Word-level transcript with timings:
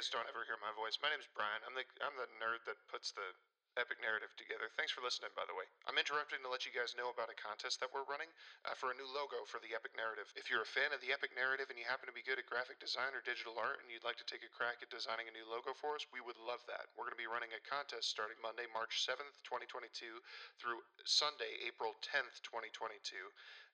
guys 0.00 0.08
don't 0.16 0.32
ever 0.32 0.48
hear 0.48 0.56
my 0.64 0.72
voice, 0.80 0.96
my 1.04 1.12
name's 1.12 1.28
Brian. 1.36 1.60
I'm 1.68 1.76
the 1.76 1.84
I'm 2.00 2.16
the 2.16 2.24
nerd 2.40 2.64
that 2.64 2.80
puts 2.88 3.12
the 3.12 3.36
epic 3.76 4.00
narrative 4.00 4.32
together. 4.32 4.72
Thanks 4.72 4.96
for 4.96 5.04
listening, 5.04 5.28
by 5.36 5.44
the 5.44 5.52
way. 5.52 5.68
I'm 5.84 6.00
interrupting 6.00 6.40
to 6.40 6.48
let 6.48 6.64
you 6.64 6.72
guys 6.72 6.96
know 6.96 7.12
about 7.12 7.28
a 7.28 7.36
contest 7.36 7.84
that 7.84 7.92
we're 7.92 8.08
running 8.08 8.32
uh, 8.64 8.72
for 8.80 8.88
a 8.88 8.96
new 8.96 9.04
logo 9.12 9.44
for 9.44 9.60
the 9.60 9.76
epic 9.76 9.92
narrative. 10.00 10.24
If 10.40 10.48
you're 10.48 10.64
a 10.64 10.72
fan 10.72 10.96
of 10.96 11.04
the 11.04 11.12
epic 11.12 11.36
narrative 11.36 11.68
and 11.68 11.76
you 11.76 11.84
happen 11.84 12.08
to 12.08 12.16
be 12.16 12.24
good 12.24 12.40
at 12.40 12.48
graphic 12.48 12.80
design 12.80 13.12
or 13.12 13.20
digital 13.20 13.60
art 13.60 13.84
and 13.84 13.92
you'd 13.92 14.08
like 14.08 14.16
to 14.24 14.24
take 14.24 14.40
a 14.40 14.48
crack 14.48 14.80
at 14.80 14.88
designing 14.88 15.28
a 15.28 15.36
new 15.36 15.44
logo 15.44 15.76
for 15.76 15.92
us, 15.92 16.08
we 16.08 16.24
would 16.24 16.40
love 16.40 16.64
that. 16.64 16.88
We're 16.96 17.04
going 17.04 17.20
to 17.20 17.20
be 17.20 17.28
running 17.28 17.52
a 17.52 17.60
contest 17.68 18.08
starting 18.08 18.40
Monday, 18.40 18.64
March 18.72 19.04
7th, 19.04 19.36
2022 19.44 20.16
through 20.56 20.80
Sunday, 21.04 21.60
April 21.60 21.92
10th, 22.00 22.40
2022. 22.40 23.20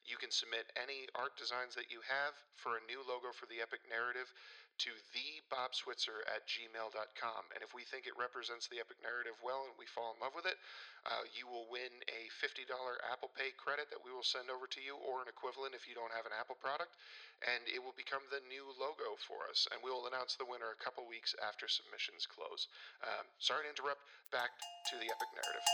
You 0.07 0.19
can 0.19 0.31
submit 0.31 0.71
any 0.79 1.11
art 1.19 1.35
designs 1.35 1.75
that 1.75 1.91
you 1.91 1.99
have 2.07 2.35
for 2.55 2.79
a 2.79 2.87
new 2.87 3.03
logo 3.03 3.35
for 3.35 3.51
the 3.51 3.59
epic 3.59 3.83
narrative 3.91 4.31
to 4.79 4.93
thebobswitzer 5.13 6.21
at 6.29 6.45
gmail.com. 6.45 7.43
And 7.57 7.61
if 7.65 7.73
we 7.73 7.89
think 7.89 8.05
it 8.05 8.13
represents 8.17 8.69
the 8.69 8.81
epic 8.81 9.01
narrative 9.01 9.37
well 9.41 9.65
and 9.65 9.77
we 9.81 9.89
fall 9.89 10.13
in 10.13 10.21
love 10.21 10.37
with 10.37 10.45
it, 10.45 10.61
uh, 11.09 11.25
you 11.33 11.49
will 11.49 11.65
win 11.73 11.89
a 12.13 12.29
$50 12.37 12.69
Apple 13.09 13.33
Pay 13.33 13.57
credit 13.57 13.89
that 13.89 14.01
we 14.01 14.13
will 14.13 14.27
send 14.27 14.53
over 14.53 14.69
to 14.69 14.81
you, 14.85 15.01
or 15.01 15.25
an 15.25 15.29
equivalent 15.33 15.73
if 15.73 15.89
you 15.89 15.97
don't 15.97 16.13
have 16.13 16.29
an 16.29 16.37
Apple 16.37 16.59
product. 16.61 16.97
And 17.45 17.65
it 17.69 17.81
will 17.81 17.97
become 17.97 18.25
the 18.29 18.45
new 18.49 18.69
logo 18.77 19.17
for 19.25 19.49
us. 19.49 19.69
And 19.73 19.81
we 19.81 19.89
will 19.89 20.09
announce 20.09 20.37
the 20.37 20.49
winner 20.49 20.73
a 20.73 20.81
couple 20.81 21.05
weeks 21.09 21.33
after 21.41 21.69
submissions 21.69 22.29
close. 22.29 22.69
Um, 23.05 23.25
sorry 23.41 23.69
to 23.69 23.73
interrupt. 23.73 24.05
Back 24.33 24.57
to 24.93 24.95
the 25.01 25.09
epic 25.09 25.31
narrative. 25.37 25.65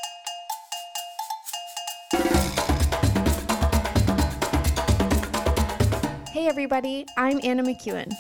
Hey 6.33 6.49
everybody, 6.49 7.05
I'm 7.17 7.41
Anna 7.45 7.63
McEwen. 7.63 8.11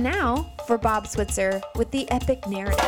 And 0.00 0.10
now 0.14 0.50
for 0.66 0.78
Bob 0.78 1.06
Switzer 1.06 1.60
with 1.76 1.90
the 1.90 2.10
epic 2.10 2.46
narrative. 2.46 2.80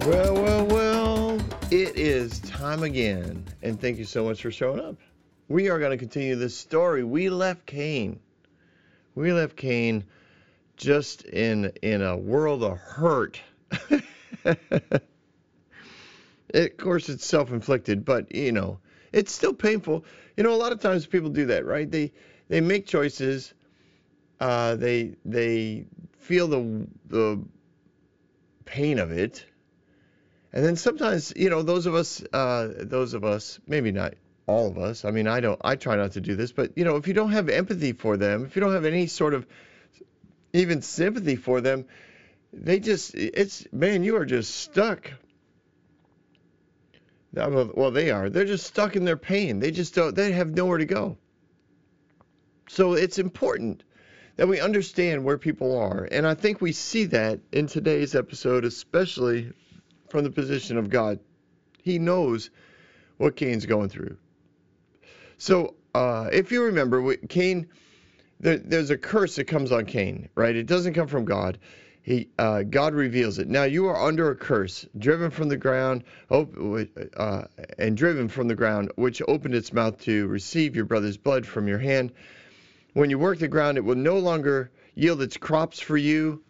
Well, 0.00 0.34
well, 0.34 0.66
well, 0.66 1.40
it 1.70 1.96
is 1.96 2.40
time 2.40 2.82
again. 2.82 3.44
And 3.62 3.80
thank 3.80 3.96
you 3.96 4.04
so 4.04 4.24
much 4.24 4.42
for 4.42 4.50
showing 4.50 4.80
up. 4.80 4.96
We 5.46 5.68
are 5.68 5.78
going 5.78 5.92
to 5.92 5.96
continue 5.96 6.34
this 6.34 6.56
story. 6.56 7.04
We 7.04 7.28
left 7.28 7.64
Cain. 7.64 8.18
We 9.14 9.32
left 9.32 9.54
Cain 9.54 10.02
just 10.76 11.22
in 11.26 11.66
in 11.80 12.02
a 12.02 12.16
world 12.16 12.64
of 12.64 12.76
hurt. 12.76 13.40
It, 16.52 16.72
of 16.72 16.76
course, 16.76 17.08
it's 17.08 17.24
self-inflicted, 17.24 18.04
but 18.04 18.34
you 18.34 18.52
know, 18.52 18.78
it's 19.12 19.32
still 19.32 19.54
painful. 19.54 20.04
You 20.36 20.42
know, 20.42 20.52
a 20.52 20.56
lot 20.56 20.72
of 20.72 20.80
times 20.80 21.06
people 21.06 21.30
do 21.30 21.46
that, 21.46 21.64
right? 21.64 21.88
They 21.88 22.12
they 22.48 22.60
make 22.60 22.86
choices. 22.86 23.54
Uh, 24.40 24.76
they 24.76 25.14
they 25.24 25.86
feel 26.18 26.48
the 26.48 26.86
the 27.06 27.42
pain 28.64 28.98
of 28.98 29.12
it, 29.12 29.44
and 30.52 30.64
then 30.64 30.76
sometimes, 30.76 31.32
you 31.36 31.50
know, 31.50 31.62
those 31.62 31.86
of 31.86 31.94
us, 31.94 32.22
uh, 32.32 32.68
those 32.78 33.14
of 33.14 33.24
us, 33.24 33.60
maybe 33.66 33.92
not 33.92 34.14
all 34.46 34.68
of 34.68 34.78
us. 34.78 35.04
I 35.04 35.10
mean, 35.10 35.26
I 35.26 35.40
don't. 35.40 35.60
I 35.64 35.76
try 35.76 35.96
not 35.96 36.12
to 36.12 36.20
do 36.20 36.34
this, 36.36 36.52
but 36.52 36.76
you 36.76 36.84
know, 36.84 36.96
if 36.96 37.06
you 37.06 37.14
don't 37.14 37.32
have 37.32 37.48
empathy 37.48 37.92
for 37.92 38.16
them, 38.16 38.44
if 38.44 38.56
you 38.56 38.60
don't 38.60 38.74
have 38.74 38.84
any 38.84 39.06
sort 39.06 39.34
of 39.34 39.46
even 40.52 40.82
sympathy 40.82 41.36
for 41.36 41.60
them, 41.60 41.86
they 42.52 42.80
just 42.80 43.14
it's 43.14 43.66
man, 43.72 44.02
you 44.04 44.16
are 44.16 44.26
just 44.26 44.54
stuck 44.54 45.10
well, 47.36 47.90
they 47.90 48.10
are. 48.10 48.30
They're 48.30 48.44
just 48.44 48.66
stuck 48.66 48.96
in 48.96 49.04
their 49.04 49.16
pain. 49.16 49.58
They 49.58 49.70
just 49.70 49.94
don't. 49.94 50.14
They 50.14 50.32
have 50.32 50.50
nowhere 50.50 50.78
to 50.78 50.84
go. 50.84 51.16
So 52.68 52.94
it's 52.94 53.18
important 53.18 53.82
that 54.36 54.48
we 54.48 54.60
understand 54.60 55.24
where 55.24 55.38
people 55.38 55.78
are, 55.78 56.08
and 56.10 56.26
I 56.26 56.34
think 56.34 56.60
we 56.60 56.72
see 56.72 57.04
that 57.06 57.40
in 57.52 57.66
today's 57.66 58.14
episode, 58.14 58.64
especially 58.64 59.52
from 60.08 60.24
the 60.24 60.30
position 60.30 60.76
of 60.76 60.90
God. 60.90 61.20
He 61.82 61.98
knows 61.98 62.50
what 63.16 63.36
Cain's 63.36 63.66
going 63.66 63.90
through. 63.90 64.16
So 65.38 65.74
uh, 65.94 66.30
if 66.32 66.50
you 66.50 66.64
remember, 66.64 67.16
Cain, 67.28 67.68
there, 68.40 68.58
there's 68.58 68.90
a 68.90 68.96
curse 68.96 69.36
that 69.36 69.44
comes 69.44 69.70
on 69.70 69.86
Cain, 69.86 70.28
right? 70.34 70.56
It 70.56 70.66
doesn't 70.66 70.94
come 70.94 71.08
from 71.08 71.24
God 71.24 71.58
he 72.04 72.28
uh, 72.38 72.64
God 72.64 72.94
reveals 72.94 73.38
it. 73.38 73.48
Now 73.48 73.64
you 73.64 73.86
are 73.86 73.96
under 73.96 74.30
a 74.30 74.36
curse, 74.36 74.86
driven 74.98 75.30
from 75.30 75.48
the 75.48 75.56
ground, 75.56 76.04
uh, 76.30 77.44
and 77.78 77.96
driven 77.96 78.28
from 78.28 78.46
the 78.46 78.54
ground, 78.54 78.92
which 78.96 79.22
opened 79.26 79.54
its 79.54 79.72
mouth 79.72 79.98
to 80.02 80.26
receive 80.26 80.76
your 80.76 80.84
brother's 80.84 81.16
blood 81.16 81.46
from 81.46 81.66
your 81.66 81.78
hand. 81.78 82.12
When 82.94 83.10
you 83.10 83.18
work 83.18 83.40
the 83.40 83.48
ground, 83.48 83.76
it 83.76 83.84
will 83.84 83.96
no 83.96 84.18
longer 84.18 84.70
yield 84.94 85.20
its 85.20 85.36
crops 85.36 85.80
for 85.80 85.96
you. 85.96 86.42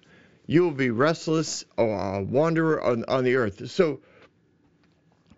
You 0.46 0.62
will 0.62 0.72
be 0.72 0.90
restless, 0.90 1.64
a 1.78 2.22
wanderer 2.22 2.82
on, 2.82 3.04
on 3.08 3.24
the 3.24 3.36
earth. 3.36 3.70
So 3.70 4.00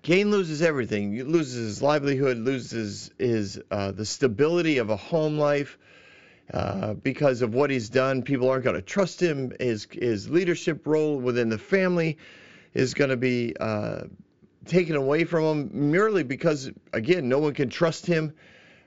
Cain 0.03 0.33
loses 0.33 0.63
everything. 0.63 1.13
He 1.13 1.23
loses 1.23 1.67
his 1.67 1.83
livelihood, 1.83 2.39
loses 2.39 3.13
his 3.19 3.61
uh, 3.71 3.93
the 3.93 4.05
stability 4.05 4.79
of 4.79 4.91
a 4.91 4.97
home 4.97 5.39
life 5.39 5.79
uh, 6.53 6.95
because 6.95 7.41
of 7.41 7.55
what 7.55 7.71
he's 7.71 7.89
done. 7.89 8.23
People 8.23 8.51
aren't 8.51 8.65
going 8.65 8.77
to 8.77 8.83
trust 8.83 9.23
him. 9.23 9.53
His 9.61 9.87
his 9.91 10.29
leadership 10.29 10.89
role 10.89 11.21
within 11.21 11.49
the 11.49 11.59
family 11.59 12.19
is 12.75 12.95
going 12.95 13.11
to 13.11 13.17
be 13.17 13.55
uh, 13.59 14.03
taken 14.65 14.97
away 14.97 15.25
from 15.25 15.45
him 15.45 15.91
merely 15.91 16.25
because, 16.25 16.71
again, 16.93 17.29
no 17.29 17.39
one 17.39 17.55
can 17.55 17.69
trust 17.69 18.07
him. 18.07 18.33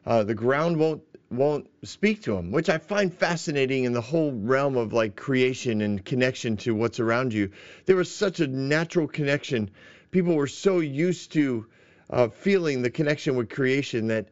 Uh, 0.05 0.23
the 0.23 0.35
ground 0.35 0.77
won't 0.77 1.01
won't 1.31 1.69
speak 1.83 2.23
to 2.23 2.35
him, 2.35 2.51
which 2.51 2.69
I 2.69 2.77
find 2.77 3.13
fascinating 3.13 3.83
in 3.83 3.93
the 3.93 4.01
whole 4.01 4.31
realm 4.31 4.75
of 4.77 4.93
like 4.93 5.15
creation 5.15 5.81
and 5.81 6.03
connection 6.03 6.57
to 6.57 6.73
what's 6.73 6.99
around 6.99 7.33
you. 7.33 7.51
There 7.85 7.95
was 7.95 8.11
such 8.11 8.39
a 8.39 8.47
natural 8.47 9.07
connection. 9.07 9.69
People 10.11 10.35
were 10.35 10.47
so 10.47 10.79
used 10.79 11.31
to 11.33 11.67
uh, 12.09 12.29
feeling 12.29 12.81
the 12.81 12.89
connection 12.89 13.35
with 13.35 13.49
creation 13.49 14.07
that 14.07 14.27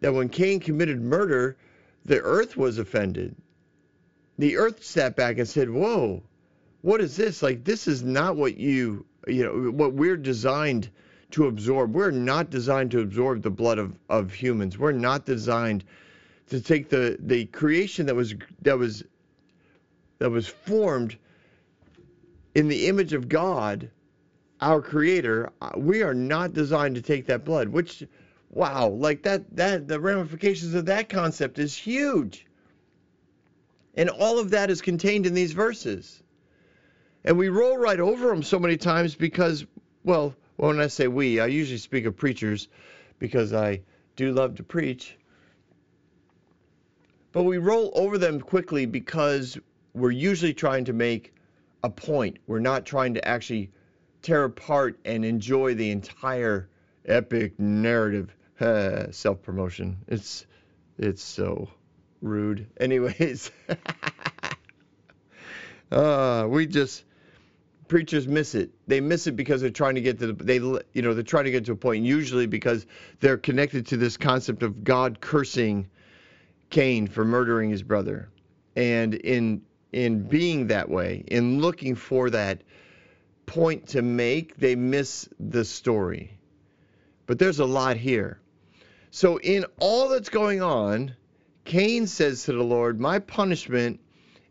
that 0.00 0.12
when 0.12 0.28
Cain 0.28 0.60
committed 0.60 1.00
murder, 1.00 1.56
the 2.04 2.20
earth 2.20 2.56
was 2.56 2.78
offended. 2.78 3.34
The 4.38 4.58
earth 4.58 4.84
sat 4.84 5.16
back 5.16 5.38
and 5.38 5.48
said, 5.48 5.70
Whoa, 5.70 6.22
what 6.82 7.00
is 7.00 7.16
this? 7.16 7.42
Like, 7.42 7.64
this 7.64 7.88
is 7.88 8.02
not 8.02 8.36
what 8.36 8.58
you, 8.58 9.06
you 9.26 9.42
know, 9.42 9.70
what 9.70 9.94
we're 9.94 10.18
designed 10.18 10.90
to 11.30 11.46
absorb. 11.46 11.94
We're 11.94 12.10
not 12.10 12.50
designed 12.50 12.90
to 12.92 13.00
absorb 13.00 13.42
the 13.42 13.50
blood 13.50 13.78
of, 13.78 13.98
of 14.08 14.32
humans. 14.32 14.78
We're 14.78 14.92
not 14.92 15.24
designed 15.24 15.84
to 16.50 16.60
take 16.60 16.88
the, 16.88 17.16
the 17.20 17.46
creation 17.46 18.06
that 18.06 18.14
was 18.14 18.34
that 18.62 18.78
was 18.78 19.02
that 20.18 20.30
was 20.30 20.46
formed 20.46 21.16
in 22.54 22.68
the 22.68 22.86
image 22.86 23.12
of 23.12 23.28
God, 23.28 23.90
our 24.60 24.80
creator. 24.80 25.50
Uh, 25.60 25.70
we 25.76 26.02
are 26.02 26.14
not 26.14 26.52
designed 26.52 26.94
to 26.94 27.02
take 27.02 27.26
that 27.26 27.44
blood, 27.44 27.68
which 27.68 28.02
Wow, 28.56 28.88
like 28.88 29.22
that 29.24 29.54
that 29.56 29.86
the 29.86 30.00
ramifications 30.00 30.72
of 30.72 30.86
that 30.86 31.10
concept 31.10 31.58
is 31.58 31.76
huge. 31.76 32.46
And 33.94 34.08
all 34.08 34.38
of 34.38 34.50
that 34.50 34.70
is 34.70 34.80
contained 34.80 35.26
in 35.26 35.34
these 35.34 35.52
verses. 35.52 36.22
And 37.22 37.36
we 37.36 37.50
roll 37.50 37.76
right 37.76 38.00
over 38.00 38.28
them 38.28 38.42
so 38.42 38.58
many 38.58 38.78
times 38.78 39.14
because, 39.14 39.66
well, 40.04 40.34
when 40.56 40.80
I 40.80 40.86
say 40.86 41.06
we, 41.06 41.38
I 41.38 41.46
usually 41.48 41.76
speak 41.76 42.06
of 42.06 42.16
preachers 42.16 42.68
because 43.18 43.52
I 43.52 43.82
do 44.16 44.32
love 44.32 44.54
to 44.54 44.62
preach. 44.62 45.18
But 47.36 47.42
we 47.42 47.58
roll 47.58 47.92
over 47.94 48.16
them 48.16 48.40
quickly 48.40 48.86
because 48.86 49.58
we're 49.92 50.10
usually 50.10 50.54
trying 50.54 50.86
to 50.86 50.94
make 50.94 51.34
a 51.84 51.90
point. 51.90 52.38
We're 52.46 52.60
not 52.60 52.86
trying 52.86 53.12
to 53.12 53.28
actually 53.28 53.70
tear 54.22 54.44
apart 54.44 54.98
and 55.04 55.22
enjoy 55.22 55.74
the 55.74 55.90
entire 55.90 56.70
epic 57.04 57.60
narrative. 57.60 58.34
Self 59.10 59.42
promotion. 59.42 59.98
It's 60.08 60.46
it's 60.96 61.22
so 61.22 61.68
rude. 62.22 62.68
Anyways, 62.80 63.50
uh, 65.92 66.46
we 66.48 66.66
just 66.66 67.04
preachers 67.86 68.26
miss 68.26 68.54
it. 68.54 68.70
They 68.86 69.02
miss 69.02 69.26
it 69.26 69.32
because 69.32 69.60
they're 69.60 69.68
trying 69.68 69.96
to 69.96 70.00
get 70.00 70.20
to 70.20 70.28
the 70.28 70.42
they 70.42 70.54
you 70.54 71.02
know 71.02 71.12
they're 71.12 71.22
trying 71.22 71.44
to 71.44 71.50
get 71.50 71.66
to 71.66 71.72
a 71.72 71.76
point. 71.76 72.02
Usually 72.02 72.46
because 72.46 72.86
they're 73.20 73.36
connected 73.36 73.88
to 73.88 73.98
this 73.98 74.16
concept 74.16 74.62
of 74.62 74.84
God 74.84 75.20
cursing 75.20 75.90
Cain 76.70 77.06
for 77.06 77.24
murdering 77.24 77.70
his 77.70 77.82
brother, 77.82 78.28
and 78.74 79.14
in 79.14 79.62
in 79.92 80.22
being 80.22 80.66
that 80.66 80.88
way, 80.88 81.24
in 81.28 81.60
looking 81.60 81.94
for 81.94 82.28
that 82.30 82.62
point 83.46 83.86
to 83.88 84.02
make, 84.02 84.56
they 84.56 84.74
miss 84.74 85.28
the 85.38 85.64
story. 85.64 86.38
But 87.26 87.38
there's 87.38 87.60
a 87.60 87.64
lot 87.64 87.96
here. 87.96 88.40
So, 89.10 89.38
in 89.38 89.64
all 89.78 90.08
that's 90.08 90.28
going 90.28 90.60
on, 90.60 91.14
Cain 91.64 92.06
says 92.06 92.44
to 92.44 92.52
the 92.52 92.62
Lord, 92.62 93.00
My 93.00 93.18
punishment 93.18 94.00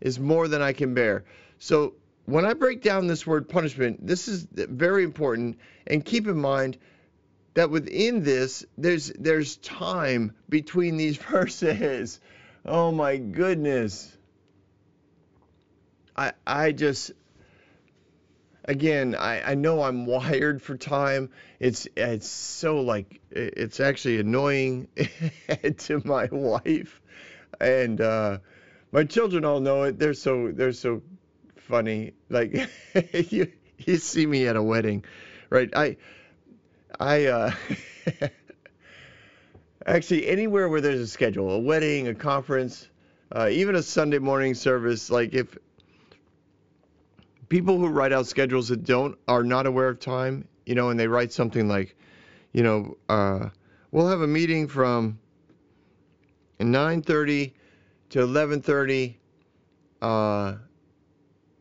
is 0.02 0.20
more 0.20 0.48
than 0.48 0.62
I 0.62 0.74
can 0.74 0.94
bear. 0.94 1.26
So, 1.60 1.94
when 2.26 2.46
I 2.46 2.54
break 2.54 2.82
down 2.82 3.06
this 3.06 3.28
word 3.28 3.48
punishment, 3.48 4.06
this 4.06 4.28
is 4.28 4.48
very 4.52 5.04
important. 5.04 5.60
And 5.88 6.04
keep 6.04 6.28
in 6.28 6.38
mind, 6.38 6.78
that 7.56 7.72
within 7.72 8.24
this 8.24 8.66
there's 8.78 9.07
there's 9.18 9.57
time 9.57 10.36
between 10.48 10.98
these 10.98 11.18
verses. 11.31 12.19
Oh 12.66 12.92
my 12.92 13.18
goodness. 13.18 14.16
I 16.16 16.34
I 16.46 16.72
just 16.72 17.12
again 18.66 19.16
I, 19.16 19.52
I 19.52 19.56
know 19.56 19.81
I'm 19.81 20.06
wired 20.06 20.62
for 20.62 20.78
time. 20.78 21.30
It's 21.60 21.88
it's 21.96 22.28
so 22.28 22.81
like 22.81 23.22
it's 23.31 23.80
actually 23.80 24.19
annoying 24.19 24.88
to 25.78 26.02
my 26.06 26.28
wife 26.31 27.02
and 27.60 28.02
uh, 28.02 28.38
my 28.92 29.04
children 29.04 29.46
all 29.46 29.60
know 29.60 29.84
it. 29.84 30.00
They're 30.00 30.13
so 30.13 30.52
they're 30.52 30.72
so 30.74 31.02
funny. 31.56 32.13
Like 32.30 32.69
you 33.31 33.52
you 33.78 33.98
see 33.98 34.25
me 34.25 34.48
at 34.48 34.56
a 34.56 34.63
wedding, 34.63 35.06
right? 35.50 35.69
I 35.75 35.98
I 37.00 37.25
uh, 37.25 37.51
actually 39.86 40.27
anywhere 40.27 40.69
where 40.69 40.81
there's 40.81 41.00
a 41.00 41.07
schedule, 41.07 41.51
a 41.51 41.59
wedding, 41.59 42.07
a 42.07 42.15
conference, 42.15 42.88
uh, 43.36 43.50
even 43.51 43.75
a 43.75 43.83
Sunday 43.83 44.19
morning 44.19 44.53
service. 44.53 45.09
Like 45.09 45.33
if 45.33 45.57
people 47.50 47.77
who 47.77 47.88
write 47.88 48.13
out 48.13 48.27
schedules 48.27 48.69
that 48.69 48.83
don't 48.83 49.18
are 49.27 49.44
not 49.44 49.65
aware 49.65 49.89
of 49.89 50.00
time, 50.00 50.47
you 50.65 50.75
know, 50.75 50.89
and 50.89 51.00
they 51.00 51.07
write 51.07 51.33
something 51.33 51.68
like, 51.68 51.95
you 52.53 52.63
know, 52.63 52.97
uh, 53.09 53.50
we'll 53.92 54.07
have 54.07 54.21
a 54.21 54.27
meeting 54.27 54.68
from 54.68 55.19
9:30 56.59 57.53
to 58.12 58.19
11:30. 58.19 59.15
Uh, 60.01 60.56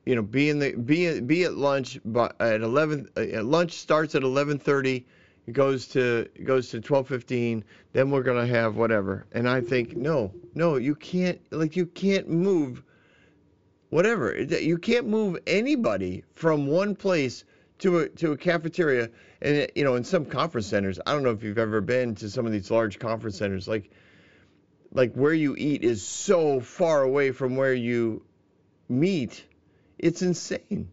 you 0.07 0.15
know, 0.15 0.23
be 0.23 0.51
in 0.51 0.59
the 0.59 0.75
be 0.75 1.19
be 1.21 1.45
at 1.45 1.55
lunch, 1.55 1.99
but 2.05 2.37
at 2.41 2.61
11 2.61 3.09
uh, 3.17 3.43
lunch 3.43 3.73
starts 3.73 4.15
at 4.15 4.23
11:30 4.23 5.05
it 5.47 5.53
goes 5.53 5.89
to 5.89 6.29
it 6.35 6.45
goes 6.45 6.71
to 6.71 6.81
12:15. 6.81 7.65
Then 7.93 8.11
we're 8.11 8.23
gonna 8.23 8.47
have 8.47 8.77
whatever. 8.77 9.27
And 9.33 9.49
I 9.49 9.61
think 9.61 9.97
no, 9.97 10.33
no, 10.55 10.77
you 10.77 10.95
can't. 10.95 11.41
Like 11.51 11.77
you 11.77 11.87
can't 11.87 12.29
move. 12.29 12.83
Whatever. 13.91 14.43
You 14.43 14.79
can't 14.79 15.07
move 15.07 15.39
anybody 15.47 16.25
from 16.35 16.67
one 16.67 16.97
place 16.97 17.45
to 17.79 17.99
a 17.99 18.09
to 18.09 18.33
a 18.33 18.37
cafeteria. 18.37 19.11
And 19.43 19.69
you 19.75 19.85
know, 19.85 19.97
in 19.97 20.05
some 20.05 20.25
conference 20.25 20.67
centers, 20.67 20.99
I 21.05 21.13
don't 21.13 21.23
know 21.23 21.31
if 21.31 21.43
you've 21.43 21.59
ever 21.59 21.81
been 21.81 22.15
to 22.17 22.31
some 22.31 22.47
of 22.47 22.53
these 22.53 22.71
large 22.71 22.99
conference 22.99 23.37
centers. 23.37 23.69
Like 23.69 23.91
like 24.93 25.13
where 25.15 25.35
you 25.35 25.55
eat 25.59 25.85
is 25.85 26.03
so 26.03 26.61
far 26.61 27.03
away 27.03 27.33
from 27.33 27.57
where 27.57 27.75
you 27.75 28.25
meet. 28.89 29.45
It's 29.99 30.23
insane. 30.23 30.93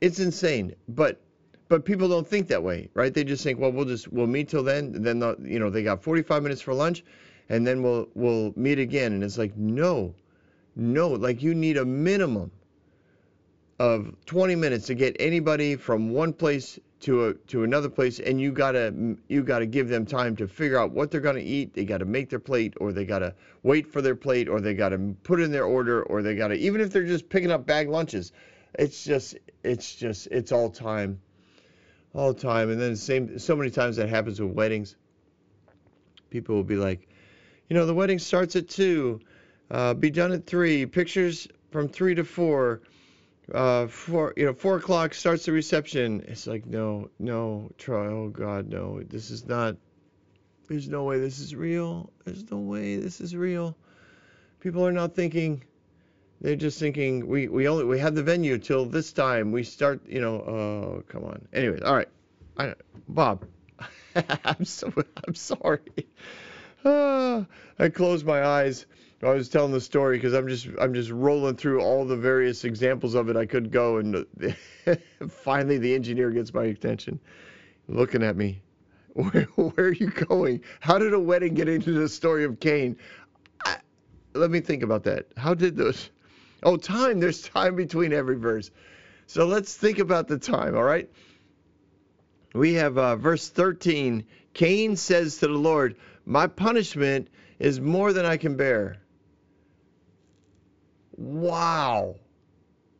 It's 0.00 0.18
insane. 0.18 0.74
But 0.88 1.20
but 1.72 1.86
people 1.86 2.06
don't 2.06 2.28
think 2.28 2.48
that 2.48 2.62
way, 2.62 2.90
right? 2.92 3.14
They 3.14 3.24
just 3.24 3.42
think, 3.42 3.58
well, 3.58 3.72
we'll 3.72 3.86
just 3.86 4.12
we'll 4.12 4.26
meet 4.26 4.50
till 4.50 4.62
then. 4.62 4.92
Then 4.92 5.20
the, 5.20 5.38
you 5.42 5.58
know 5.58 5.70
they 5.70 5.82
got 5.82 6.02
45 6.02 6.42
minutes 6.42 6.60
for 6.60 6.74
lunch, 6.74 7.02
and 7.48 7.66
then 7.66 7.82
we'll 7.82 8.10
we'll 8.14 8.52
meet 8.56 8.78
again. 8.78 9.14
And 9.14 9.24
it's 9.24 9.38
like 9.38 9.56
no, 9.56 10.14
no, 10.76 11.08
like 11.08 11.42
you 11.42 11.54
need 11.54 11.78
a 11.78 11.84
minimum 11.86 12.50
of 13.78 14.14
20 14.26 14.54
minutes 14.54 14.86
to 14.88 14.94
get 14.94 15.16
anybody 15.18 15.74
from 15.76 16.10
one 16.10 16.34
place 16.34 16.78
to 17.00 17.28
a 17.28 17.34
to 17.48 17.64
another 17.64 17.88
place, 17.88 18.20
and 18.20 18.38
you 18.38 18.52
gotta 18.52 19.16
you 19.28 19.42
gotta 19.42 19.64
give 19.64 19.88
them 19.88 20.04
time 20.04 20.36
to 20.36 20.46
figure 20.46 20.78
out 20.78 20.90
what 20.92 21.10
they're 21.10 21.22
gonna 21.22 21.38
eat. 21.38 21.72
They 21.72 21.86
gotta 21.86 22.04
make 22.04 22.28
their 22.28 22.38
plate, 22.38 22.74
or 22.82 22.92
they 22.92 23.06
gotta 23.06 23.34
wait 23.62 23.86
for 23.86 24.02
their 24.02 24.14
plate, 24.14 24.46
or 24.46 24.60
they 24.60 24.74
gotta 24.74 24.98
put 25.22 25.40
in 25.40 25.50
their 25.50 25.64
order, 25.64 26.02
or 26.02 26.20
they 26.20 26.34
gotta 26.34 26.56
even 26.56 26.82
if 26.82 26.90
they're 26.90 27.06
just 27.06 27.30
picking 27.30 27.50
up 27.50 27.64
bag 27.64 27.88
lunches. 27.88 28.30
It's 28.78 29.04
just 29.04 29.38
it's 29.64 29.94
just 29.94 30.26
it's 30.26 30.52
all 30.52 30.68
time 30.68 31.18
all 32.14 32.32
the 32.32 32.40
time. 32.40 32.70
And 32.70 32.80
then 32.80 32.92
the 32.92 32.96
same, 32.96 33.38
so 33.38 33.56
many 33.56 33.70
times 33.70 33.96
that 33.96 34.08
happens 34.08 34.40
with 34.40 34.52
weddings. 34.52 34.96
People 36.30 36.54
will 36.56 36.64
be 36.64 36.76
like, 36.76 37.08
you 37.68 37.76
know, 37.76 37.86
the 37.86 37.94
wedding 37.94 38.18
starts 38.18 38.56
at 38.56 38.68
two, 38.68 39.20
uh, 39.70 39.94
be 39.94 40.10
done 40.10 40.32
at 40.32 40.46
three. 40.46 40.86
Pictures 40.86 41.48
from 41.70 41.88
three 41.88 42.14
to 42.14 42.24
four. 42.24 42.82
Uh, 43.52 43.86
four, 43.86 44.32
you 44.36 44.46
know, 44.46 44.54
four 44.54 44.76
o'clock 44.76 45.12
starts 45.14 45.44
the 45.44 45.52
reception. 45.52 46.24
It's 46.28 46.46
like, 46.46 46.64
no, 46.64 47.10
no, 47.18 47.70
Troy. 47.76 48.06
Oh 48.06 48.28
God, 48.28 48.68
no. 48.68 49.02
This 49.02 49.30
is 49.30 49.46
not. 49.46 49.76
There's 50.68 50.88
no 50.88 51.04
way 51.04 51.18
this 51.18 51.38
is 51.38 51.54
real. 51.54 52.10
There's 52.24 52.50
no 52.50 52.58
way 52.58 52.96
this 52.96 53.20
is 53.20 53.34
real. 53.34 53.76
People 54.60 54.86
are 54.86 54.92
not 54.92 55.14
thinking 55.14 55.64
they're 56.42 56.56
just 56.56 56.80
thinking 56.80 57.28
we, 57.28 57.46
we 57.46 57.68
only 57.68 57.84
we 57.84 58.00
have 58.00 58.16
the 58.16 58.22
venue 58.22 58.58
till 58.58 58.84
this 58.84 59.12
time. 59.12 59.52
We 59.52 59.62
start, 59.62 60.00
you 60.08 60.20
know. 60.20 60.34
Oh, 60.34 61.04
come 61.08 61.24
on. 61.24 61.46
Anyways, 61.52 61.82
all 61.82 61.94
right. 61.94 62.08
I, 62.58 62.74
Bob, 63.08 63.46
I'm 64.44 64.64
so 64.64 64.92
I'm 65.24 65.36
sorry. 65.36 65.80
Uh, 66.84 67.44
I 67.78 67.88
closed 67.88 68.26
my 68.26 68.44
eyes. 68.44 68.86
I 69.22 69.30
was 69.30 69.48
telling 69.48 69.70
the 69.70 69.80
story 69.80 70.18
because 70.18 70.34
I'm 70.34 70.48
just 70.48 70.66
I'm 70.80 70.92
just 70.92 71.10
rolling 71.10 71.54
through 71.54 71.80
all 71.80 72.04
the 72.04 72.16
various 72.16 72.64
examples 72.64 73.14
of 73.14 73.28
it 73.28 73.36
I 73.36 73.46
could 73.46 73.70
go, 73.70 73.98
and 73.98 74.26
finally 75.28 75.78
the 75.78 75.94
engineer 75.94 76.32
gets 76.32 76.52
my 76.52 76.64
attention, 76.64 77.20
looking 77.86 78.24
at 78.24 78.36
me. 78.36 78.62
Where, 79.14 79.42
where 79.56 79.88
are 79.88 79.92
you 79.92 80.08
going? 80.08 80.62
How 80.80 80.98
did 80.98 81.12
a 81.12 81.20
wedding 81.20 81.52
get 81.52 81.68
into 81.68 81.92
the 81.92 82.08
story 82.08 82.44
of 82.44 82.58
Cain? 82.60 82.96
Let 84.32 84.50
me 84.50 84.60
think 84.60 84.82
about 84.82 85.04
that. 85.04 85.26
How 85.36 85.52
did 85.52 85.76
those? 85.76 86.08
Oh, 86.62 86.76
time. 86.76 87.20
There's 87.20 87.42
time 87.42 87.76
between 87.76 88.12
every 88.12 88.36
verse. 88.36 88.70
So 89.26 89.46
let's 89.46 89.74
think 89.74 89.98
about 89.98 90.28
the 90.28 90.38
time, 90.38 90.76
all 90.76 90.82
right? 90.82 91.08
We 92.54 92.74
have 92.74 92.98
uh, 92.98 93.16
verse 93.16 93.48
13. 93.48 94.26
Cain 94.54 94.96
says 94.96 95.38
to 95.38 95.46
the 95.46 95.54
Lord, 95.54 95.96
My 96.26 96.46
punishment 96.46 97.28
is 97.58 97.80
more 97.80 98.12
than 98.12 98.26
I 98.26 98.36
can 98.36 98.56
bear. 98.56 98.98
Wow. 101.16 102.16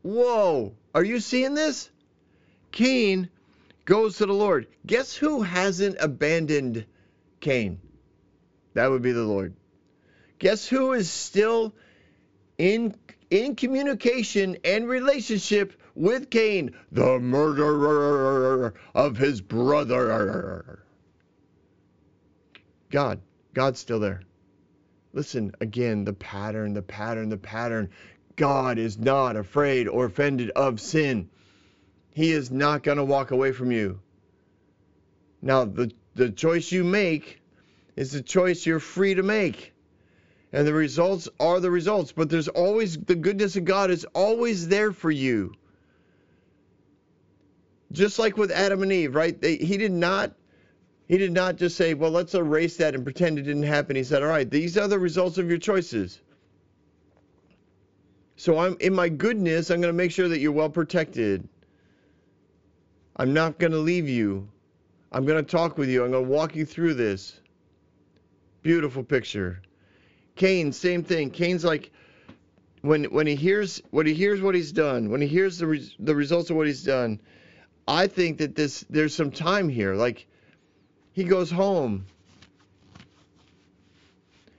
Whoa. 0.02 0.74
Are 0.94 1.04
you 1.04 1.20
seeing 1.20 1.54
this? 1.54 1.90
Cain 2.70 3.28
goes 3.84 4.18
to 4.18 4.26
the 4.26 4.32
Lord. 4.32 4.66
Guess 4.86 5.14
who 5.14 5.42
hasn't 5.42 5.96
abandoned 6.00 6.86
Cain? 7.40 7.80
That 8.74 8.90
would 8.90 9.02
be 9.02 9.12
the 9.12 9.22
Lord. 9.22 9.54
Guess 10.38 10.66
who 10.66 10.92
is 10.92 11.10
still 11.10 11.74
in 12.58 12.94
in 13.32 13.56
communication 13.56 14.58
and 14.62 14.86
relationship 14.86 15.72
with 15.94 16.28
Cain, 16.28 16.72
the 16.92 17.18
murderer 17.18 18.74
of 18.94 19.16
his 19.16 19.40
brother. 19.40 20.84
God, 22.90 23.22
God's 23.54 23.80
still 23.80 24.00
there. 24.00 24.20
Listen 25.14 25.54
again, 25.62 26.04
the 26.04 26.12
pattern, 26.12 26.74
the 26.74 26.82
pattern, 26.82 27.30
the 27.30 27.38
pattern. 27.38 27.88
God 28.36 28.76
is 28.76 28.98
not 28.98 29.36
afraid 29.36 29.88
or 29.88 30.04
offended 30.04 30.50
of 30.50 30.78
sin. 30.78 31.30
He 32.10 32.32
is 32.32 32.50
not 32.50 32.82
going 32.82 32.98
to 32.98 33.04
walk 33.04 33.30
away 33.30 33.52
from 33.52 33.72
you. 33.72 34.00
Now, 35.40 35.64
the, 35.64 35.90
the 36.14 36.30
choice 36.30 36.70
you 36.70 36.84
make 36.84 37.40
is 37.96 38.12
the 38.12 38.22
choice 38.22 38.66
you're 38.66 38.78
free 38.78 39.14
to 39.14 39.22
make 39.22 39.71
and 40.52 40.66
the 40.66 40.72
results 40.72 41.28
are 41.40 41.60
the 41.60 41.70
results. 41.70 42.12
But 42.12 42.28
there's 42.28 42.48
always 42.48 42.98
the 42.98 43.14
goodness 43.14 43.56
of 43.56 43.64
God 43.64 43.90
is 43.90 44.04
always 44.14 44.68
there 44.68 44.92
for 44.92 45.10
you. 45.10 45.54
Just 47.90 48.18
like 48.18 48.36
with 48.36 48.50
Adam 48.50 48.82
and 48.82 48.92
Eve, 48.92 49.14
right? 49.14 49.38
They, 49.38 49.56
he 49.56 49.76
did 49.76 49.92
not 49.92 50.32
he 51.08 51.18
did 51.18 51.32
not 51.32 51.56
just 51.56 51.76
say, 51.76 51.94
"Well, 51.94 52.10
let's 52.10 52.34
erase 52.34 52.78
that 52.78 52.94
and 52.94 53.04
pretend 53.04 53.38
it 53.38 53.42
didn't 53.42 53.64
happen." 53.64 53.96
He 53.96 54.04
said, 54.04 54.22
"All 54.22 54.28
right, 54.28 54.50
these 54.50 54.78
are 54.78 54.88
the 54.88 54.98
results 54.98 55.36
of 55.38 55.48
your 55.48 55.58
choices." 55.58 56.20
So 58.36 58.58
I'm 58.58 58.76
in 58.80 58.94
my 58.94 59.08
goodness, 59.08 59.70
I'm 59.70 59.80
going 59.80 59.92
to 59.92 59.96
make 59.96 60.10
sure 60.10 60.28
that 60.28 60.38
you're 60.38 60.52
well 60.52 60.70
protected. 60.70 61.48
I'm 63.16 63.34
not 63.34 63.58
going 63.58 63.72
to 63.72 63.78
leave 63.78 64.08
you. 64.08 64.48
I'm 65.12 65.26
going 65.26 65.44
to 65.44 65.50
talk 65.50 65.76
with 65.76 65.90
you. 65.90 66.02
I'm 66.02 66.10
going 66.10 66.24
to 66.24 66.30
walk 66.30 66.56
you 66.56 66.64
through 66.64 66.94
this. 66.94 67.38
Beautiful 68.62 69.04
picture. 69.04 69.60
Cain, 70.36 70.72
same 70.72 71.02
thing. 71.04 71.30
Cain's 71.30 71.64
like 71.64 71.90
when 72.82 73.04
when 73.04 73.26
he 73.26 73.36
hears 73.36 73.80
when 73.90 74.06
he 74.06 74.14
hears 74.14 74.40
what 74.40 74.54
he's 74.54 74.72
done, 74.72 75.10
when 75.10 75.20
he 75.20 75.26
hears 75.26 75.58
the 75.58 75.66
re- 75.66 75.94
the 75.98 76.14
results 76.14 76.50
of 76.50 76.56
what 76.56 76.66
he's 76.66 76.82
done, 76.82 77.20
I 77.86 78.06
think 78.06 78.38
that 78.38 78.54
this 78.54 78.84
there's 78.90 79.14
some 79.14 79.30
time 79.30 79.68
here. 79.68 79.94
Like 79.94 80.26
he 81.12 81.24
goes 81.24 81.50
home. 81.50 82.06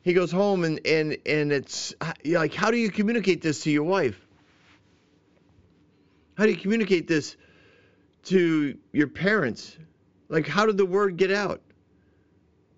He 0.03 0.13
goes 0.13 0.31
home 0.31 0.63
and 0.63 0.79
and 0.85 1.17
and 1.25 1.51
it's 1.51 1.93
like 2.25 2.53
how 2.53 2.71
do 2.71 2.77
you 2.77 2.89
communicate 2.89 3.41
this 3.41 3.63
to 3.63 3.71
your 3.71 3.83
wife? 3.83 4.19
How 6.37 6.45
do 6.45 6.51
you 6.51 6.57
communicate 6.57 7.07
this 7.07 7.35
to 8.25 8.77
your 8.91 9.07
parents? 9.07 9.77
Like 10.29 10.47
how 10.47 10.65
did 10.65 10.77
the 10.77 10.85
word 10.85 11.17
get 11.17 11.31
out? 11.31 11.61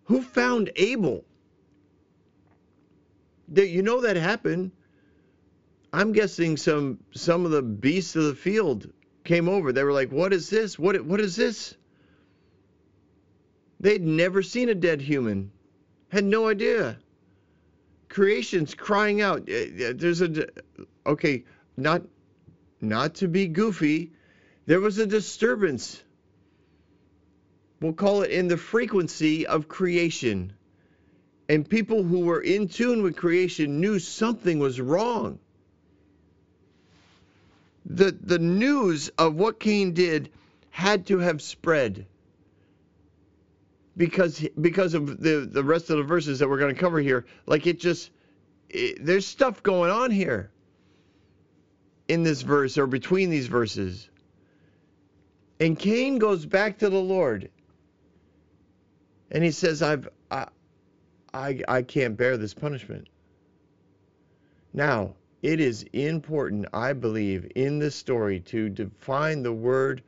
Who 0.05 0.21
found 0.21 0.71
Abel? 0.75 1.23
You 3.53 3.81
know 3.81 4.01
that 4.01 4.15
happened. 4.15 4.71
I'm 5.93 6.11
guessing 6.11 6.57
some 6.57 6.99
some 7.11 7.45
of 7.45 7.51
the 7.51 7.61
beasts 7.61 8.15
of 8.15 8.23
the 8.25 8.35
field 8.35 8.91
came 9.23 9.47
over. 9.47 9.71
They 9.71 9.83
were 9.83 9.93
like, 9.93 10.11
"What 10.11 10.33
is 10.33 10.49
this? 10.49 10.77
What 10.77 11.05
what 11.05 11.21
is 11.21 11.35
this?" 11.35 11.75
They'd 13.79 14.03
never 14.03 14.41
seen 14.41 14.69
a 14.69 14.75
dead 14.75 15.01
human, 15.01 15.51
had 16.09 16.25
no 16.25 16.47
idea. 16.47 16.97
Creation's 18.09 18.73
crying 18.73 19.21
out. 19.21 19.49
Uh, 19.49 19.53
uh, 19.53 19.93
there's 19.95 20.21
a 20.21 20.47
okay, 21.05 21.43
not 21.77 22.03
not 22.81 23.15
to 23.15 23.27
be 23.27 23.47
goofy. 23.47 24.11
There 24.65 24.79
was 24.79 24.97
a 24.97 25.05
disturbance. 25.05 26.01
We'll 27.81 27.93
call 27.93 28.23
it 28.23 28.31
in 28.31 28.47
the 28.47 28.57
frequency 28.57 29.45
of 29.45 29.67
creation. 29.67 30.53
And 31.47 31.67
people 31.67 32.03
who 32.03 32.21
were 32.21 32.41
in 32.41 32.67
tune 32.67 33.03
with 33.03 33.15
creation 33.15 33.79
knew 33.79 33.99
something 33.99 34.59
was 34.59 34.81
wrong. 34.81 35.39
The, 37.85 38.11
the 38.19 38.39
news 38.39 39.09
of 39.09 39.35
what 39.35 39.59
Cain 39.59 39.93
did 39.93 40.31
had 40.71 41.05
to 41.07 41.19
have 41.19 41.41
spread 41.41 42.07
because 43.97 44.45
because 44.59 44.93
of 44.93 45.21
the 45.21 45.47
the 45.49 45.63
rest 45.63 45.89
of 45.89 45.97
the 45.97 46.03
verses 46.03 46.39
that 46.39 46.49
we're 46.49 46.59
going 46.59 46.73
to 46.73 46.79
cover 46.79 46.99
here. 46.99 47.25
Like 47.45 47.67
it 47.67 47.79
just 47.79 48.11
it, 48.69 49.03
there's 49.03 49.25
stuff 49.25 49.63
going 49.63 49.91
on 49.91 50.11
here 50.11 50.51
in 52.07 52.23
this 52.23 52.41
verse 52.41 52.77
or 52.77 52.87
between 52.87 53.29
these 53.29 53.47
verses. 53.47 54.09
And 55.59 55.79
Cain 55.79 56.17
goes 56.17 56.45
back 56.45 56.79
to 56.79 56.89
the 56.89 56.99
Lord. 56.99 57.49
And 59.31 59.43
he 59.43 59.51
says 59.51 59.81
I've 59.81 60.09
I 61.35 61.61
I, 61.67 61.81
can't 61.81 62.17
bear 62.17 62.37
this 62.37 62.53
punishment 62.53 63.07
now 64.73 65.13
it 65.41 65.59
is 65.59 65.83
important 65.93 66.65
I 66.73 66.93
believe 66.93 67.51
in 67.55 67.79
this 67.79 67.95
story 67.95 68.39
to 68.41 68.69
define 68.69 69.43
the 69.43 69.53
word 69.53 70.01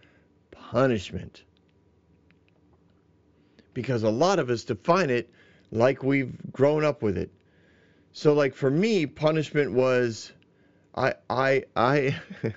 punishment 0.51 1.43
because 3.77 4.01
a 4.01 4.09
lot 4.09 4.39
of 4.39 4.49
us 4.49 4.63
define 4.63 5.11
it 5.11 5.29
like 5.71 6.01
we've 6.01 6.33
grown 6.51 6.83
up 6.83 7.03
with 7.03 7.15
it. 7.15 7.29
So 8.11 8.33
like 8.33 8.55
for 8.55 8.71
me, 8.71 9.05
punishment 9.05 9.71
was 9.71 10.31
I 10.95 11.13
I 11.29 11.63
I 11.75 12.19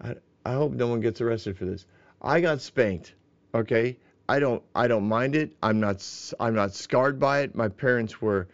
I, 0.00 0.16
I 0.44 0.52
hope 0.52 0.72
no 0.72 0.88
one 0.88 1.00
gets 1.00 1.20
arrested 1.20 1.56
for 1.56 1.64
this. 1.64 1.86
I 2.20 2.40
got 2.40 2.60
spanked. 2.60 3.14
Okay? 3.54 3.98
I 4.28 4.38
don't 4.38 4.62
I 4.74 4.88
don't 4.88 5.08
mind 5.08 5.36
it. 5.36 5.52
I'm 5.62 5.80
not 5.80 6.04
I'm 6.40 6.54
not 6.54 6.74
scarred 6.74 7.18
by 7.18 7.40
it. 7.40 7.54
My 7.54 7.68
parents 7.68 8.20
were 8.20 8.48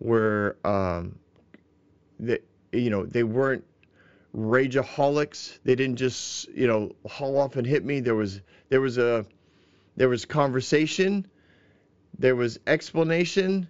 were 0.00 0.56
um 0.64 1.18
you 2.72 2.90
know, 2.90 3.04
they 3.04 3.22
weren't 3.22 3.64
rageaholics. 4.36 5.58
They 5.64 5.74
didn't 5.74 5.96
just, 5.96 6.48
you 6.48 6.66
know, 6.66 6.92
haul 7.08 7.38
off 7.38 7.56
and 7.56 7.66
hit 7.66 7.84
me. 7.84 8.00
There 8.00 8.14
was 8.14 8.40
there 8.68 8.80
was 8.80 8.98
a 8.98 9.24
there 9.96 10.08
was 10.08 10.24
conversation, 10.24 11.26
there 12.18 12.36
was 12.36 12.58
explanation, 12.66 13.68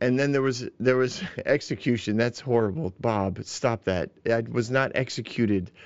and 0.00 0.18
then 0.18 0.32
there 0.32 0.42
was 0.42 0.68
there 0.80 0.96
was 0.96 1.22
execution. 1.46 2.16
That's 2.16 2.40
horrible, 2.40 2.92
Bob. 3.00 3.44
Stop 3.44 3.84
that. 3.84 4.10
I 4.26 4.40
was 4.50 4.70
not 4.70 4.92
executed. 4.94 5.70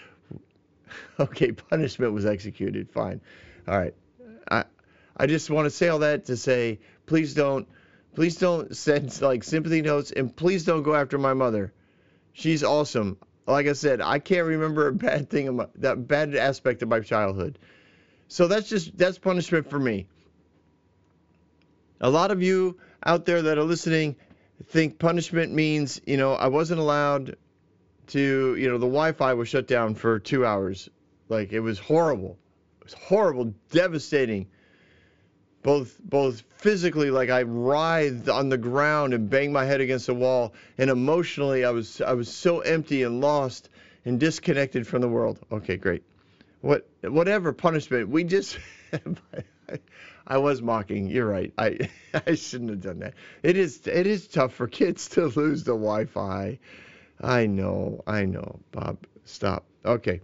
Okay, 1.19 1.51
punishment 1.51 2.13
was 2.13 2.25
executed. 2.25 2.89
Fine. 2.91 3.21
All 3.67 3.77
right. 3.77 3.95
I 5.17 5.27
just 5.27 5.49
want 5.51 5.67
to 5.67 5.71
say 5.71 5.89
all 5.89 6.01
that 6.01 6.27
to 6.27 6.37
say, 6.37 6.81
please 7.07 7.35
don't 7.35 7.67
please 8.15 8.37
don't 8.37 8.77
send 8.85 9.21
like 9.21 9.45
sympathy 9.45 9.83
notes 9.83 10.11
and 10.11 10.35
please 10.35 10.65
don't 10.65 10.83
go 10.83 10.95
after 10.95 11.19
my 11.19 11.35
mother. 11.35 11.73
She's 12.33 12.63
awesome. 12.63 13.19
Like 13.47 13.67
I 13.67 13.73
said, 13.73 14.01
I 14.01 14.19
can't 14.19 14.47
remember 14.47 14.89
a 14.89 14.93
bad 14.93 15.31
thing 15.31 15.49
about 15.49 15.81
that 15.81 16.07
bad 16.07 16.35
aspect 16.35 16.83
of 16.83 16.89
my 16.89 17.01
childhood. 17.01 17.59
So 18.29 18.49
that's 18.49 18.69
just 18.69 18.97
that's 18.99 19.19
punishment 19.19 19.71
for 19.71 19.79
me. 19.79 20.09
A 22.01 22.11
lot 22.11 22.31
of 22.31 22.43
you 22.43 22.79
out 23.05 23.25
there 23.25 23.43
that 23.43 23.57
are 23.57 23.65
listening 23.65 24.17
think 24.65 24.99
punishment 24.99 25.53
means, 25.53 26.01
you 26.07 26.17
know, 26.17 26.33
I 26.35 26.49
wasn't 26.49 26.81
allowed 26.81 27.37
to, 28.09 28.57
you 28.57 28.69
know, 28.69 28.79
the 28.79 28.87
Wi-Fi 28.87 29.35
was 29.35 29.49
shut 29.49 29.67
down 29.67 29.95
for 29.95 30.19
2 30.19 30.45
hours. 30.45 30.89
Like 31.29 31.53
it 31.53 31.61
was 31.61 31.79
horrible. 31.79 32.39
It 32.81 32.85
was 32.85 32.93
horrible, 32.95 33.55
devastating. 33.71 34.49
Both 35.67 35.99
both 36.01 36.45
physically 36.59 37.11
like 37.11 37.29
I 37.29 37.43
writhed 37.43 38.29
on 38.29 38.51
the 38.51 38.57
ground 38.57 39.13
and 39.15 39.29
banged 39.29 39.53
my 39.53 39.65
head 39.65 39.81
against 39.81 40.07
the 40.07 40.15
wall 40.15 40.55
and 40.79 40.89
emotionally 40.89 41.65
I 41.65 41.71
was 41.71 42.01
I 42.01 42.13
was 42.13 42.33
so 42.33 42.61
empty 42.61 43.03
and 43.03 43.21
lost 43.21 43.69
and 44.05 44.21
disconnected 44.21 44.87
from 44.87 45.01
the 45.01 45.09
world. 45.09 45.41
Okay, 45.51 45.77
great 45.77 46.05
what 46.61 46.87
whatever 47.03 47.53
punishment 47.53 48.09
we 48.09 48.23
just 48.23 48.61
I 50.29 50.39
was 50.39 50.63
mocking. 50.63 51.09
You're 51.09 51.27
right. 51.27 51.53
I 51.59 51.91
I 52.27 52.37
shouldn't 52.37 52.71
have 52.71 52.81
done 52.81 53.01
that. 53.01 53.15
It 53.43 53.57
is 53.57 53.85
it 53.89 54.07
is 54.07 54.29
tough 54.29 54.55
for 54.55 54.69
kids 54.69 55.09
to 55.11 55.27
lose 55.27 55.65
the 55.65 55.73
Wi-Fi. 55.73 56.61
I 57.21 57.47
know. 57.47 58.05
I 58.07 58.25
know. 58.25 58.61
Bob, 58.71 58.99
stop. 59.25 59.65
Okay. 59.85 60.21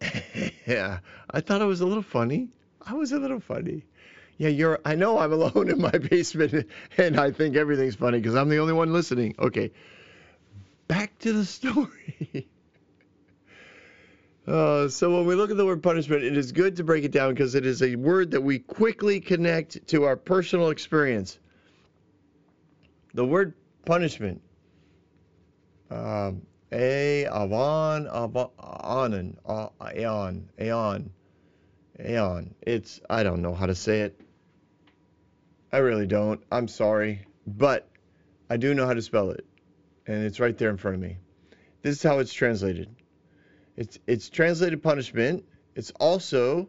yeah. 0.66 0.98
I 1.30 1.40
thought 1.40 1.62
it 1.62 1.66
was 1.66 1.80
a 1.80 1.86
little 1.86 2.02
funny. 2.02 2.50
I 2.86 2.92
was 2.92 3.12
a 3.12 3.18
little 3.18 3.40
funny. 3.40 3.84
Yeah, 4.36 4.48
you're 4.48 4.80
I 4.84 4.94
know 4.94 5.18
I'm 5.18 5.32
alone 5.38 5.70
in 5.70 5.80
my 5.80 5.90
basement 5.90 6.66
and 6.98 7.18
I 7.18 7.30
think 7.30 7.56
everything's 7.56 7.94
funny 7.94 8.18
because 8.18 8.34
I'm 8.34 8.48
the 8.48 8.58
only 8.58 8.72
one 8.72 8.92
listening. 8.92 9.34
Okay. 9.38 9.72
Back 10.88 11.18
to 11.20 11.32
the 11.32 11.44
story. 11.44 12.48
Uh, 14.46 14.88
so 14.88 15.16
when 15.16 15.26
we 15.26 15.34
look 15.34 15.50
at 15.50 15.56
the 15.56 15.64
word 15.64 15.82
punishment, 15.82 16.22
it 16.22 16.36
is 16.36 16.52
good 16.52 16.76
to 16.76 16.84
break 16.84 17.04
it 17.04 17.12
down 17.12 17.32
because 17.32 17.54
it 17.54 17.64
is 17.64 17.82
a 17.82 17.96
word 17.96 18.32
that 18.32 18.42
we 18.42 18.58
quickly 18.58 19.20
connect 19.20 19.86
to 19.88 20.04
our 20.04 20.16
personal 20.16 20.68
experience. 20.68 21.38
The 23.14 23.24
word 23.24 23.54
punishment, 23.86 24.42
um, 25.90 26.42
a 26.72 27.26
avon 27.26 28.06
avon 28.08 28.50
aeon 29.96 30.48
aeon 30.60 31.10
aeon. 32.04 32.54
It's 32.60 33.00
I 33.08 33.22
don't 33.22 33.40
know 33.40 33.54
how 33.54 33.66
to 33.66 33.74
say 33.74 34.00
it. 34.00 34.20
I 35.74 35.78
really 35.78 36.06
don't. 36.06 36.40
I'm 36.52 36.68
sorry, 36.68 37.26
but 37.48 37.88
I 38.48 38.58
do 38.58 38.74
know 38.74 38.86
how 38.86 38.94
to 38.94 39.02
spell 39.02 39.30
it, 39.30 39.44
and 40.06 40.24
it's 40.24 40.38
right 40.38 40.56
there 40.56 40.70
in 40.70 40.76
front 40.76 40.94
of 40.94 41.00
me. 41.00 41.16
This 41.82 41.96
is 41.96 42.02
how 42.04 42.20
it's 42.20 42.32
translated. 42.32 42.94
It's, 43.76 43.98
it's 44.06 44.28
translated 44.28 44.84
punishment. 44.84 45.44
It's 45.74 45.90
also 45.98 46.68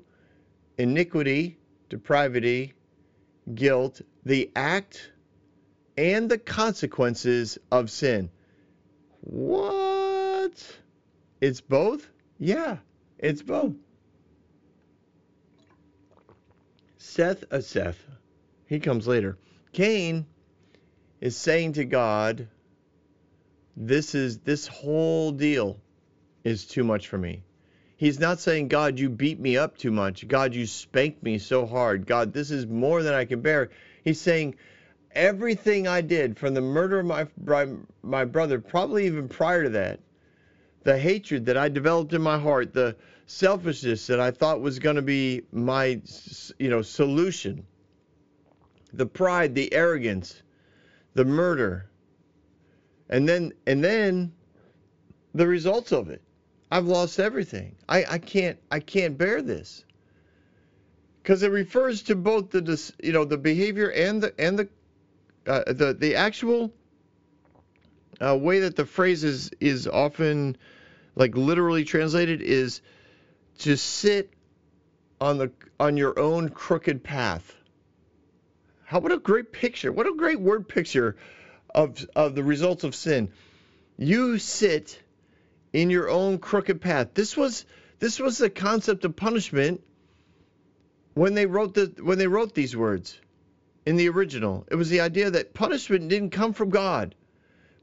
iniquity, 0.80 1.60
depravity, 1.88 2.74
guilt, 3.54 4.02
the 4.26 4.50
act, 4.56 5.12
and 5.96 6.28
the 6.28 6.40
consequences 6.40 7.60
of 7.72 7.92
sin. 7.92 8.32
What? 9.22 10.66
It's 11.42 11.62
both? 11.62 12.10
Yeah, 12.40 12.78
it's 13.20 13.44
both. 13.44 13.76
Seth, 16.98 17.44
a 17.52 17.62
Seth, 17.62 18.04
he 18.68 18.80
comes 18.80 19.08
later. 19.08 19.38
Cain 19.72 20.26
is 21.22 21.36
saying 21.36 21.74
to 21.74 21.86
God, 21.86 22.48
this 23.78 24.16
is 24.16 24.40
this 24.40 24.68
whole 24.68 25.32
deal 25.32 25.80
is 26.44 26.66
too 26.66 26.84
much 26.84 27.08
for 27.08 27.18
me. 27.18 27.44
He's 27.98 28.20
not 28.20 28.40
saying, 28.40 28.68
God, 28.68 29.00
you 29.00 29.10
beat 29.10 29.40
me 29.40 29.58
up 29.58 29.78
too 29.78 29.92
much. 29.92 30.28
God, 30.28 30.54
you 30.54 30.66
spanked 30.66 31.24
me 31.24 31.38
so 31.38 31.66
hard. 31.66 32.06
God, 32.06 32.34
this 32.34 32.52
is 32.52 32.68
more 32.68 33.04
than 33.04 33.14
I 33.14 33.26
can 33.26 33.42
bear. 33.42 33.70
He's 34.04 34.20
saying, 34.20 34.56
everything 35.12 35.88
I 35.88 36.02
did 36.02 36.38
from 36.38 36.54
the 36.54 36.62
murder 36.62 37.00
of 37.00 37.06
my, 37.06 37.68
my 38.04 38.26
brother, 38.26 38.60
probably 38.60 39.06
even 39.06 39.30
prior 39.30 39.64
to 39.64 39.70
that, 39.70 40.02
the 40.84 40.98
hatred 40.98 41.46
that 41.46 41.58
I 41.58 41.70
developed 41.70 42.14
in 42.14 42.22
my 42.22 42.38
heart, 42.38 42.74
the 42.74 42.96
selfishness 43.28 44.08
that 44.08 44.20
I 44.20 44.32
thought 44.32 44.62
was 44.62 44.80
going 44.80 44.98
to 44.98 45.02
be 45.02 45.42
my, 45.52 46.02
you 46.60 46.70
know, 46.70 46.82
solution, 46.82 47.66
the 48.94 49.06
pride, 49.06 49.56
the 49.56 49.74
arrogance, 49.74 50.42
the 51.14 51.26
murder, 51.26 51.90
and 53.10 53.28
then 53.28 53.54
and 53.68 53.84
then 53.84 54.34
the 55.34 55.48
results 55.48 55.92
of 55.92 56.10
it. 56.10 56.22
I've 56.72 56.86
lost 56.86 57.20
everything. 57.20 57.76
I, 57.88 58.06
I 58.06 58.18
can't 58.18 58.58
I 58.72 58.80
can't 58.80 59.18
bear 59.18 59.42
this. 59.42 59.84
Because 61.22 61.42
it 61.42 61.52
refers 61.52 62.04
to 62.04 62.16
both 62.16 62.52
the 62.52 62.94
you 63.02 63.12
know 63.12 63.26
the 63.26 63.38
behavior 63.38 63.92
and 63.92 64.22
the 64.22 64.34
and 64.40 64.60
the 64.60 64.70
uh, 65.48 65.64
the 65.68 65.94
the 65.94 66.16
actual 66.16 66.74
uh, 68.22 68.38
way 68.38 68.60
that 68.60 68.76
the 68.76 68.86
phrase 68.86 69.24
is 69.24 69.52
is 69.60 69.88
often 69.88 70.58
like 71.16 71.36
literally 71.36 71.84
translated 71.84 72.42
is 72.42 72.82
to 73.60 73.76
sit 73.78 74.34
on 75.22 75.38
the 75.38 75.52
on 75.80 75.98
your 75.98 76.18
own 76.20 76.50
crooked 76.50 77.04
path. 77.04 77.56
How 78.86 79.00
what 79.00 79.12
a 79.12 79.18
great 79.18 79.52
picture. 79.52 79.92
What 79.92 80.08
a 80.08 80.14
great 80.16 80.40
word 80.40 80.68
picture 80.68 81.16
of 81.74 82.08
of 82.16 82.36
the 82.36 82.44
results 82.44 82.84
of 82.84 82.96
sin. 82.96 83.30
You 83.98 84.38
sit 84.38 85.02
in 85.74 85.90
your 85.90 86.10
own 86.10 86.38
crooked 86.38 86.82
path. 86.82 87.10
This 87.14 87.36
was 87.36 87.66
this 88.00 88.20
was 88.20 88.38
the 88.38 88.50
concept 88.50 89.04
of 89.04 89.16
punishment 89.16 89.82
when 91.16 91.34
they 91.34 91.46
wrote 91.46 91.74
the 91.74 91.94
when 92.02 92.18
they 92.20 92.28
wrote 92.28 92.54
these 92.54 92.76
words 92.76 93.20
in 93.86 93.96
the 93.96 94.10
original. 94.10 94.68
It 94.70 94.76
was 94.76 94.90
the 94.90 95.02
idea 95.02 95.32
that 95.32 95.54
punishment 95.54 96.08
didn't 96.08 96.30
come 96.32 96.54
from 96.54 96.70
God. 96.70 97.16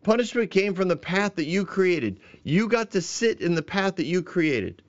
Punishment 0.03 0.51
came 0.51 0.75
from 0.75 0.89
the 0.89 0.97
path 0.97 1.37
that 1.37 1.47
you 1.47 1.65
created. 1.65 2.21
You 2.43 2.69
got 2.69 2.93
to 2.93 3.01
sit 3.01 3.41
in 3.41 3.55
the 3.55 3.63
path 3.63 3.97
that 3.97 4.07
you 4.07 4.23
created. 4.23 4.83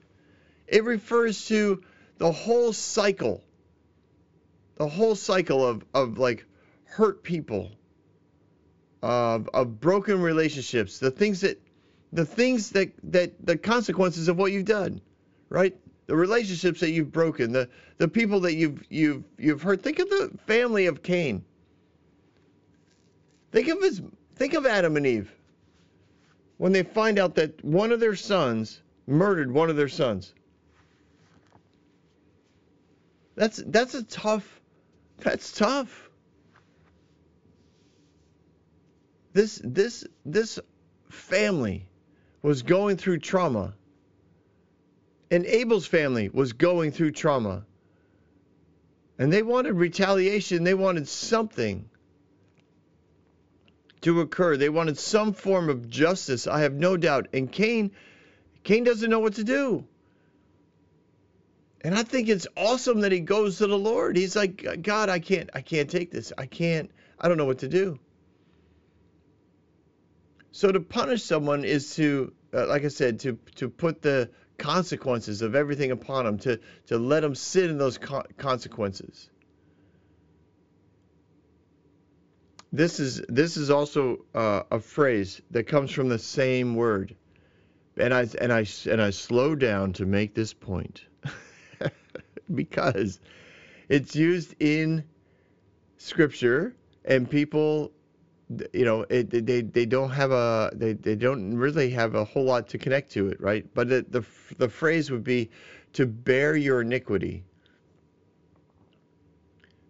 It 0.66 0.84
refers 0.84 1.46
to 1.46 1.82
the 2.18 2.32
whole 2.32 2.72
cycle. 2.72 3.42
The 4.76 4.88
whole 4.88 5.14
cycle 5.14 5.66
of, 5.66 5.84
of 5.94 6.18
like 6.18 6.46
hurt 6.84 7.22
people, 7.22 7.70
of, 9.02 9.48
of 9.54 9.80
broken 9.80 10.20
relationships, 10.20 10.98
the 10.98 11.10
things 11.10 11.40
that 11.42 11.60
the 12.12 12.24
things 12.24 12.70
that, 12.70 12.92
that 13.02 13.32
the 13.44 13.58
consequences 13.58 14.28
of 14.28 14.38
what 14.38 14.52
you've 14.52 14.64
done, 14.64 15.00
right? 15.48 15.76
The 16.06 16.14
relationships 16.14 16.80
that 16.80 16.90
you've 16.90 17.10
broken, 17.10 17.50
the, 17.52 17.68
the 17.98 18.08
people 18.08 18.40
that 18.40 18.54
you've 18.54 18.84
you've 18.88 19.24
you've 19.36 19.62
hurt. 19.62 19.82
Think 19.82 19.98
of 19.98 20.08
the 20.08 20.30
family 20.46 20.86
of 20.86 21.02
Cain. 21.02 21.44
Think 23.52 23.68
of 23.68 23.80
his 23.82 24.02
think 24.36 24.54
of 24.54 24.66
Adam 24.66 24.96
and 24.96 25.06
Eve. 25.06 25.32
When 26.58 26.72
they 26.72 26.82
find 26.84 27.18
out 27.18 27.34
that 27.36 27.64
one 27.64 27.90
of 27.90 28.00
their 28.00 28.14
sons 28.14 28.80
murdered 29.06 29.50
one 29.50 29.70
of 29.70 29.76
their 29.76 29.88
sons. 29.88 30.34
That's 33.34 33.62
that's 33.66 33.94
a 33.94 34.04
tough 34.04 34.60
that's 35.18 35.52
tough. 35.52 36.10
This 39.32 39.60
this 39.64 40.04
this 40.24 40.60
family 41.08 41.86
was 42.42 42.62
going 42.62 42.96
through 42.96 43.18
trauma. 43.18 43.74
And 45.30 45.46
Abel's 45.46 45.86
family 45.86 46.28
was 46.28 46.52
going 46.52 46.92
through 46.92 47.12
trauma. 47.12 47.64
And 49.18 49.32
they 49.32 49.42
wanted 49.42 49.74
retaliation, 49.74 50.64
they 50.64 50.74
wanted 50.74 51.08
something 51.08 51.88
to 54.02 54.20
occur. 54.20 54.56
They 54.56 54.68
wanted 54.68 54.98
some 54.98 55.32
form 55.32 55.70
of 55.70 55.88
justice, 55.88 56.46
I 56.46 56.60
have 56.60 56.74
no 56.74 56.96
doubt. 56.96 57.28
And 57.32 57.50
Cain 57.50 57.92
Cain 58.62 58.84
doesn't 58.84 59.10
know 59.10 59.20
what 59.20 59.34
to 59.34 59.44
do. 59.44 59.86
And 61.84 61.94
I 61.94 62.02
think 62.02 62.30
it's 62.30 62.46
awesome 62.56 63.00
that 63.00 63.12
he 63.12 63.20
goes 63.20 63.58
to 63.58 63.66
the 63.66 63.78
Lord. 63.78 64.16
He's 64.16 64.34
like, 64.34 64.82
God, 64.82 65.10
I 65.10 65.18
can't 65.18 65.50
I 65.52 65.60
can't 65.60 65.88
take 65.88 66.10
this. 66.10 66.32
I 66.38 66.46
can't 66.46 66.90
I 67.20 67.28
don't 67.28 67.36
know 67.36 67.44
what 67.44 67.58
to 67.58 67.68
do. 67.68 67.98
So 70.50 70.72
to 70.72 70.80
punish 70.80 71.22
someone 71.22 71.62
is 71.62 71.94
to 71.96 72.32
uh, 72.54 72.66
like 72.68 72.86
I 72.86 72.88
said 72.88 73.20
to 73.20 73.38
to 73.56 73.68
put 73.68 74.00
the 74.00 74.30
consequences 74.56 75.42
of 75.42 75.54
everything 75.54 75.90
upon 75.90 76.24
them 76.24 76.38
to 76.38 76.58
to 76.86 76.96
let 76.96 77.20
them 77.20 77.34
sit 77.34 77.68
in 77.68 77.76
those 77.76 77.98
co- 77.98 78.24
consequences. 78.38 79.28
This 82.72 82.98
is 82.98 83.20
this 83.28 83.58
is 83.58 83.70
also 83.70 84.24
uh, 84.34 84.62
a 84.70 84.80
phrase 84.80 85.42
that 85.50 85.64
comes 85.64 85.90
from 85.90 86.08
the 86.08 86.18
same 86.18 86.76
word, 86.76 87.14
and 87.98 88.14
I 88.14 88.26
and 88.40 88.50
I 88.50 88.64
and 88.90 89.02
I 89.02 89.10
slow 89.10 89.54
down 89.54 89.92
to 89.94 90.06
make 90.06 90.34
this 90.34 90.54
point 90.54 91.04
because 92.54 93.20
it's 93.88 94.14
used 94.16 94.54
in 94.60 95.04
Scripture, 95.98 96.74
and 97.04 97.28
people, 97.28 97.92
you 98.72 98.84
know, 98.84 99.06
it, 99.08 99.30
they 99.46 99.62
they 99.62 99.86
don't 99.86 100.10
have 100.10 100.30
a 100.30 100.70
they, 100.74 100.92
they 100.92 101.14
don't 101.14 101.56
really 101.56 101.90
have 101.90 102.14
a 102.14 102.24
whole 102.24 102.44
lot 102.44 102.68
to 102.68 102.78
connect 102.78 103.12
to 103.12 103.28
it, 103.28 103.40
right? 103.40 103.66
But 103.74 103.88
the 103.88 104.04
the, 104.08 104.24
the 104.58 104.68
phrase 104.68 105.10
would 105.10 105.24
be 105.24 105.50
to 105.94 106.06
bear 106.06 106.56
your 106.56 106.80
iniquity. 106.80 107.44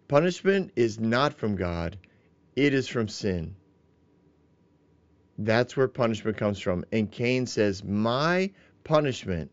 Punishment 0.07 0.71
is 0.75 0.99
not 0.99 1.33
from 1.33 1.55
God 1.55 1.97
it 2.55 2.73
is 2.73 2.87
from 2.87 3.07
sin. 3.07 3.55
That's 5.37 5.75
where 5.75 5.87
punishment 5.87 6.37
comes 6.37 6.59
from. 6.59 6.85
And 6.91 7.11
Cain 7.11 7.45
says, 7.45 7.83
My 7.83 8.51
punishment 8.83 9.51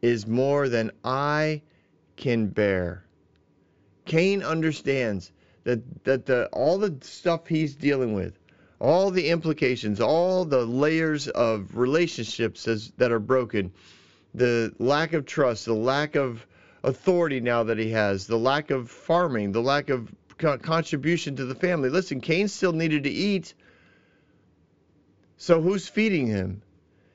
is 0.00 0.26
more 0.26 0.68
than 0.68 0.92
I 1.04 1.62
can 2.20 2.46
bear. 2.46 3.04
Cain 4.04 4.42
understands 4.42 5.32
that, 5.64 6.04
that 6.04 6.26
the, 6.26 6.46
all 6.52 6.78
the 6.78 6.96
stuff 7.00 7.46
he's 7.46 7.74
dealing 7.74 8.14
with, 8.14 8.38
all 8.78 9.10
the 9.10 9.28
implications, 9.28 10.00
all 10.00 10.44
the 10.44 10.64
layers 10.64 11.28
of 11.28 11.76
relationships 11.76 12.68
as, 12.68 12.92
that 12.98 13.10
are 13.10 13.18
broken, 13.18 13.72
the 14.34 14.72
lack 14.78 15.12
of 15.12 15.26
trust, 15.26 15.64
the 15.64 15.74
lack 15.74 16.14
of 16.14 16.46
authority 16.84 17.40
now 17.40 17.64
that 17.64 17.78
he 17.78 17.90
has, 17.90 18.26
the 18.26 18.38
lack 18.38 18.70
of 18.70 18.90
farming, 18.90 19.52
the 19.52 19.62
lack 19.62 19.90
of 19.90 20.14
contribution 20.38 21.36
to 21.36 21.44
the 21.44 21.54
family. 21.54 21.90
Listen, 21.90 22.20
Cain 22.20 22.48
still 22.48 22.72
needed 22.72 23.04
to 23.04 23.10
eat. 23.10 23.54
So 25.36 25.60
who's 25.60 25.88
feeding 25.88 26.26
him? 26.26 26.62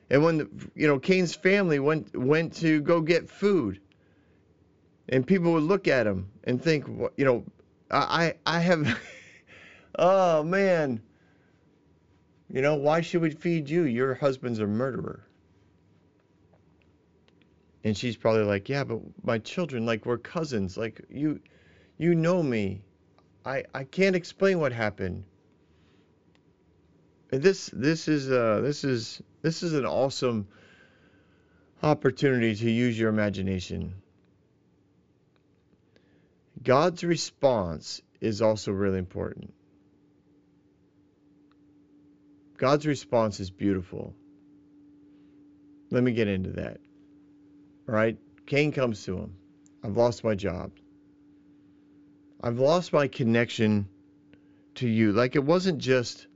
And 0.08 0.22
when 0.22 0.70
you 0.76 0.86
know 0.86 1.00
Cain's 1.00 1.34
family 1.34 1.80
went 1.80 2.16
went 2.16 2.54
to 2.56 2.80
go 2.80 3.00
get 3.00 3.28
food, 3.28 3.80
and 5.08 5.26
people 5.26 5.52
would 5.52 5.62
look 5.62 5.88
at 5.88 6.06
him 6.06 6.30
and 6.44 6.62
think, 6.62 6.86
you 7.16 7.24
know, 7.24 7.44
I 7.90 8.34
I 8.44 8.60
have, 8.60 8.98
oh 9.98 10.42
man, 10.42 11.00
you 12.48 12.62
know, 12.62 12.76
why 12.76 13.00
should 13.00 13.22
we 13.22 13.30
feed 13.30 13.68
you? 13.68 13.82
Your 13.82 14.14
husband's 14.14 14.58
a 14.58 14.66
murderer. 14.66 15.22
And 17.84 17.96
she's 17.96 18.16
probably 18.16 18.42
like, 18.42 18.68
yeah, 18.68 18.82
but 18.82 19.00
my 19.22 19.38
children, 19.38 19.86
like 19.86 20.06
we're 20.06 20.18
cousins, 20.18 20.76
like 20.76 21.00
you, 21.08 21.40
you 21.98 22.14
know 22.14 22.42
me. 22.42 22.82
I, 23.44 23.62
I 23.72 23.84
can't 23.84 24.16
explain 24.16 24.58
what 24.58 24.72
happened. 24.72 25.24
And 27.30 27.42
This 27.42 27.70
this 27.72 28.08
is 28.08 28.30
uh 28.30 28.60
this 28.60 28.84
is 28.84 29.20
this 29.42 29.62
is 29.62 29.74
an 29.74 29.84
awesome 29.84 30.48
opportunity 31.82 32.54
to 32.54 32.70
use 32.70 32.98
your 32.98 33.08
imagination. 33.08 33.94
God's 36.62 37.04
response 37.04 38.00
is 38.20 38.42
also 38.42 38.72
really 38.72 38.98
important. 38.98 39.52
God's 42.56 42.86
response 42.86 43.40
is 43.40 43.50
beautiful. 43.50 44.14
Let 45.90 46.02
me 46.02 46.12
get 46.12 46.28
into 46.28 46.52
that. 46.52 46.78
All 47.88 47.94
right? 47.94 48.16
Cain 48.46 48.72
comes 48.72 49.04
to 49.04 49.18
him. 49.18 49.36
I've 49.84 49.96
lost 49.96 50.24
my 50.24 50.34
job. 50.34 50.72
I've 52.40 52.58
lost 52.58 52.92
my 52.92 53.08
connection 53.08 53.88
to 54.76 54.88
you. 54.88 55.12
Like 55.12 55.36
it 55.36 55.44
wasn't 55.44 55.78
just 55.78 56.26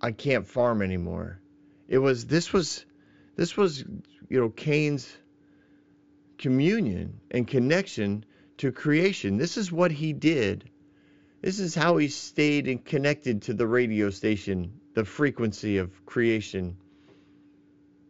I 0.00 0.12
can't 0.12 0.46
farm 0.46 0.82
anymore. 0.82 1.40
It 1.88 1.98
was 1.98 2.26
this 2.26 2.52
was 2.52 2.84
this 3.36 3.56
was 3.56 3.80
you 4.28 4.40
know 4.40 4.50
Cain's 4.50 5.08
communion 6.36 7.20
and 7.30 7.46
connection 7.46 8.24
to 8.58 8.72
creation. 8.72 9.36
This 9.36 9.56
is 9.56 9.72
what 9.72 9.90
he 9.90 10.12
did. 10.12 10.70
This 11.42 11.58
is 11.60 11.74
how 11.74 11.96
he 11.96 12.08
stayed 12.08 12.68
and 12.68 12.84
connected 12.84 13.42
to 13.42 13.54
the 13.54 13.66
radio 13.66 14.10
station, 14.10 14.80
the 14.94 15.04
frequency 15.04 15.78
of 15.78 16.04
creation. 16.06 16.76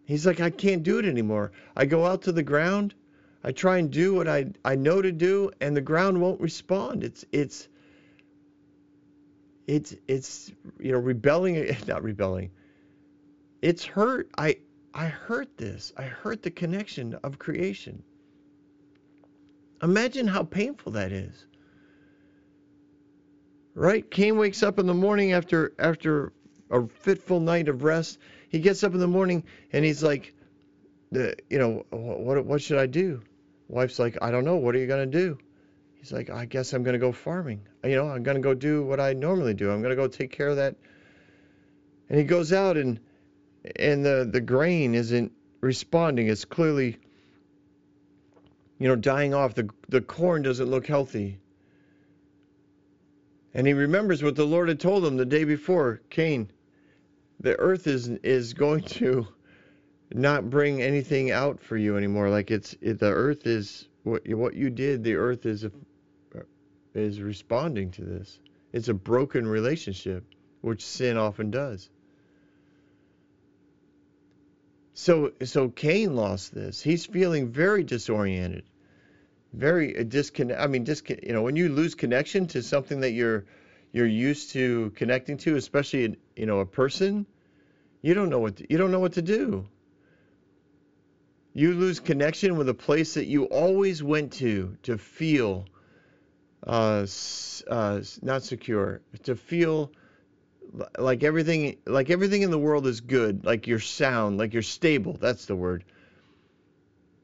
He's 0.04 0.26
like, 0.26 0.40
I 0.40 0.50
can't 0.50 0.82
do 0.82 0.98
it 0.98 1.04
anymore. 1.04 1.52
I 1.76 1.84
go 1.84 2.06
out 2.06 2.22
to 2.22 2.32
the 2.32 2.42
ground 2.42 2.94
I 3.42 3.52
try 3.52 3.78
and 3.78 3.90
do 3.90 4.14
what 4.14 4.28
I, 4.28 4.46
I 4.64 4.74
know 4.74 5.00
to 5.00 5.12
do, 5.12 5.50
and 5.61 5.76
the 5.76 5.80
ground 5.80 6.20
won't 6.20 6.40
respond. 6.40 7.04
It's 7.04 7.24
it's 7.32 7.68
it's 9.66 9.94
it's 10.08 10.52
you 10.80 10.92
know 10.92 10.98
rebelling, 10.98 11.76
not 11.87 12.02
rebelling. 12.02 12.50
It's 13.62 13.84
hurt. 13.84 14.28
I 14.37 14.58
I 14.92 15.06
hurt 15.06 15.56
this. 15.56 15.92
I 15.96 16.02
hurt 16.02 16.42
the 16.42 16.50
connection 16.50 17.14
of 17.22 17.38
creation. 17.38 18.02
Imagine 19.82 20.26
how 20.26 20.42
painful 20.42 20.92
that 20.92 21.12
is. 21.12 21.46
Right? 23.74 24.08
Cain 24.10 24.36
wakes 24.36 24.62
up 24.62 24.78
in 24.78 24.86
the 24.86 24.94
morning 24.94 25.32
after 25.32 25.72
after 25.78 26.32
a 26.70 26.86
fitful 26.86 27.40
night 27.40 27.68
of 27.68 27.82
rest. 27.84 28.18
He 28.48 28.58
gets 28.58 28.82
up 28.82 28.94
in 28.94 29.00
the 29.00 29.06
morning 29.06 29.44
and 29.72 29.84
he's 29.84 30.02
like, 30.02 30.34
the 31.12 31.36
you 31.48 31.58
know 31.58 31.86
what 31.90 32.44
what 32.44 32.62
should 32.62 32.78
I 32.78 32.86
do? 32.86 33.22
Wife's 33.68 33.98
like, 33.98 34.18
I 34.20 34.30
don't 34.30 34.44
know. 34.44 34.56
What 34.56 34.74
are 34.74 34.78
you 34.78 34.86
gonna 34.86 35.06
do? 35.06 35.38
He's 35.94 36.12
like, 36.12 36.30
I 36.30 36.44
guess 36.44 36.72
I'm 36.72 36.82
gonna 36.82 36.98
go 36.98 37.12
farming. 37.12 37.66
You 37.84 37.96
know, 37.96 38.08
I'm 38.08 38.22
gonna 38.22 38.40
go 38.40 38.54
do 38.54 38.82
what 38.82 38.98
I 38.98 39.12
normally 39.12 39.54
do. 39.54 39.70
I'm 39.70 39.82
gonna 39.82 39.96
go 39.96 40.08
take 40.08 40.32
care 40.32 40.48
of 40.48 40.56
that. 40.56 40.74
And 42.08 42.18
he 42.18 42.24
goes 42.24 42.52
out 42.52 42.76
and 42.76 42.98
and 43.76 44.04
the 44.04 44.28
the 44.30 44.40
grain 44.40 44.94
isn't 44.94 45.32
responding. 45.60 46.28
It's 46.28 46.44
clearly 46.44 46.98
you 48.78 48.88
know 48.88 48.96
dying 48.96 49.34
off. 49.34 49.54
The 49.54 49.68
the 49.88 50.00
corn 50.00 50.42
doesn't 50.42 50.70
look 50.70 50.86
healthy. 50.86 51.40
And 53.54 53.66
he 53.66 53.72
remembers 53.72 54.22
what 54.22 54.36
the 54.36 54.44
Lord 54.44 54.68
had 54.68 54.78
told 54.78 55.04
him 55.04 55.16
the 55.16 55.24
day 55.24 55.44
before, 55.44 56.00
Cain. 56.10 56.50
The 57.40 57.58
earth 57.58 57.86
is 57.86 58.08
is 58.08 58.52
going 58.52 58.82
to 58.82 59.26
not 60.12 60.48
bring 60.48 60.82
anything 60.82 61.30
out 61.30 61.60
for 61.60 61.76
you 61.76 61.96
anymore. 61.96 62.30
Like 62.30 62.50
it's 62.50 62.76
it, 62.80 62.98
the 62.98 63.12
earth 63.12 63.46
is 63.46 63.88
what 64.04 64.28
what 64.28 64.54
you 64.54 64.70
did, 64.70 65.04
the 65.04 65.16
earth 65.16 65.46
is 65.46 65.66
is 66.94 67.20
responding 67.20 67.90
to 67.92 68.04
this. 68.04 68.40
It's 68.72 68.88
a 68.88 68.94
broken 68.94 69.46
relationship, 69.46 70.24
which 70.60 70.84
sin 70.84 71.16
often 71.16 71.50
does. 71.50 71.90
So 75.00 75.30
so 75.44 75.68
Cain 75.68 76.16
lost 76.16 76.52
this. 76.52 76.82
He's 76.82 77.06
feeling 77.06 77.52
very 77.52 77.84
disoriented, 77.84 78.64
very 79.52 79.92
disconnect. 80.02 80.61
I 80.61 80.66
mean, 80.66 80.84
discon- 80.84 81.24
You 81.24 81.34
know, 81.34 81.42
when 81.42 81.54
you 81.54 81.68
lose 81.68 81.94
connection 81.94 82.48
to 82.48 82.64
something 82.64 82.98
that 83.02 83.12
you're 83.12 83.44
you're 83.92 84.08
used 84.08 84.50
to 84.54 84.90
connecting 84.96 85.37
to, 85.38 85.54
especially 85.54 86.16
you 86.34 86.46
know 86.46 86.58
a 86.58 86.66
person, 86.66 87.26
you 88.02 88.12
don't 88.12 88.28
know 88.28 88.40
what 88.40 88.56
to, 88.56 88.66
you 88.68 88.76
don't 88.76 88.90
know 88.90 88.98
what 88.98 89.12
to 89.12 89.22
do. 89.22 89.68
You 91.54 91.74
lose 91.74 92.00
connection 92.00 92.56
with 92.56 92.68
a 92.68 92.74
place 92.74 93.14
that 93.14 93.26
you 93.26 93.44
always 93.44 94.02
went 94.02 94.32
to 94.42 94.76
to 94.82 94.98
feel 94.98 95.66
uh, 96.66 97.06
uh, 97.68 98.00
not 98.22 98.42
secure, 98.42 99.00
to 99.22 99.37
feel 99.37 99.92
like 100.98 101.22
everything 101.22 101.76
like 101.87 102.11
everything 102.11 102.42
in 102.42 102.50
the 102.50 102.59
world 102.59 102.87
is 102.87 103.00
good, 103.00 103.44
like 103.44 103.66
you're 103.66 103.81
sound, 103.81 104.38
like 104.38 104.52
you're 104.52 104.62
stable. 104.62 105.16
That's 105.20 105.46
the 105.46 105.57
word. 105.57 105.85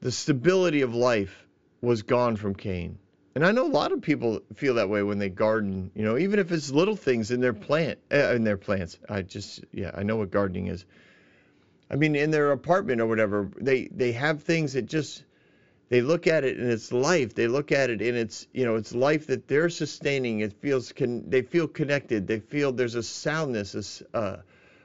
The 0.01 0.11
stability 0.11 0.81
of 0.81 0.93
life 0.93 1.45
was 1.81 2.03
gone 2.03 2.35
from 2.35 2.55
Cain. 2.55 2.97
And 3.35 3.45
I 3.45 3.51
know 3.51 3.65
a 3.65 3.67
lot 3.67 3.91
of 3.91 4.01
people 4.01 4.41
feel 4.55 4.75
that 4.75 4.89
way 4.89 5.03
when 5.03 5.19
they 5.19 5.29
garden, 5.29 5.91
you 5.93 6.03
know, 6.03 6.17
even 6.17 6.39
if 6.39 6.51
it's 6.51 6.71
little 6.71 6.95
things 6.95 7.31
in 7.31 7.41
their 7.41 7.53
plant 7.53 7.99
uh, 8.11 8.33
in 8.33 8.43
their 8.43 8.57
plants. 8.57 8.97
I 9.09 9.21
just 9.23 9.63
yeah, 9.73 9.91
I 9.93 10.03
know 10.03 10.15
what 10.15 10.31
gardening 10.31 10.67
is. 10.67 10.85
I 11.89 11.97
mean, 11.97 12.15
in 12.15 12.31
their 12.31 12.51
apartment 12.51 13.01
or 13.01 13.07
whatever, 13.07 13.49
they 13.59 13.87
they 13.87 14.13
have 14.13 14.43
things 14.43 14.73
that 14.73 14.83
just 14.83 15.23
they 15.89 16.01
look 16.01 16.27
at 16.27 16.43
it 16.43 16.59
in 16.59 16.69
its 16.69 16.91
life. 16.91 17.35
They 17.35 17.47
look 17.47 17.71
at 17.71 17.89
it 17.89 18.01
in 18.01 18.15
its 18.15 18.47
you 18.53 18.65
know 18.65 18.75
its 18.75 18.93
life 18.93 19.27
that 19.27 19.47
they're 19.47 19.69
sustaining. 19.69 20.39
It 20.39 20.53
feels 20.53 20.91
con- 20.91 21.23
they 21.27 21.41
feel 21.41 21.67
connected. 21.67 22.27
They 22.27 22.39
feel 22.39 22.71
there's 22.71 22.95
a 22.95 23.03
soundness, 23.03 24.01
a 24.13 24.17
uh, 24.17 24.37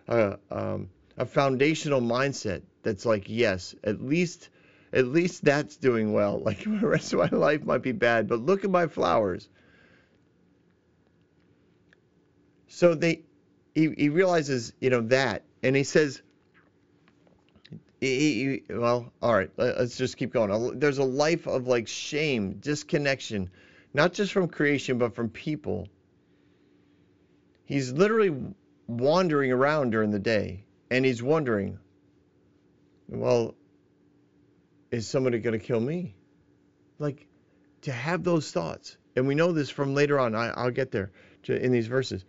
uh, 0.09 0.37
um, 0.51 0.91
a 1.17 1.25
foundational 1.25 2.01
mindset 2.01 2.63
that's 2.83 3.07
like 3.07 3.25
yes, 3.29 3.75
at 3.85 4.03
least 4.03 4.51
at 4.93 5.07
least 5.07 5.45
that's 5.45 5.77
doing 5.77 6.13
well. 6.13 6.41
Like 6.45 6.65
the 6.65 6.87
rest 6.87 7.13
of 7.13 7.21
my 7.21 7.39
life 7.39 7.65
might 7.65 7.83
be 7.83 7.93
bad, 7.93 8.29
but 8.29 8.41
look 8.41 8.65
at 8.65 8.71
my 8.71 8.87
flowers. 8.87 9.49
So 12.69 12.95
they 12.95 13.23
he, 13.75 13.95
he 13.97 14.09
realizes 14.11 14.75
you 14.81 14.91
know 14.91 15.03
that, 15.03 15.45
and 15.63 15.75
he 15.75 15.85
says 15.85 16.21
well, 18.03 19.13
all 19.21 19.35
right, 19.35 19.51
let's 19.57 19.97
just 19.97 20.17
keep 20.17 20.33
going. 20.33 20.79
There's 20.79 20.99
a 20.99 21.05
life 21.05 21.47
of 21.47 21.67
like 21.67 21.87
shame, 21.87 22.55
disconnection, 22.55 23.51
not 23.93 24.15
just 24.15 24.33
from 24.33 24.49
creation, 24.49 24.99
but 24.99 25.15
from 25.15 25.29
people. 25.29 25.89
He's 27.65 27.93
literally 27.93 28.35
wandering 28.87 29.53
around 29.53 29.91
during 29.91 30.11
the 30.11 30.19
day 30.19 30.65
and 30.91 31.05
he's 31.05 31.23
wondering, 31.23 31.79
well, 33.09 33.55
is 34.91 35.07
somebody 35.07 35.39
going 35.39 35.59
to 35.59 35.65
kill 35.65 35.81
me? 35.81 36.15
Like 36.99 37.27
to 37.83 37.93
have 37.93 38.25
those 38.25 38.51
thoughts. 38.51 38.97
And 39.15 39.29
we 39.29 39.35
know 39.35 39.53
this 39.53 39.69
from 39.69 39.95
later 39.95 40.19
on. 40.19 40.35
I, 40.35 40.65
will 40.65 40.71
get 40.71 40.91
there 40.91 41.11
in 41.47 41.71
these 41.71 41.87
verses. 41.87 42.25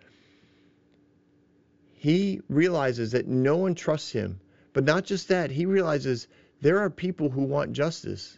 He 1.94 2.42
realizes 2.50 3.12
that 3.12 3.28
no 3.28 3.58
one 3.58 3.76
trusts 3.76 4.12
him 4.12 4.42
but 4.74 4.84
not 4.86 5.04
just 5.04 5.28
that, 5.28 5.52
he 5.52 5.66
realizes 5.66 6.28
there 6.62 6.80
are 6.80 6.90
people 6.90 7.30
who 7.30 7.44
want 7.44 7.74
justice. 7.74 8.38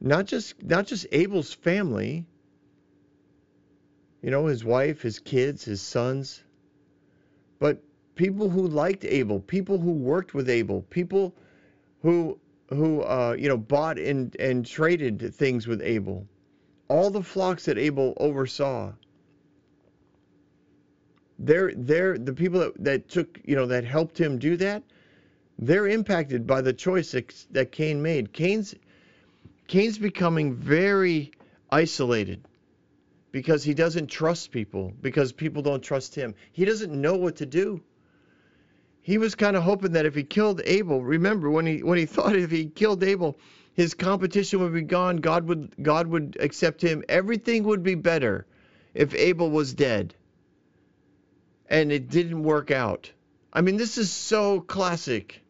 Not 0.00 0.26
just 0.26 0.62
not 0.62 0.86
just 0.86 1.06
Abel's 1.12 1.52
family, 1.52 2.26
you 4.22 4.30
know, 4.30 4.46
his 4.46 4.64
wife, 4.64 5.02
his 5.02 5.18
kids, 5.18 5.64
his 5.64 5.80
sons, 5.80 6.42
but 7.58 7.82
people 8.14 8.48
who 8.48 8.66
liked 8.66 9.04
Abel, 9.04 9.40
people 9.40 9.78
who 9.78 9.92
worked 9.92 10.34
with 10.34 10.48
Abel, 10.48 10.82
people 10.90 11.34
who 12.02 12.38
who 12.68 13.02
uh, 13.02 13.36
you 13.38 13.48
know 13.48 13.56
bought 13.56 13.98
and 13.98 14.34
and 14.36 14.66
traded 14.66 15.34
things 15.34 15.66
with 15.66 15.80
Abel, 15.82 16.26
all 16.88 17.10
the 17.10 17.22
flocks 17.22 17.64
that 17.66 17.78
Abel 17.78 18.14
oversaw 18.16 18.92
they're 21.42 21.72
they're 21.74 22.16
the 22.16 22.32
people 22.32 22.60
that, 22.60 22.84
that 22.84 23.08
took 23.08 23.40
you 23.44 23.56
know 23.56 23.66
that 23.66 23.84
helped 23.84 24.18
him 24.18 24.38
do 24.38 24.56
that 24.56 24.82
they're 25.58 25.86
impacted 25.86 26.46
by 26.46 26.60
the 26.60 26.72
choice 26.72 27.12
that, 27.12 27.32
that 27.50 27.72
Cain 27.72 28.02
made. 28.02 28.32
Cain's 28.32 28.74
Cain's 29.68 29.98
becoming 29.98 30.54
very 30.54 31.32
isolated 31.70 32.44
because 33.30 33.62
he 33.62 33.74
doesn't 33.74 34.08
trust 34.08 34.50
people 34.50 34.92
because 35.00 35.32
people 35.32 35.62
don't 35.62 35.82
trust 35.82 36.14
him. 36.14 36.34
He 36.52 36.64
doesn't 36.64 36.92
know 36.92 37.16
what 37.16 37.36
to 37.36 37.46
do. 37.46 37.80
He 39.02 39.18
was 39.18 39.34
kind 39.34 39.56
of 39.56 39.62
hoping 39.62 39.92
that 39.92 40.06
if 40.06 40.14
he 40.14 40.24
killed 40.24 40.62
Abel 40.64 41.02
remember 41.02 41.50
when 41.50 41.66
he 41.66 41.82
when 41.82 41.98
he 41.98 42.06
thought 42.14 42.34
if 42.34 42.50
he 42.50 42.66
killed 42.66 43.02
Abel 43.04 43.36
his 43.74 43.94
competition 43.94 44.60
would 44.60 44.74
be 44.74 44.82
gone 44.82 45.18
God 45.18 45.46
would 45.46 45.74
God 45.82 46.06
would 46.08 46.36
accept 46.40 46.82
him. 46.82 47.04
Everything 47.08 47.64
would 47.64 47.82
be 47.82 47.94
better 47.94 48.46
if 48.94 49.14
Abel 49.14 49.50
was 49.50 49.74
dead 49.74 50.14
and 51.72 51.90
it 51.90 52.10
didn't 52.10 52.42
work 52.42 52.70
out. 52.70 53.10
I 53.50 53.62
mean, 53.62 53.78
this 53.78 53.96
is 53.96 54.10
so 54.12 54.60
classic. 54.60 55.40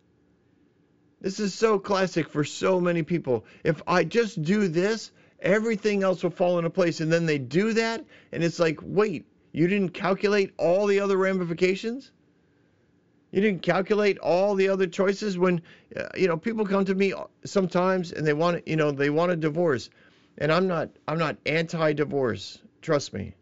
This 1.21 1.41
is 1.41 1.53
so 1.53 1.81
classic 1.81 2.29
for 2.29 2.45
so 2.45 2.81
many 2.81 3.03
people. 3.03 3.45
If 3.65 3.83
I 3.89 4.05
just 4.05 4.41
do 4.41 4.69
this, 4.69 5.11
everything 5.41 6.05
else 6.05 6.23
will 6.23 6.31
fall 6.31 6.59
into 6.59 6.71
place. 6.71 7.01
And 7.01 7.13
then 7.13 7.27
they 7.27 7.39
do 7.39 7.73
that, 7.73 8.05
and 8.31 8.45
it's 8.45 8.61
like, 8.61 8.79
wait, 8.81 9.27
you 9.51 9.67
didn't 9.67 9.91
calculate 9.91 10.53
all 10.59 10.87
the 10.87 11.01
other 11.01 11.17
ramifications? 11.17 12.13
You 13.33 13.41
didn't 13.41 13.63
calculate 13.63 14.19
all 14.19 14.55
the 14.55 14.69
other 14.69 14.87
choices 14.87 15.37
when, 15.37 15.63
uh, 15.97 16.07
you 16.15 16.29
know, 16.29 16.37
people 16.37 16.67
come 16.67 16.85
to 16.85 16.95
me 16.95 17.15
sometimes 17.45 18.13
and 18.13 18.25
they 18.25 18.33
want, 18.33 18.69
you 18.69 18.77
know, 18.77 18.93
they 18.93 19.11
want 19.11 19.33
a 19.33 19.37
divorce, 19.37 19.91
and 20.39 20.53
I'm 20.53 20.69
not, 20.69 20.91
I'm 21.09 21.19
not 21.19 21.37
anti-divorce. 21.47 22.59
Trust 22.81 23.13
me. 23.13 23.35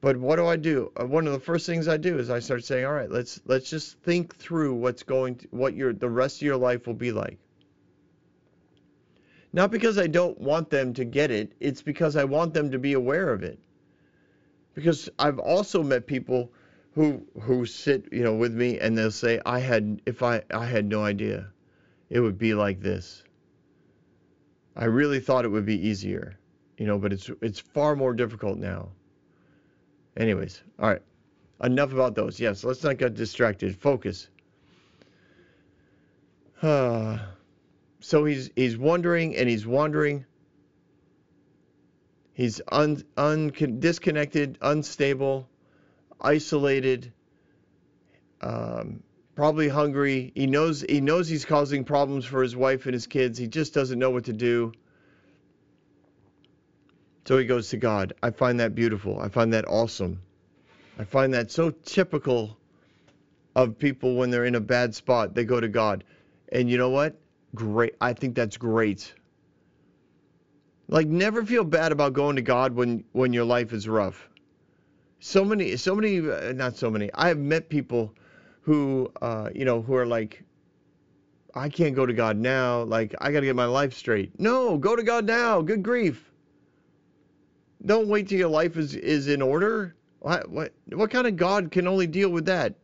But 0.00 0.16
what 0.16 0.36
do 0.36 0.46
I 0.46 0.56
do? 0.56 0.92
Uh, 1.00 1.06
one 1.06 1.26
of 1.26 1.32
the 1.32 1.40
first 1.40 1.66
things 1.66 1.88
I 1.88 1.96
do 1.96 2.18
is 2.18 2.30
I 2.30 2.38
start 2.38 2.64
saying, 2.64 2.84
all 2.84 2.92
right, 2.92 3.10
let's 3.10 3.40
let's 3.46 3.70
just 3.70 3.98
think 4.00 4.36
through 4.36 4.74
what's 4.74 5.02
going 5.02 5.36
to, 5.36 5.48
what 5.50 5.74
your 5.74 5.92
the 5.92 6.10
rest 6.10 6.36
of 6.36 6.42
your 6.42 6.56
life 6.56 6.86
will 6.86 6.94
be 6.94 7.12
like. 7.12 7.38
Not 9.52 9.70
because 9.70 9.98
I 9.98 10.06
don't 10.06 10.38
want 10.38 10.68
them 10.70 10.92
to 10.94 11.04
get 11.04 11.30
it, 11.30 11.52
it's 11.60 11.82
because 11.82 12.14
I 12.16 12.24
want 12.24 12.52
them 12.52 12.70
to 12.70 12.78
be 12.78 12.92
aware 12.92 13.32
of 13.32 13.42
it. 13.42 13.58
Because 14.74 15.08
I've 15.18 15.38
also 15.38 15.82
met 15.82 16.06
people 16.06 16.52
who 16.94 17.26
who 17.40 17.64
sit, 17.64 18.06
you 18.12 18.22
know, 18.22 18.34
with 18.34 18.52
me 18.52 18.78
and 18.78 18.96
they'll 18.96 19.10
say, 19.10 19.40
I 19.46 19.60
had 19.60 20.02
if 20.06 20.22
I 20.22 20.42
I 20.52 20.66
had 20.66 20.86
no 20.86 21.02
idea 21.02 21.48
it 22.08 22.20
would 22.20 22.38
be 22.38 22.54
like 22.54 22.80
this. 22.80 23.24
I 24.76 24.84
really 24.84 25.20
thought 25.20 25.44
it 25.44 25.48
would 25.48 25.66
be 25.66 25.88
easier, 25.88 26.38
you 26.76 26.86
know, 26.86 26.98
but 26.98 27.12
it's 27.12 27.30
it's 27.40 27.58
far 27.58 27.96
more 27.96 28.12
difficult 28.12 28.58
now. 28.58 28.90
Anyways, 30.16 30.62
all 30.78 30.88
right. 30.88 31.02
Enough 31.62 31.92
about 31.92 32.14
those. 32.14 32.38
Yes, 32.40 32.64
let's 32.64 32.82
not 32.82 32.98
get 32.98 33.14
distracted. 33.14 33.76
Focus. 33.76 34.28
Uh, 36.62 37.18
so 38.00 38.24
he's 38.24 38.50
he's 38.56 38.76
wondering 38.76 39.36
and 39.36 39.48
he's 39.48 39.66
wandering. 39.66 40.24
He's 42.32 42.60
un, 42.68 43.02
un 43.16 43.50
disconnected, 43.78 44.58
unstable, 44.60 45.48
isolated, 46.20 47.10
um, 48.42 49.02
probably 49.34 49.68
hungry. 49.68 50.32
He 50.34 50.46
knows 50.46 50.84
he 50.86 51.00
knows 51.00 51.28
he's 51.28 51.46
causing 51.46 51.84
problems 51.84 52.26
for 52.26 52.42
his 52.42 52.54
wife 52.54 52.84
and 52.84 52.92
his 52.92 53.06
kids. 53.06 53.38
He 53.38 53.48
just 53.48 53.72
doesn't 53.72 53.98
know 53.98 54.10
what 54.10 54.24
to 54.24 54.34
do. 54.34 54.72
So 57.26 57.38
he 57.38 57.44
goes 57.44 57.70
to 57.70 57.76
God. 57.76 58.12
I 58.22 58.30
find 58.30 58.60
that 58.60 58.76
beautiful. 58.76 59.20
I 59.20 59.28
find 59.28 59.52
that 59.52 59.66
awesome. 59.66 60.22
I 60.96 61.04
find 61.04 61.34
that 61.34 61.50
so 61.50 61.70
typical 61.70 62.56
of 63.56 63.78
people 63.78 64.14
when 64.14 64.30
they're 64.30 64.44
in 64.44 64.54
a 64.54 64.60
bad 64.60 64.94
spot, 64.94 65.34
they 65.34 65.44
go 65.44 65.58
to 65.60 65.68
God. 65.68 66.04
And 66.52 66.70
you 66.70 66.78
know 66.78 66.90
what? 66.90 67.18
Great. 67.54 67.96
I 68.00 68.12
think 68.12 68.36
that's 68.36 68.56
great. 68.56 69.12
Like 70.88 71.08
never 71.08 71.44
feel 71.44 71.64
bad 71.64 71.90
about 71.90 72.12
going 72.12 72.36
to 72.36 72.42
God 72.42 72.74
when 72.74 73.02
when 73.10 73.32
your 73.32 73.44
life 73.44 73.72
is 73.72 73.88
rough. 73.88 74.28
So 75.18 75.44
many 75.44 75.76
so 75.76 75.96
many 75.96 76.18
uh, 76.18 76.52
not 76.52 76.76
so 76.76 76.90
many. 76.90 77.10
I 77.12 77.26
have 77.26 77.38
met 77.38 77.68
people 77.68 78.14
who 78.60 79.10
uh, 79.20 79.50
you 79.52 79.64
know 79.64 79.82
who 79.82 79.96
are 79.96 80.06
like 80.06 80.44
I 81.56 81.70
can't 81.70 81.96
go 81.96 82.06
to 82.06 82.12
God 82.12 82.36
now. 82.36 82.84
Like 82.84 83.16
I 83.20 83.32
got 83.32 83.40
to 83.40 83.46
get 83.46 83.56
my 83.56 83.64
life 83.64 83.94
straight. 83.94 84.38
No, 84.38 84.78
go 84.78 84.94
to 84.94 85.02
God 85.02 85.24
now. 85.24 85.60
Good 85.60 85.82
grief. 85.82 86.30
Don't 87.84 88.08
wait 88.08 88.28
till 88.28 88.38
your 88.38 88.48
life 88.48 88.76
is, 88.76 88.94
is 88.94 89.28
in 89.28 89.42
order. 89.42 89.94
What, 90.20 90.48
what, 90.50 90.72
what 90.92 91.10
kind 91.10 91.26
of 91.26 91.36
God 91.36 91.70
can 91.70 91.86
only 91.86 92.06
deal 92.06 92.30
with 92.30 92.46
that? 92.46 92.74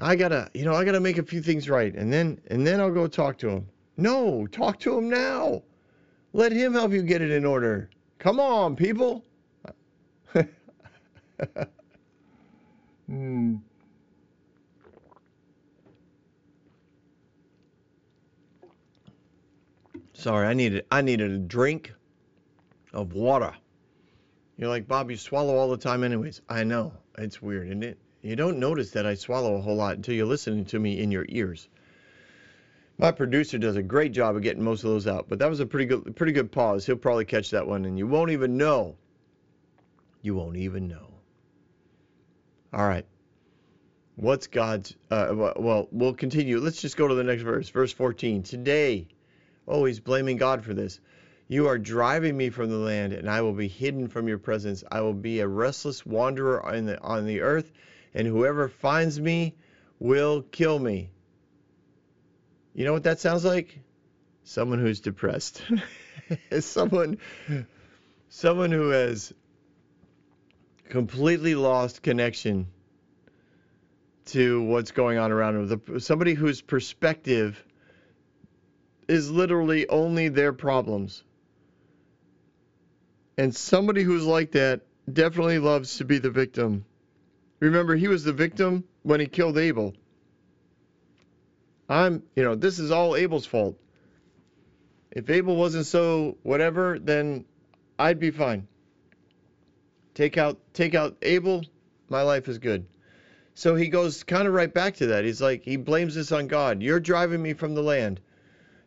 I 0.00 0.14
gotta, 0.14 0.50
you 0.52 0.64
know, 0.64 0.74
I 0.74 0.84
gotta 0.84 1.00
make 1.00 1.16
a 1.18 1.22
few 1.22 1.40
things 1.40 1.70
right, 1.70 1.94
and 1.94 2.12
then, 2.12 2.38
and 2.48 2.66
then 2.66 2.80
I'll 2.80 2.92
go 2.92 3.06
talk 3.06 3.38
to 3.38 3.48
him. 3.48 3.66
No, 3.96 4.46
talk 4.48 4.78
to 4.80 4.98
him 4.98 5.08
now. 5.08 5.62
Let 6.34 6.52
him 6.52 6.74
help 6.74 6.92
you 6.92 7.02
get 7.02 7.22
it 7.22 7.30
in 7.30 7.46
order. 7.46 7.88
Come 8.18 8.38
on, 8.38 8.76
people. 8.76 9.24
hmm. 13.06 13.56
Sorry, 20.12 20.46
I 20.46 20.54
needed 20.54 20.84
I 20.90 21.02
needed 21.02 21.30
a 21.30 21.38
drink 21.38 21.92
of 22.96 23.12
water. 23.12 23.52
You're 24.56 24.70
like, 24.70 24.88
Bob, 24.88 25.10
you 25.10 25.16
swallow 25.16 25.56
all 25.56 25.68
the 25.68 25.76
time 25.76 26.02
anyways. 26.02 26.40
I 26.48 26.64
know. 26.64 26.94
It's 27.18 27.42
weird, 27.42 27.66
isn't 27.68 27.82
it? 27.82 27.98
You 28.22 28.36
don't 28.36 28.58
notice 28.58 28.90
that 28.92 29.06
I 29.06 29.14
swallow 29.14 29.56
a 29.56 29.60
whole 29.60 29.76
lot 29.76 29.96
until 29.96 30.14
you're 30.14 30.26
listening 30.26 30.64
to 30.66 30.78
me 30.78 30.98
in 30.98 31.10
your 31.10 31.26
ears. 31.28 31.68
My 32.98 33.12
producer 33.12 33.58
does 33.58 33.76
a 33.76 33.82
great 33.82 34.12
job 34.12 34.34
of 34.34 34.42
getting 34.42 34.64
most 34.64 34.82
of 34.82 34.90
those 34.90 35.06
out, 35.06 35.28
but 35.28 35.38
that 35.38 35.50
was 35.50 35.60
a 35.60 35.66
pretty 35.66 35.84
good 35.84 36.16
pretty 36.16 36.32
good 36.32 36.50
pause. 36.50 36.86
He'll 36.86 36.96
probably 36.96 37.26
catch 37.26 37.50
that 37.50 37.66
one 37.66 37.84
and 37.84 37.98
you 37.98 38.06
won't 38.06 38.30
even 38.30 38.56
know. 38.56 38.96
You 40.22 40.34
won't 40.34 40.56
even 40.56 40.88
know. 40.88 41.12
All 42.72 42.88
right. 42.88 43.04
What's 44.14 44.46
God's 44.46 44.96
uh, 45.10 45.52
well, 45.56 45.88
we'll 45.92 46.14
continue. 46.14 46.58
Let's 46.58 46.80
just 46.80 46.96
go 46.96 47.06
to 47.06 47.14
the 47.14 47.24
next 47.24 47.42
verse, 47.42 47.68
verse 47.68 47.92
14. 47.92 48.42
Today, 48.42 49.08
oh, 49.68 49.84
he's 49.84 50.00
blaming 50.00 50.38
God 50.38 50.64
for 50.64 50.72
this. 50.72 51.00
You 51.48 51.68
are 51.68 51.78
driving 51.78 52.36
me 52.36 52.50
from 52.50 52.70
the 52.70 52.76
land, 52.76 53.12
and 53.12 53.30
I 53.30 53.40
will 53.42 53.52
be 53.52 53.68
hidden 53.68 54.08
from 54.08 54.26
your 54.26 54.38
presence. 54.38 54.82
I 54.90 55.00
will 55.00 55.14
be 55.14 55.40
a 55.40 55.48
restless 55.48 56.04
wanderer 56.04 56.64
on 56.64 56.86
the, 56.86 57.00
on 57.00 57.24
the 57.24 57.40
earth, 57.40 57.70
and 58.14 58.26
whoever 58.26 58.68
finds 58.68 59.20
me 59.20 59.54
will 60.00 60.42
kill 60.42 60.78
me. 60.78 61.10
You 62.74 62.84
know 62.84 62.92
what 62.92 63.04
that 63.04 63.20
sounds 63.20 63.44
like? 63.44 63.78
Someone 64.42 64.80
who's 64.80 65.00
depressed. 65.00 65.62
someone 66.60 67.18
someone 68.28 68.70
who 68.72 68.90
has 68.90 69.32
completely 70.88 71.54
lost 71.54 72.02
connection 72.02 72.66
to 74.26 74.62
what's 74.62 74.90
going 74.90 75.18
on 75.18 75.30
around 75.32 75.68
them. 75.68 76.00
Somebody 76.00 76.34
whose 76.34 76.60
perspective 76.60 77.64
is 79.08 79.30
literally 79.30 79.88
only 79.88 80.28
their 80.28 80.52
problems. 80.52 81.22
And 83.38 83.54
somebody 83.54 84.02
who's 84.02 84.24
like 84.24 84.52
that 84.52 84.82
definitely 85.12 85.58
loves 85.58 85.98
to 85.98 86.04
be 86.04 86.18
the 86.18 86.30
victim. 86.30 86.84
Remember, 87.60 87.94
he 87.94 88.08
was 88.08 88.24
the 88.24 88.32
victim 88.32 88.84
when 89.02 89.20
he 89.20 89.26
killed 89.26 89.58
Abel. 89.58 89.94
I'm, 91.88 92.22
you 92.34 92.42
know, 92.42 92.54
this 92.54 92.78
is 92.78 92.90
all 92.90 93.14
Abel's 93.14 93.46
fault. 93.46 93.78
If 95.10 95.30
Abel 95.30 95.56
wasn't 95.56 95.86
so 95.86 96.36
whatever, 96.42 96.98
then 96.98 97.44
I'd 97.98 98.18
be 98.18 98.30
fine. 98.30 98.66
Take 100.14 100.36
out 100.36 100.58
take 100.72 100.94
out 100.94 101.16
Abel, 101.22 101.62
my 102.08 102.22
life 102.22 102.48
is 102.48 102.58
good. 102.58 102.86
So 103.54 103.74
he 103.74 103.88
goes 103.88 104.24
kind 104.24 104.48
of 104.48 104.54
right 104.54 104.72
back 104.72 104.96
to 104.96 105.06
that. 105.08 105.24
He's 105.24 105.40
like 105.40 105.62
he 105.62 105.76
blames 105.76 106.14
this 106.14 106.32
on 106.32 106.46
God. 106.46 106.82
You're 106.82 107.00
driving 107.00 107.42
me 107.42 107.52
from 107.52 107.74
the 107.74 107.82
land. 107.82 108.20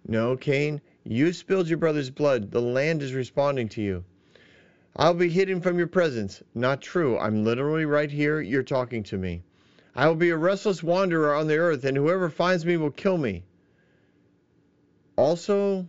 No, 0.08 0.38
Cain, 0.38 0.82
you 1.04 1.34
spilled 1.34 1.68
your 1.68 1.78
brother's 1.78 2.10
blood. 2.10 2.52
The 2.52 2.62
land 2.62 3.02
is 3.02 3.14
responding 3.14 3.70
to 3.70 3.82
you. 3.82 4.04
I'll 4.96 5.14
be 5.14 5.30
hidden 5.30 5.62
from 5.62 5.78
your 5.78 5.88
presence. 5.88 6.42
Not 6.54 6.82
true. 6.82 7.18
I'm 7.18 7.44
literally 7.44 7.86
right 7.86 8.12
here. 8.12 8.42
You're 8.42 8.64
talking 8.64 9.04
to 9.04 9.18
me. 9.18 9.44
I 9.96 10.08
will 10.08 10.16
be 10.16 10.30
a 10.30 10.38
restless 10.38 10.82
wanderer 10.84 11.36
on 11.36 11.48
the 11.48 11.58
earth, 11.58 11.84
and 11.86 11.96
whoever 11.98 12.30
finds 12.30 12.66
me 12.66 12.78
will 12.78 12.92
kill 12.92 13.18
me. 13.18 13.44
Also, 15.16 15.88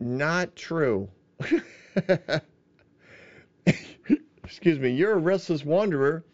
not 0.00 0.56
true. 0.56 1.08
Excuse 4.44 4.78
me. 4.78 4.90
You're 4.90 5.12
a 5.12 5.18
restless 5.18 5.64
wanderer 5.64 6.24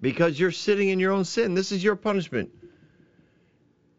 because 0.00 0.38
you're 0.38 0.50
sitting 0.50 0.88
in 0.88 0.98
your 0.98 1.12
own 1.12 1.24
sin. 1.24 1.54
This 1.54 1.72
is 1.72 1.82
your 1.82 1.96
punishment. 1.96 2.50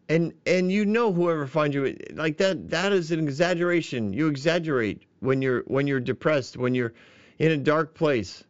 And 0.09 0.33
and 0.45 0.71
you 0.71 0.85
know 0.85 1.13
whoever 1.13 1.47
finds 1.47 1.73
you 1.73 1.97
like 2.13 2.37
that 2.37 2.69
that 2.71 2.91
is 2.91 3.11
an 3.11 3.19
exaggeration. 3.19 4.11
You 4.13 4.27
exaggerate 4.27 5.03
when 5.21 5.41
you're 5.41 5.61
when 5.61 5.87
you're 5.87 6.01
depressed, 6.01 6.57
when 6.57 6.75
you're 6.75 6.93
in 7.39 7.51
a 7.51 7.57
dark 7.57 7.93
place. 7.93 8.43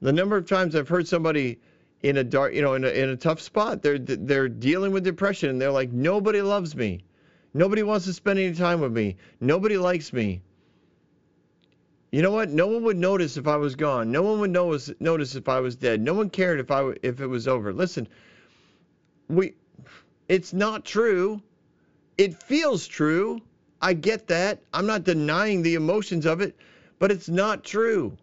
The 0.00 0.12
number 0.12 0.36
of 0.36 0.48
times 0.48 0.74
I've 0.74 0.88
heard 0.88 1.06
somebody 1.06 1.60
in 2.02 2.16
a 2.16 2.24
dark, 2.24 2.54
you 2.54 2.62
know, 2.62 2.74
in 2.74 2.84
a, 2.84 2.88
in 2.88 3.10
a 3.10 3.16
tough 3.16 3.40
spot, 3.40 3.82
they're 3.82 3.98
they're 3.98 4.48
dealing 4.48 4.92
with 4.92 5.04
depression 5.04 5.50
and 5.50 5.60
they're 5.60 5.70
like 5.70 5.92
nobody 5.92 6.40
loves 6.40 6.74
me. 6.74 7.04
Nobody 7.54 7.82
wants 7.82 8.06
to 8.06 8.12
spend 8.12 8.38
any 8.38 8.54
time 8.54 8.80
with 8.80 8.92
me. 8.92 9.16
Nobody 9.40 9.76
likes 9.76 10.12
me. 10.12 10.40
You 12.10 12.22
know 12.22 12.30
what? 12.30 12.50
No 12.50 12.66
one 12.66 12.82
would 12.84 12.96
notice 12.96 13.36
if 13.36 13.46
I 13.46 13.56
was 13.56 13.74
gone. 13.74 14.10
No 14.10 14.22
one 14.22 14.40
would 14.40 14.50
notice 14.50 14.90
notice 15.00 15.34
if 15.34 15.48
I 15.48 15.60
was 15.60 15.76
dead. 15.76 16.00
No 16.00 16.14
one 16.14 16.30
cared 16.30 16.60
if 16.60 16.70
I 16.70 16.92
if 17.02 17.20
it 17.20 17.26
was 17.26 17.46
over. 17.48 17.72
Listen, 17.72 18.08
we 19.28 19.54
it's 20.28 20.52
not 20.52 20.84
true. 20.84 21.42
It 22.18 22.42
feels 22.42 22.86
true. 22.86 23.40
I 23.82 23.94
get 23.94 24.28
that. 24.28 24.62
I'm 24.72 24.86
not 24.86 25.02
denying 25.02 25.62
the 25.62 25.74
emotions 25.74 26.24
of 26.24 26.40
it, 26.40 26.56
but 27.00 27.10
it's 27.10 27.28
not 27.28 27.64
true. 27.64 28.16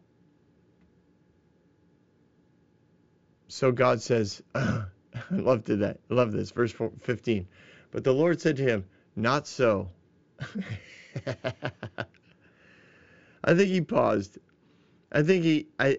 So 3.49 3.71
God 3.71 4.01
says, 4.01 4.41
I 4.55 4.85
love 5.31 5.65
that. 5.65 5.99
I 6.09 6.13
love 6.13 6.31
this. 6.31 6.51
Verse 6.51 6.73
15. 7.01 7.47
But 7.91 8.03
the 8.03 8.13
Lord 8.13 8.39
said 8.39 8.55
to 8.57 8.63
him, 8.63 8.85
Not 9.15 9.47
so. 9.47 9.89
I 13.43 13.53
think 13.53 13.69
he 13.69 13.81
paused. 13.81 14.37
I 15.11 15.23
think 15.23 15.43
he 15.43 15.67
I 15.79 15.97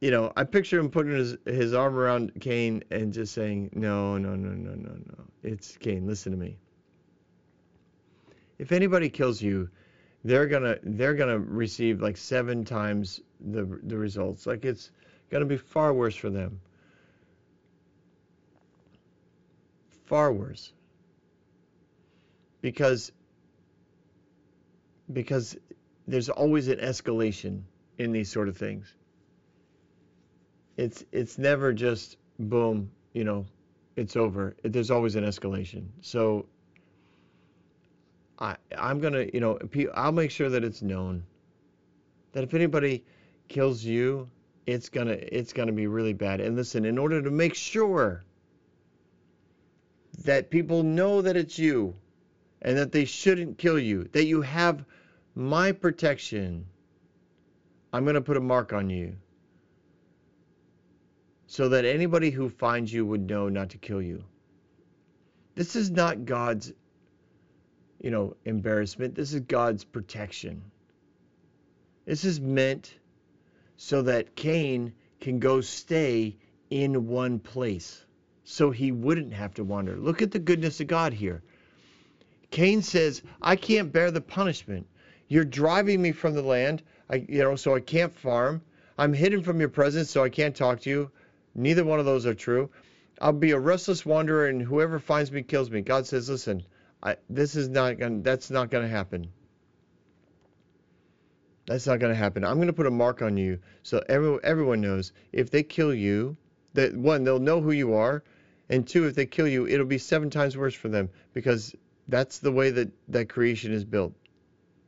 you 0.00 0.10
know, 0.10 0.32
I 0.36 0.44
picture 0.44 0.78
him 0.78 0.90
putting 0.90 1.12
his, 1.12 1.36
his 1.44 1.74
arm 1.74 1.96
around 1.96 2.32
Cain 2.40 2.82
and 2.90 3.12
just 3.12 3.34
saying, 3.34 3.70
No, 3.74 4.16
no, 4.18 4.34
no, 4.34 4.50
no, 4.50 4.74
no, 4.74 4.92
no. 4.92 5.24
It's 5.42 5.76
Cain, 5.76 6.06
listen 6.06 6.32
to 6.32 6.38
me. 6.38 6.56
If 8.60 8.72
anybody 8.72 9.08
kills 9.08 9.40
you, 9.40 9.70
they're 10.22 10.46
gonna 10.46 10.76
they're 10.82 11.14
gonna 11.14 11.38
receive 11.38 12.02
like 12.02 12.18
seven 12.18 12.66
times 12.66 13.18
the 13.40 13.64
the 13.84 13.96
results. 13.96 14.46
Like 14.46 14.66
it's 14.66 14.90
gonna 15.30 15.46
be 15.46 15.56
far 15.56 15.94
worse 15.94 16.14
for 16.14 16.28
them. 16.28 16.60
Far 20.04 20.30
worse. 20.30 20.74
Because 22.60 23.12
because 25.10 25.56
there's 26.06 26.28
always 26.28 26.68
an 26.68 26.80
escalation 26.80 27.62
in 27.96 28.12
these 28.12 28.30
sort 28.30 28.50
of 28.50 28.58
things. 28.58 28.94
It's 30.76 31.02
it's 31.12 31.38
never 31.38 31.72
just 31.72 32.18
boom, 32.38 32.90
you 33.14 33.24
know, 33.24 33.46
it's 33.96 34.16
over. 34.16 34.54
There's 34.62 34.90
always 34.90 35.16
an 35.16 35.24
escalation. 35.24 35.86
So 36.02 36.44
I 38.40 38.56
I'm 38.76 39.00
gonna, 39.00 39.26
you 39.32 39.40
know, 39.40 39.58
I'll 39.94 40.12
make 40.12 40.30
sure 40.30 40.48
that 40.48 40.64
it's 40.64 40.82
known 40.82 41.24
that 42.32 42.44
if 42.44 42.54
anybody 42.54 43.04
kills 43.48 43.84
you, 43.84 44.28
it's 44.66 44.88
gonna 44.88 45.16
it's 45.20 45.52
gonna 45.52 45.72
be 45.72 45.86
really 45.86 46.12
bad. 46.12 46.40
And 46.40 46.56
listen, 46.56 46.84
in 46.84 46.98
order 46.98 47.20
to 47.22 47.30
make 47.30 47.54
sure 47.54 48.24
that 50.24 50.50
people 50.50 50.82
know 50.82 51.22
that 51.22 51.36
it's 51.36 51.58
you 51.58 51.94
and 52.62 52.76
that 52.76 52.92
they 52.92 53.04
shouldn't 53.04 53.58
kill 53.58 53.78
you, 53.78 54.08
that 54.12 54.24
you 54.24 54.42
have 54.42 54.84
my 55.34 55.72
protection, 55.72 56.66
I'm 57.92 58.04
to 58.06 58.20
put 58.20 58.36
a 58.36 58.40
mark 58.40 58.72
on 58.72 58.90
you 58.90 59.16
so 61.46 61.68
that 61.70 61.84
anybody 61.84 62.30
who 62.30 62.48
finds 62.48 62.92
you 62.92 63.04
would 63.04 63.28
know 63.28 63.48
not 63.48 63.70
to 63.70 63.78
kill 63.78 64.00
you. 64.00 64.22
This 65.56 65.74
is 65.74 65.90
not 65.90 66.24
God's, 66.24 66.72
you 68.00 68.10
know, 68.10 68.36
embarrassment. 68.44 69.14
This 69.14 69.32
is 69.32 69.40
God's 69.40 69.84
protection. 69.84 70.62
This 72.06 72.24
is 72.24 72.40
meant 72.40 72.94
so 73.76 74.02
that 74.02 74.34
Cain 74.34 74.92
can 75.20 75.38
go 75.38 75.60
stay 75.60 76.36
in 76.70 77.08
one 77.08 77.38
place 77.38 78.04
so 78.44 78.70
he 78.70 78.90
wouldn't 78.90 79.32
have 79.32 79.54
to 79.54 79.64
wander. 79.64 79.96
Look 79.96 80.22
at 80.22 80.32
the 80.32 80.38
goodness 80.38 80.80
of 80.80 80.86
God 80.86 81.12
here. 81.12 81.42
Cain 82.50 82.82
says, 82.82 83.22
I 83.40 83.54
can't 83.54 83.92
bear 83.92 84.10
the 84.10 84.20
punishment. 84.20 84.86
You're 85.28 85.44
driving 85.44 86.02
me 86.02 86.10
from 86.10 86.34
the 86.34 86.42
land, 86.42 86.82
I, 87.08 87.24
you 87.28 87.38
know, 87.38 87.54
so 87.54 87.74
I 87.76 87.80
can't 87.80 88.12
farm. 88.12 88.62
I'm 88.98 89.12
hidden 89.12 89.42
from 89.42 89.60
your 89.60 89.68
presence, 89.68 90.10
so 90.10 90.24
I 90.24 90.28
can't 90.30 90.56
talk 90.56 90.80
to 90.80 90.90
you. 90.90 91.10
Neither 91.54 91.84
one 91.84 92.00
of 92.00 92.06
those 92.06 92.26
are 92.26 92.34
true. 92.34 92.70
I'll 93.20 93.32
be 93.32 93.52
a 93.52 93.58
restless 93.58 94.04
wanderer, 94.04 94.46
and 94.46 94.60
whoever 94.60 94.98
finds 94.98 95.30
me 95.30 95.42
kills 95.42 95.70
me. 95.70 95.82
God 95.82 96.06
says, 96.06 96.28
listen, 96.28 96.64
I, 97.02 97.16
this 97.28 97.56
is 97.56 97.68
not 97.68 97.98
going. 97.98 98.22
That's 98.22 98.50
not 98.50 98.70
going 98.70 98.84
to 98.84 98.90
happen. 98.90 99.32
That's 101.66 101.86
not 101.86 102.00
going 102.00 102.12
to 102.12 102.18
happen. 102.18 102.44
I'm 102.44 102.56
going 102.56 102.66
to 102.66 102.72
put 102.72 102.86
a 102.86 102.90
mark 102.90 103.22
on 103.22 103.36
you, 103.36 103.60
so 103.82 104.02
every, 104.08 104.38
everyone 104.42 104.80
knows. 104.80 105.12
If 105.32 105.50
they 105.50 105.62
kill 105.62 105.94
you, 105.94 106.36
that 106.74 106.96
one, 106.96 107.22
they'll 107.22 107.38
know 107.38 107.60
who 107.60 107.70
you 107.70 107.94
are, 107.94 108.24
and 108.68 108.86
two, 108.86 109.06
if 109.06 109.14
they 109.14 109.26
kill 109.26 109.46
you, 109.46 109.68
it'll 109.68 109.86
be 109.86 109.98
seven 109.98 110.30
times 110.30 110.56
worse 110.56 110.74
for 110.74 110.88
them 110.88 111.10
because 111.32 111.74
That's 112.08 112.40
the 112.40 112.50
way 112.50 112.70
that, 112.70 112.90
that 113.08 113.28
creation 113.28 113.72
is 113.72 113.84
built. 113.84 114.14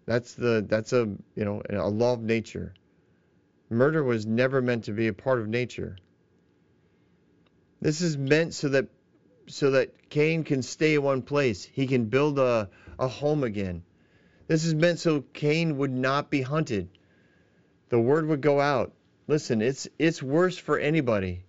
That's 0.06 0.34
the 0.34 0.66
that's 0.68 0.92
a 0.92 1.06
you 1.36 1.44
know 1.44 1.62
a 1.70 1.88
law 1.88 2.14
of 2.14 2.22
nature. 2.22 2.74
Murder 3.70 4.02
was 4.02 4.26
never 4.26 4.60
meant 4.60 4.84
to 4.84 4.92
be 4.92 5.06
a 5.06 5.12
part 5.12 5.38
of 5.38 5.48
nature. 5.48 5.96
This 7.80 8.00
is 8.00 8.18
meant 8.18 8.54
so 8.54 8.68
that 8.70 8.88
so 9.46 9.72
that 9.72 10.08
Cain 10.08 10.44
can 10.44 10.62
stay 10.62 10.94
in 10.94 11.02
one 11.02 11.22
place. 11.22 11.64
He 11.64 11.86
can 11.86 12.06
build 12.06 12.38
a, 12.38 12.68
a 12.98 13.08
home 13.08 13.44
again. 13.44 13.82
This 14.46 14.64
is 14.64 14.74
meant 14.74 14.98
so 14.98 15.22
Cain 15.32 15.78
would 15.78 15.90
not 15.90 16.30
be 16.30 16.42
hunted. 16.42 16.88
The 17.88 18.00
word 18.00 18.26
would 18.26 18.40
go 18.40 18.60
out. 18.60 18.92
Listen, 19.28 19.62
it's 19.62 19.88
it's 19.98 20.22
worse 20.22 20.58
for 20.58 20.78
anybody. 20.78 21.44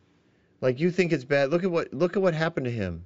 Like 0.62 0.80
you 0.80 0.92
think 0.92 1.12
it's 1.12 1.26
bad. 1.26 1.50
Look 1.50 1.64
at 1.64 1.72
what 1.72 1.94
look 1.94 2.16
at 2.16 2.22
what 2.22 2.34
happened 2.34 2.66
to 2.66 2.72
him. 2.72 3.06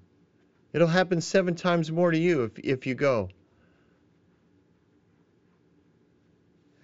It'll 0.73 0.87
happen 0.87 1.21
seven 1.21 1.55
times 1.55 1.91
more 1.91 2.11
to 2.11 2.17
you 2.17 2.43
if 2.43 2.59
if 2.59 2.85
you 2.85 2.93
go. 2.93 3.29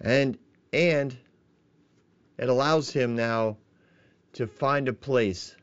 And 0.00 0.38
and 0.72 1.16
it 2.38 2.48
allows 2.48 2.90
him 2.90 3.14
now 3.14 3.58
to 4.32 4.46
find 4.46 4.88
a 4.88 4.92
place 4.92 5.54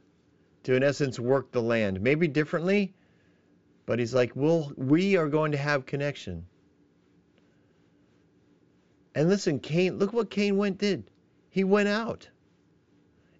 to 0.63 0.75
in 0.75 0.83
essence 0.83 1.19
work 1.19 1.51
the 1.51 1.61
land. 1.61 2.01
Maybe 2.01 2.27
differently, 2.27 2.93
but 3.85 3.99
he's 3.99 4.13
like, 4.13 4.35
"We'll 4.35 4.71
we 4.77 5.17
are 5.17 5.27
going 5.27 5.51
to 5.51 5.57
have 5.57 5.85
connection." 5.85 6.45
And 9.13 9.27
listen, 9.27 9.59
Cain, 9.59 9.97
look 9.99 10.13
what 10.13 10.29
Cain 10.29 10.57
went 10.57 10.77
did. 10.77 11.09
He 11.49 11.63
went 11.63 11.89
out. 11.89 12.29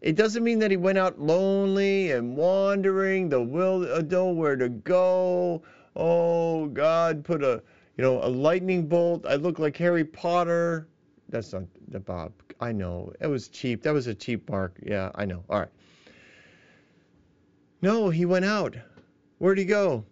It 0.02 0.16
doesn't 0.16 0.44
mean 0.44 0.60
that 0.60 0.72
he 0.72 0.78
went 0.78 0.98
out 0.98 1.20
lonely 1.20 2.12
and 2.12 2.36
wandering 2.36 3.30
the 3.30 3.42
will 3.42 3.90
uh, 3.94 4.02
nowhere 4.02 4.56
to 4.56 4.68
go. 4.68 5.62
Oh, 5.96 6.68
God 6.68 7.24
put 7.24 7.44
a 7.44 7.62
you 7.98 8.04
know 8.04 8.22
a 8.24 8.28
lightning 8.28 8.88
bolt. 8.88 9.26
I 9.28 9.36
look 9.36 9.60
like 9.60 9.78
Harry 9.78 10.04
Potter. 10.04 10.88
That's 11.30 11.54
not 11.54 11.64
the 11.88 12.00
Bob. 12.00 12.34
I 12.60 12.72
know. 12.72 13.14
It 13.20 13.28
was 13.28 13.48
cheap. 13.48 13.84
That 13.84 13.94
was 13.94 14.08
a 14.08 14.16
cheap 14.16 14.50
mark. 14.50 14.80
Yeah, 14.84 15.12
I 15.16 15.26
know. 15.26 15.44
All 15.50 15.60
right. 15.60 15.70
No, 17.82 18.10
he 18.10 18.26
went 18.26 18.46
out. 18.46 18.78
Where'd 19.40 19.58
he 19.58 19.66
go? 19.66 20.06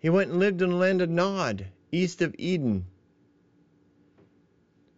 He 0.00 0.10
went 0.10 0.30
and 0.30 0.38
lived 0.38 0.60
in 0.60 0.70
the 0.70 0.76
land 0.76 1.00
of 1.00 1.08
Nod, 1.08 1.66
east 1.92 2.20
of 2.20 2.34
Eden. 2.38 2.86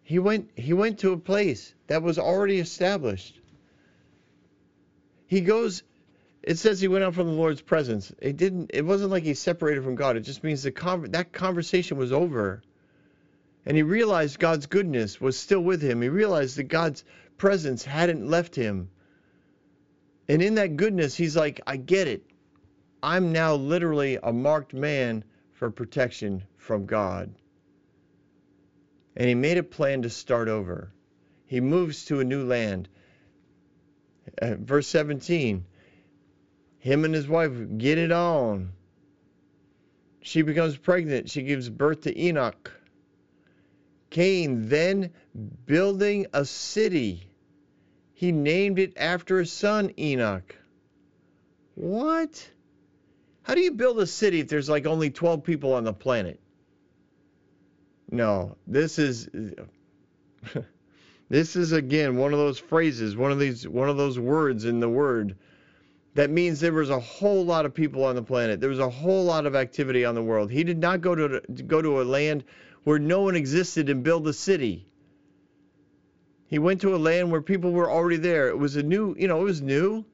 He 0.02 0.18
went 0.18 0.50
he 0.56 0.72
went 0.72 1.00
to 1.00 1.12
a 1.12 1.18
place 1.18 1.74
that 1.88 2.02
was 2.02 2.18
already 2.18 2.58
established. 2.58 3.40
He 5.26 5.40
goes 5.42 5.82
it 6.42 6.58
says 6.58 6.80
he 6.80 6.88
went 6.88 7.04
out 7.04 7.14
from 7.14 7.26
the 7.26 7.32
Lord's 7.32 7.60
presence. 7.60 8.12
It 8.20 8.36
didn't 8.36 8.70
it 8.72 8.84
wasn't 8.84 9.10
like 9.10 9.24
he 9.24 9.34
separated 9.34 9.84
from 9.84 9.94
God. 9.94 10.16
It 10.16 10.20
just 10.20 10.42
means 10.42 10.62
the 10.62 11.08
that 11.10 11.32
conversation 11.32 11.98
was 11.98 12.12
over 12.12 12.62
and 13.66 13.76
he 13.76 13.82
realized 13.82 14.38
God's 14.38 14.66
goodness 14.66 15.20
was 15.20 15.36
still 15.36 15.60
with 15.60 15.82
him. 15.82 16.00
He 16.00 16.08
realized 16.08 16.56
that 16.56 16.64
God's 16.64 17.04
presence 17.36 17.84
hadn't 17.84 18.30
left 18.30 18.54
him. 18.54 18.90
And 20.28 20.42
in 20.42 20.54
that 20.56 20.76
goodness, 20.76 21.14
he's 21.14 21.36
like, 21.36 21.60
I 21.66 21.76
get 21.76 22.08
it. 22.08 22.24
I'm 23.02 23.32
now 23.32 23.54
literally 23.54 24.18
a 24.22 24.32
marked 24.32 24.74
man 24.74 25.24
for 25.52 25.70
protection 25.70 26.42
from 26.56 26.86
God. 26.86 27.32
And 29.16 29.28
he 29.28 29.34
made 29.34 29.58
a 29.58 29.62
plan 29.62 30.02
to 30.02 30.10
start 30.10 30.48
over. 30.48 30.92
He 31.46 31.60
moves 31.60 32.06
to 32.06 32.20
a 32.20 32.24
new 32.24 32.44
land. 32.44 32.88
Uh, 34.42 34.56
verse 34.58 34.88
17 34.88 35.64
him 36.86 37.04
and 37.04 37.12
his 37.12 37.26
wife 37.26 37.50
get 37.78 37.98
it 37.98 38.12
on. 38.12 38.70
She 40.20 40.42
becomes 40.42 40.76
pregnant. 40.76 41.28
She 41.28 41.42
gives 41.42 41.68
birth 41.68 42.02
to 42.02 42.16
Enoch. 42.16 42.70
Cain 44.08 44.68
then 44.68 45.10
building 45.66 46.26
a 46.32 46.44
city. 46.44 47.28
He 48.16 48.33
named 48.33 48.79
it 48.79 48.94
after 48.96 49.38
his 49.38 49.52
son 49.52 49.92
Enoch. 49.98 50.57
What? 51.74 52.50
How 53.42 53.55
do 53.55 53.61
you 53.61 53.72
build 53.72 54.00
a 54.00 54.07
city 54.07 54.40
if 54.40 54.48
there's 54.48 54.70
like 54.70 54.87
only 54.87 55.11
12 55.11 55.44
people 55.44 55.74
on 55.74 55.85
the 55.85 55.92
planet? 55.92 56.40
No, 58.11 58.57
this 58.66 58.98
is 58.98 59.29
this 61.29 61.57
is 61.57 61.72
again 61.72 62.16
one 62.16 62.33
of 62.33 62.38
those 62.38 62.59
phrases, 62.59 63.18
one 63.18 63.33
of 63.33 63.38
these 63.38 63.68
one 63.68 63.90
of 63.90 63.98
those 63.98 64.18
words 64.18 64.64
in 64.64 64.81
the 64.81 64.88
word 64.88 65.37
that 66.14 66.31
means 66.31 66.59
there 66.59 66.72
was 66.72 66.88
a 66.88 66.98
whole 66.98 67.44
lot 67.44 67.66
of 67.66 67.74
people 67.74 68.02
on 68.02 68.14
the 68.14 68.22
planet. 68.22 68.62
There 68.62 68.70
was 68.70 68.79
a 68.79 68.88
whole 68.88 69.24
lot 69.24 69.44
of 69.44 69.55
activity 69.55 70.07
on 70.07 70.14
the 70.14 70.22
world. 70.22 70.50
He 70.50 70.64
did 70.64 70.79
not 70.79 71.02
go 71.02 71.14
to 71.14 71.42
go 71.66 71.83
to 71.83 72.00
a 72.00 72.05
land 72.05 72.44
where 72.85 72.98
no 72.98 73.20
one 73.20 73.37
existed 73.37 73.90
and 73.90 74.02
build 74.02 74.26
a 74.26 74.33
city. 74.33 74.87
He 76.48 76.59
went 76.59 76.80
to 76.82 76.94
a 76.94 76.98
land 76.98 77.30
where 77.32 77.42
people 77.42 77.72
were 77.72 77.90
already 77.90 78.18
there. 78.18 78.48
It 78.48 78.59
was 78.59 78.76
a 78.76 78.82
new, 78.82 79.16
you 79.18 79.26
know, 79.26 79.40
it 79.40 79.44
was 79.44 79.62
new. 79.62 80.04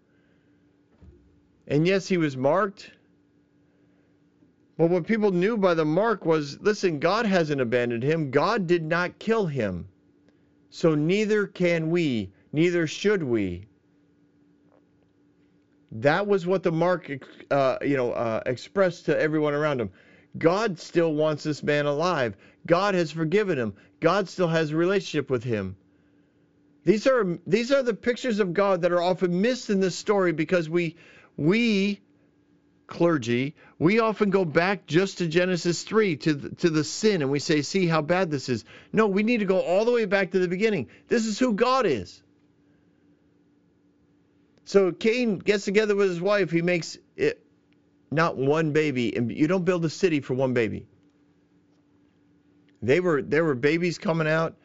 And 1.66 1.86
yes, 1.86 2.08
he 2.08 2.16
was 2.16 2.36
marked. 2.36 2.90
But 4.78 4.90
what 4.90 5.06
people 5.06 5.30
knew 5.30 5.56
by 5.56 5.74
the 5.74 5.84
mark 5.84 6.24
was 6.24 6.58
listen, 6.60 6.98
God 6.98 7.26
hasn't 7.26 7.60
abandoned 7.60 8.02
him. 8.02 8.30
God 8.30 8.66
did 8.66 8.82
not 8.82 9.18
kill 9.18 9.46
him. 9.46 9.88
So 10.70 10.94
neither 10.94 11.46
can 11.46 11.90
we, 11.90 12.32
neither 12.52 12.86
should 12.86 13.22
we. 13.22 13.66
That 15.92 16.26
was 16.26 16.46
what 16.46 16.62
the 16.62 16.72
mark, 16.72 17.12
uh, 17.50 17.76
you 17.82 17.96
know, 17.98 18.12
uh, 18.12 18.42
expressed 18.46 19.04
to 19.06 19.20
everyone 19.20 19.52
around 19.52 19.82
him. 19.82 19.90
God 20.38 20.78
still 20.78 21.14
wants 21.14 21.44
this 21.44 21.62
man 21.62 21.84
alive. 21.84 22.34
God 22.66 22.94
has 22.94 23.10
forgiven 23.10 23.58
him. 23.58 23.74
God 24.00 24.30
still 24.30 24.48
has 24.48 24.70
a 24.70 24.76
relationship 24.76 25.28
with 25.28 25.44
him. 25.44 25.76
These 26.84 27.06
are 27.06 27.38
these 27.46 27.70
are 27.70 27.82
the 27.82 27.94
pictures 27.94 28.40
of 28.40 28.54
God 28.54 28.82
that 28.82 28.92
are 28.92 29.02
often 29.02 29.40
missed 29.40 29.70
in 29.70 29.80
this 29.80 29.94
story 29.94 30.32
because 30.32 30.68
we 30.68 30.96
we 31.36 32.00
clergy 32.88 33.54
we 33.78 34.00
often 34.00 34.30
go 34.30 34.44
back 34.44 34.86
just 34.86 35.18
to 35.18 35.26
Genesis 35.26 35.82
3 35.82 36.16
to 36.16 36.34
the, 36.34 36.54
to 36.56 36.70
the 36.70 36.84
sin 36.84 37.22
and 37.22 37.30
we 37.30 37.38
say 37.38 37.62
see 37.62 37.86
how 37.86 38.02
bad 38.02 38.30
this 38.30 38.48
is. 38.48 38.64
No, 38.92 39.06
we 39.06 39.22
need 39.22 39.38
to 39.38 39.44
go 39.44 39.60
all 39.60 39.84
the 39.84 39.92
way 39.92 40.04
back 40.04 40.32
to 40.32 40.38
the 40.38 40.48
beginning. 40.48 40.88
This 41.08 41.26
is 41.26 41.38
who 41.38 41.54
God 41.54 41.86
is. 41.86 42.22
So 44.64 44.92
Cain 44.92 45.38
gets 45.38 45.64
together 45.64 45.96
with 45.96 46.08
his 46.08 46.20
wife. 46.20 46.50
He 46.50 46.62
makes 46.62 46.96
it 47.16 47.44
not 48.12 48.36
one 48.36 48.72
baby, 48.72 49.16
and 49.16 49.32
you 49.32 49.48
don't 49.48 49.64
build 49.64 49.84
a 49.84 49.90
city 49.90 50.20
for 50.20 50.34
one 50.34 50.54
baby. 50.54 50.86
They 52.80 53.00
were 53.00 53.22
there 53.22 53.44
were 53.44 53.54
babies 53.54 53.98
coming 53.98 54.28
out. 54.28 54.56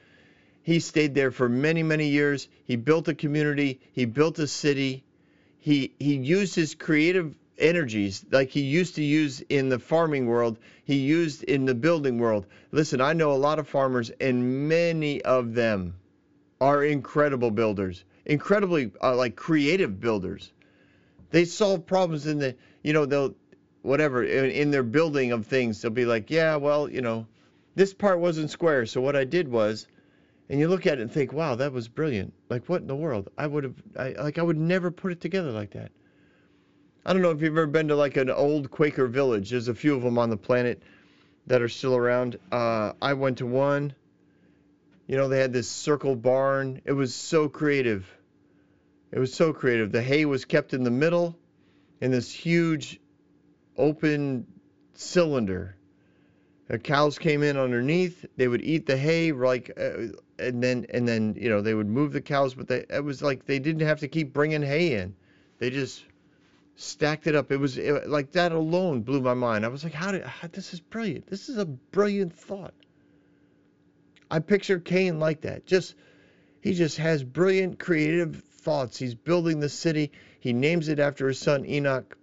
He 0.67 0.81
stayed 0.81 1.15
there 1.15 1.31
for 1.31 1.47
many 1.47 1.81
many 1.81 2.09
years. 2.09 2.49
He 2.65 2.75
built 2.75 3.07
a 3.07 3.13
community. 3.13 3.79
He 3.93 4.03
built 4.03 4.37
a 4.37 4.47
city. 4.47 5.05
He 5.59 5.93
he 5.97 6.17
used 6.17 6.55
his 6.55 6.75
creative 6.75 7.33
energies 7.57 8.25
like 8.33 8.49
he 8.49 8.63
used 8.63 8.95
to 8.95 9.01
use 9.01 9.39
in 9.47 9.69
the 9.69 9.79
farming 9.79 10.25
world. 10.25 10.59
He 10.83 10.95
used 10.95 11.43
in 11.43 11.63
the 11.63 11.73
building 11.73 12.19
world. 12.19 12.47
Listen, 12.73 12.99
I 12.99 13.13
know 13.13 13.31
a 13.31 13.43
lot 13.47 13.59
of 13.59 13.69
farmers, 13.69 14.11
and 14.19 14.67
many 14.67 15.21
of 15.21 15.53
them 15.53 15.95
are 16.59 16.83
incredible 16.83 17.49
builders, 17.49 18.03
incredibly 18.25 18.91
uh, 19.01 19.15
like 19.15 19.37
creative 19.37 20.01
builders. 20.01 20.51
They 21.29 21.45
solve 21.45 21.85
problems 21.85 22.27
in 22.27 22.39
the 22.39 22.57
you 22.83 22.91
know 22.91 23.05
they'll 23.05 23.35
whatever 23.83 24.21
in, 24.21 24.51
in 24.51 24.71
their 24.71 24.83
building 24.83 25.31
of 25.31 25.47
things. 25.47 25.81
They'll 25.81 25.91
be 25.91 26.03
like, 26.03 26.29
yeah, 26.29 26.57
well, 26.57 26.89
you 26.89 26.99
know 26.99 27.25
this 27.75 27.93
part 27.93 28.19
wasn't 28.19 28.51
square. 28.51 28.85
So 28.85 28.99
what 28.99 29.15
I 29.15 29.23
did 29.23 29.47
was, 29.47 29.87
and 30.49 30.59
you 30.59 30.67
look 30.67 30.87
at 30.87 30.99
it 30.99 31.01
and 31.01 31.11
think, 31.11 31.33
wow, 31.33 31.55
that 31.55 31.73
was 31.73 31.87
brilliant. 31.87 32.33
Like 32.49 32.67
what 32.67 32.81
in 32.81 32.87
the 32.87 32.95
world? 32.95 33.29
I 33.37 33.47
would 33.47 33.63
have, 33.63 33.75
I, 33.97 34.09
like 34.11 34.37
I 34.37 34.41
would 34.41 34.57
never 34.57 34.91
put 34.91 35.11
it 35.11 35.21
together 35.21 35.51
like 35.51 35.71
that. 35.71 35.91
I 37.05 37.13
don't 37.13 37.21
know 37.21 37.31
if 37.31 37.41
you've 37.41 37.57
ever 37.57 37.67
been 37.67 37.87
to 37.89 37.95
like 37.95 38.17
an 38.17 38.29
old 38.29 38.69
Quaker 38.69 39.07
village. 39.07 39.49
There's 39.49 39.69
a 39.69 39.75
few 39.75 39.95
of 39.95 40.01
them 40.01 40.17
on 40.17 40.29
the 40.29 40.37
planet 40.37 40.81
that 41.47 41.61
are 41.61 41.69
still 41.69 41.95
around. 41.95 42.37
Uh, 42.51 42.93
I 43.01 43.13
went 43.13 43.37
to 43.37 43.45
one. 43.45 43.93
You 45.07 45.15
know, 45.15 45.29
they 45.29 45.39
had 45.39 45.53
this 45.53 45.69
circle 45.69 46.17
barn. 46.17 46.81
It 46.83 46.91
was 46.91 47.15
so 47.15 47.47
creative. 47.47 48.05
It 49.11 49.19
was 49.19 49.33
so 49.33 49.53
creative. 49.53 49.93
The 49.93 50.01
hay 50.01 50.25
was 50.25 50.43
kept 50.43 50.73
in 50.73 50.83
the 50.83 50.91
middle 50.91 51.37
in 52.01 52.11
this 52.11 52.31
huge 52.31 52.99
open 53.77 54.45
cylinder 54.93 55.76
the 56.67 56.77
cows 56.77 57.17
came 57.17 57.43
in 57.43 57.57
underneath. 57.57 58.25
They 58.35 58.47
would 58.47 58.61
eat 58.61 58.85
the 58.85 58.97
hay, 58.97 59.31
like, 59.31 59.71
uh, 59.77 60.07
and 60.39 60.61
then 60.61 60.85
and 60.89 61.07
then 61.07 61.35
you 61.39 61.49
know 61.49 61.61
they 61.61 61.73
would 61.73 61.87
move 61.87 62.11
the 62.11 62.21
cows, 62.21 62.53
but 62.53 62.67
they 62.67 62.85
it 62.89 63.03
was 63.03 63.21
like 63.21 63.45
they 63.45 63.59
didn't 63.59 63.87
have 63.87 63.99
to 64.01 64.07
keep 64.07 64.33
bringing 64.33 64.61
hay 64.61 64.95
in. 64.95 65.15
They 65.59 65.69
just 65.69 66.03
stacked 66.75 67.25
it 67.27 67.35
up. 67.35 67.51
It 67.51 67.57
was 67.57 67.77
it, 67.77 68.07
like 68.07 68.31
that 68.33 68.51
alone 68.51 69.01
blew 69.01 69.21
my 69.21 69.33
mind. 69.33 69.65
I 69.65 69.69
was 69.69 69.83
like, 69.83 69.93
how 69.93 70.11
did 70.11 70.23
how, 70.23 70.47
this 70.51 70.73
is 70.73 70.79
brilliant. 70.79 71.27
This 71.27 71.49
is 71.49 71.57
a 71.57 71.65
brilliant 71.65 72.33
thought. 72.33 72.73
I 74.29 74.39
picture 74.39 74.79
Cain 74.79 75.19
like 75.19 75.41
that. 75.41 75.65
Just 75.65 75.95
he 76.61 76.73
just 76.73 76.97
has 76.97 77.23
brilliant 77.23 77.79
creative 77.79 78.43
thoughts. 78.43 78.97
He's 78.97 79.15
building 79.15 79.59
the 79.61 79.69
city. 79.69 80.11
He 80.39 80.51
names 80.51 80.89
it 80.89 80.99
after 80.99 81.29
his 81.29 81.39
son 81.39 81.65
Enoch. 81.65 82.17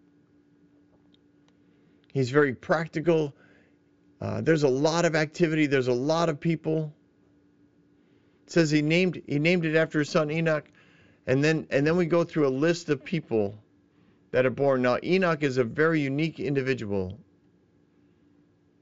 He's 2.12 2.30
very 2.30 2.54
practical. 2.54 3.34
Uh, 4.24 4.40
there's 4.40 4.62
a 4.62 4.68
lot 4.68 5.04
of 5.04 5.14
activity. 5.14 5.66
There's 5.66 5.88
a 5.88 5.92
lot 5.92 6.30
of 6.30 6.40
people. 6.40 6.90
It 8.46 8.50
says 8.50 8.70
he 8.70 8.80
named 8.80 9.20
he 9.26 9.38
named 9.38 9.66
it 9.66 9.76
after 9.76 9.98
his 9.98 10.08
son 10.08 10.30
Enoch, 10.30 10.64
and 11.26 11.44
then 11.44 11.66
and 11.68 11.86
then 11.86 11.98
we 11.98 12.06
go 12.06 12.24
through 12.24 12.48
a 12.48 12.56
list 12.66 12.88
of 12.88 13.04
people 13.04 13.58
that 14.30 14.46
are 14.46 14.50
born. 14.50 14.80
Now 14.80 14.96
Enoch 15.02 15.42
is 15.42 15.58
a 15.58 15.64
very 15.64 16.00
unique 16.00 16.40
individual, 16.40 17.18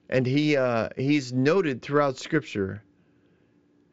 and 0.09 0.25
he 0.25 0.57
uh, 0.57 0.91
he's 0.97 1.33
noted 1.33 1.83
throughout 1.83 2.19
Scripture, 2.19 2.85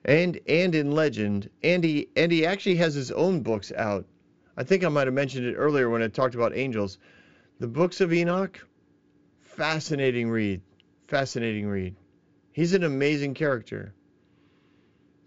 and 0.06 0.40
and 0.48 0.76
in 0.76 0.92
legend, 0.92 1.50
and 1.64 1.84
he 1.84 2.10
and 2.16 2.32
he 2.32 2.46
actually 2.46 2.76
has 2.76 2.94
his 2.94 3.10
own 3.12 3.42
books 3.42 3.72
out. 3.76 4.06
I 4.56 4.64
think 4.64 4.84
I 4.84 4.90
might 4.90 5.08
have 5.08 5.16
mentioned 5.16 5.48
it 5.48 5.56
earlier 5.56 5.90
when 5.90 6.04
I 6.04 6.10
talked 6.10 6.36
about 6.36 6.56
angels. 6.56 7.00
The 7.60 7.68
books 7.68 8.02
of 8.02 8.14
Enoch, 8.14 8.64
fascinating 9.42 10.30
read, 10.30 10.62
fascinating 11.10 11.68
read. 11.68 11.96
He's 12.52 12.74
an 12.74 12.84
amazing 12.84 13.34
character. 13.34 13.94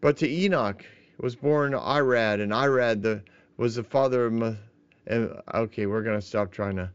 But 0.01 0.17
to 0.19 0.29
Enoch 0.29 0.85
was 1.19 1.37
born 1.37 1.73
Irad, 1.73 2.41
and 2.41 2.53
Irad 2.53 3.03
the, 3.03 3.23
was 3.57 3.75
the 3.75 3.83
father 3.83 4.27
of. 4.27 4.33
Ma, 4.33 4.53
and, 5.07 5.35
okay, 5.53 5.87
we're 5.87 6.03
gonna 6.03 6.23
stop 6.23 6.53
trying 6.53 6.77
to 6.77 6.91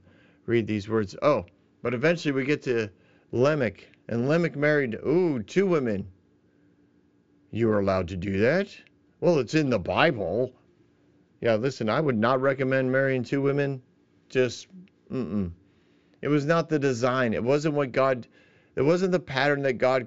read 0.45 0.67
these 0.67 0.87
words. 0.87 1.15
Oh, 1.21 1.45
but 1.83 1.93
eventually 1.93 2.31
we 2.31 2.45
get 2.45 2.63
to 2.63 2.89
Lamech, 3.31 3.87
and 4.07 4.29
Lamech 4.29 4.55
married 4.55 4.97
ooh 5.05 5.43
two 5.43 5.67
women. 5.67 6.07
You 7.51 7.69
are 7.69 7.79
allowed 7.79 8.07
to 8.09 8.17
do 8.17 8.39
that? 8.39 8.69
Well, 9.19 9.39
it's 9.39 9.53
in 9.53 9.69
the 9.69 9.79
Bible. 9.79 10.53
Yeah, 11.41 11.55
listen, 11.55 11.89
I 11.89 11.99
would 11.99 12.17
not 12.17 12.41
recommend 12.41 12.91
marrying 12.91 13.23
two 13.23 13.41
women. 13.41 13.81
Just, 14.29 14.67
mm-mm. 15.11 15.51
It 16.21 16.27
was 16.27 16.45
not 16.45 16.69
the 16.69 16.79
design. 16.79 17.33
It 17.33 17.43
wasn't 17.43 17.75
what 17.75 17.91
God. 17.91 18.27
It 18.77 18.85
wasn't 18.85 19.11
the 19.11 19.19
pattern 19.19 19.63
that 19.63 19.79
God 19.79 20.05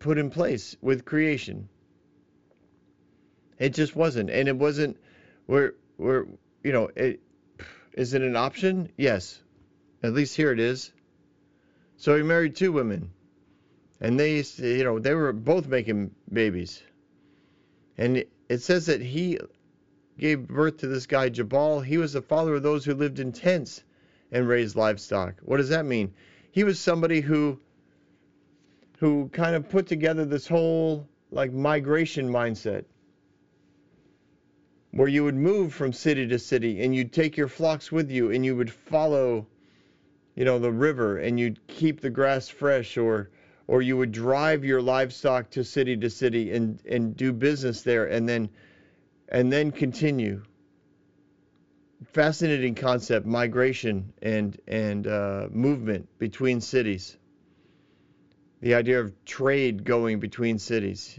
put 0.00 0.18
in 0.18 0.30
place 0.30 0.76
with 0.82 1.04
creation. 1.04 1.68
It 3.56 3.72
just 3.72 3.94
wasn't, 3.94 4.30
and 4.30 4.48
it 4.48 4.56
wasn't. 4.56 4.96
Where, 5.46 5.74
where, 5.96 6.26
you 6.64 6.72
know, 6.72 6.90
it 6.96 7.20
is 7.92 8.14
it 8.14 8.22
an 8.22 8.34
option? 8.34 8.90
Yes, 8.96 9.40
at 10.02 10.12
least 10.12 10.34
here 10.34 10.50
it 10.50 10.58
is. 10.58 10.90
So 11.98 12.16
he 12.16 12.24
married 12.24 12.56
two 12.56 12.72
women, 12.72 13.12
and 14.00 14.18
they, 14.18 14.42
you 14.56 14.82
know, 14.82 14.98
they 14.98 15.14
were 15.14 15.32
both 15.32 15.68
making 15.68 16.10
babies. 16.32 16.82
And 17.96 18.24
it 18.48 18.60
says 18.62 18.86
that 18.86 19.00
he 19.00 19.38
gave 20.18 20.48
birth 20.48 20.78
to 20.78 20.88
this 20.88 21.06
guy 21.06 21.28
Jabal. 21.28 21.80
He 21.80 21.96
was 21.96 22.12
the 22.12 22.22
father 22.22 22.56
of 22.56 22.64
those 22.64 22.84
who 22.84 22.94
lived 22.94 23.20
in 23.20 23.30
tents 23.30 23.84
and 24.32 24.48
raised 24.48 24.74
livestock. 24.74 25.36
What 25.42 25.58
does 25.58 25.68
that 25.68 25.86
mean? 25.86 26.14
He 26.50 26.64
was 26.64 26.80
somebody 26.80 27.20
who 27.20 27.60
who 28.98 29.28
kind 29.32 29.54
of 29.54 29.68
put 29.68 29.86
together 29.86 30.24
this 30.24 30.46
whole 30.46 31.08
like 31.30 31.52
migration 31.52 32.28
mindset 32.28 32.84
where 34.92 35.08
you 35.08 35.22
would 35.22 35.34
move 35.34 35.72
from 35.72 35.92
city 35.92 36.26
to 36.26 36.38
city 36.38 36.82
and 36.82 36.94
you'd 36.94 37.12
take 37.12 37.36
your 37.36 37.48
flocks 37.48 37.92
with 37.92 38.10
you 38.10 38.30
and 38.30 38.44
you 38.44 38.56
would 38.56 38.70
follow 38.70 39.46
you 40.34 40.44
know 40.44 40.58
the 40.58 40.72
river 40.72 41.18
and 41.18 41.38
you'd 41.38 41.64
keep 41.66 42.00
the 42.00 42.10
grass 42.10 42.48
fresh 42.48 42.96
or 42.96 43.30
or 43.66 43.82
you 43.82 43.96
would 43.96 44.10
drive 44.10 44.64
your 44.64 44.80
livestock 44.80 45.50
to 45.50 45.62
city 45.62 45.96
to 45.96 46.10
city 46.10 46.52
and 46.52 46.80
and 46.86 47.16
do 47.16 47.32
business 47.32 47.82
there 47.82 48.06
and 48.06 48.28
then 48.28 48.48
and 49.28 49.52
then 49.52 49.70
continue. 49.70 50.42
Fascinating 52.12 52.74
concept 52.74 53.26
migration 53.26 54.12
and 54.22 54.58
and 54.66 55.06
uh, 55.06 55.48
movement 55.50 56.08
between 56.18 56.60
cities 56.60 57.16
the 58.60 58.74
idea 58.74 59.00
of 59.00 59.24
trade 59.24 59.84
going 59.84 60.20
between 60.20 60.58
cities 60.58 61.18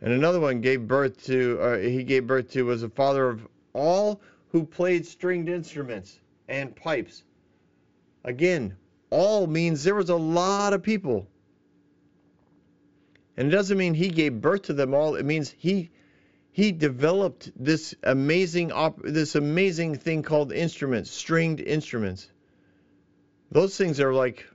and 0.00 0.12
another 0.12 0.40
one 0.40 0.60
gave 0.60 0.86
birth 0.86 1.24
to, 1.24 1.58
uh, 1.60 1.78
he 1.78 2.04
gave 2.04 2.26
birth 2.26 2.50
to, 2.52 2.64
was 2.64 2.82
the 2.82 2.88
father 2.88 3.28
of 3.28 3.46
all 3.72 4.20
who 4.48 4.64
played 4.64 5.06
stringed 5.06 5.48
instruments 5.48 6.20
and 6.48 6.76
pipes. 6.76 7.24
Again, 8.24 8.76
all 9.10 9.46
means 9.46 9.84
there 9.84 9.94
was 9.94 10.10
a 10.10 10.16
lot 10.16 10.72
of 10.72 10.82
people. 10.82 11.26
And 13.36 13.48
it 13.48 13.50
doesn't 13.50 13.78
mean 13.78 13.94
he 13.94 14.08
gave 14.08 14.40
birth 14.40 14.62
to 14.62 14.72
them 14.72 14.94
all. 14.94 15.14
It 15.14 15.26
means 15.26 15.54
he 15.58 15.90
he 16.52 16.72
developed 16.72 17.52
this 17.54 17.94
amazing 18.02 18.72
op- 18.72 19.02
this 19.02 19.34
amazing 19.34 19.96
thing 19.96 20.22
called 20.22 20.52
instruments, 20.52 21.10
stringed 21.10 21.60
instruments. 21.60 22.30
Those 23.50 23.76
things 23.76 24.00
are 24.00 24.14
like 24.14 24.46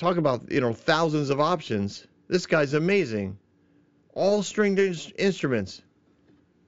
talk 0.00 0.16
about, 0.16 0.50
you 0.50 0.60
know, 0.60 0.72
thousands 0.72 1.30
of 1.30 1.40
options. 1.40 2.06
This 2.28 2.46
guy's 2.46 2.74
amazing 2.74 3.38
all 4.14 4.42
stringed 4.42 5.12
instruments 5.18 5.82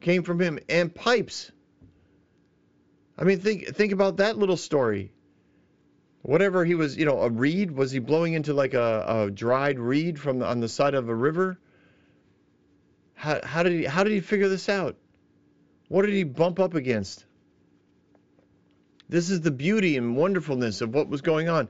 came 0.01 0.23
from 0.23 0.41
him 0.41 0.59
and 0.69 0.95
pipes. 0.95 1.51
I 3.19 3.25
mean, 3.25 3.41
think 3.41 3.75
think 3.77 3.93
about 3.93 4.19
that 4.19 4.39
little 4.39 4.57
story. 4.57 5.13
Whatever 6.23 6.65
he 6.65 6.75
was, 6.75 6.97
you 6.97 7.05
know, 7.05 7.21
a 7.21 7.31
reed 7.31 7.73
was 7.73 7.91
he 7.91 7.99
blowing 7.99 8.33
into 8.35 8.55
like 8.55 8.75
a, 8.75 9.25
a 9.27 9.31
dried 9.31 9.79
reed 9.79 10.19
from 10.21 10.39
the, 10.39 10.47
on 10.47 10.61
the 10.61 10.69
side 10.69 10.95
of 10.95 11.09
a 11.09 11.15
river? 11.15 11.59
How, 13.15 13.41
how 13.45 13.63
did 13.63 13.73
he 13.73 13.85
how 13.85 14.05
did 14.05 14.13
he 14.13 14.21
figure 14.21 14.49
this 14.49 14.69
out? 14.69 14.97
What 15.89 16.07
did 16.07 16.15
he 16.15 16.25
bump 16.25 16.59
up 16.59 16.75
against? 16.75 17.25
This 19.09 19.31
is 19.31 19.43
the 19.43 19.51
beauty 19.51 19.97
and 19.97 20.17
wonderfulness 20.17 20.81
of 20.81 20.95
what 20.95 21.09
was 21.09 21.21
going 21.21 21.49
on. 21.49 21.69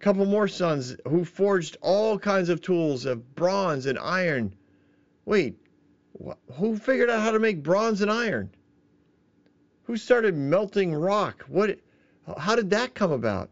Couple 0.00 0.26
more 0.26 0.48
sons 0.48 0.96
who 1.06 1.24
forged 1.24 1.76
all 1.80 2.18
kinds 2.18 2.48
of 2.48 2.60
tools 2.60 3.04
of 3.04 3.34
bronze 3.34 3.86
and 3.86 3.98
iron 3.98 4.54
Wait, 5.28 5.58
wh- 6.24 6.54
who 6.54 6.74
figured 6.74 7.10
out 7.10 7.20
how 7.20 7.32
to 7.32 7.38
make 7.38 7.62
bronze 7.62 8.00
and 8.00 8.10
iron? 8.10 8.48
Who 9.82 9.98
started 9.98 10.34
melting 10.34 10.94
rock? 10.94 11.44
What? 11.48 11.80
How 12.38 12.56
did 12.56 12.70
that 12.70 12.94
come 12.94 13.12
about? 13.12 13.50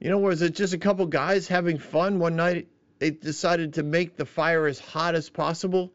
You 0.00 0.08
know, 0.08 0.16
was 0.16 0.40
it 0.40 0.54
just 0.54 0.72
a 0.72 0.78
couple 0.78 1.04
guys 1.04 1.48
having 1.48 1.76
fun 1.76 2.18
one 2.18 2.34
night? 2.34 2.66
They 2.98 3.10
decided 3.10 3.74
to 3.74 3.82
make 3.82 4.16
the 4.16 4.24
fire 4.24 4.66
as 4.66 4.80
hot 4.80 5.14
as 5.14 5.28
possible, 5.28 5.92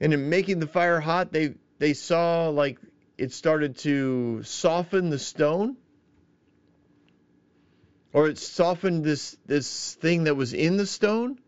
and 0.00 0.14
in 0.14 0.28
making 0.28 0.60
the 0.60 0.68
fire 0.68 1.00
hot, 1.00 1.32
they 1.32 1.54
they 1.80 1.92
saw 1.92 2.50
like 2.50 2.78
it 3.18 3.32
started 3.32 3.78
to 3.78 4.44
soften 4.44 5.10
the 5.10 5.18
stone, 5.18 5.76
or 8.12 8.28
it 8.28 8.38
softened 8.38 9.04
this 9.04 9.36
this 9.46 9.94
thing 9.94 10.24
that 10.24 10.34
was 10.34 10.52
in 10.52 10.76
the 10.76 10.86
stone. 10.86 11.38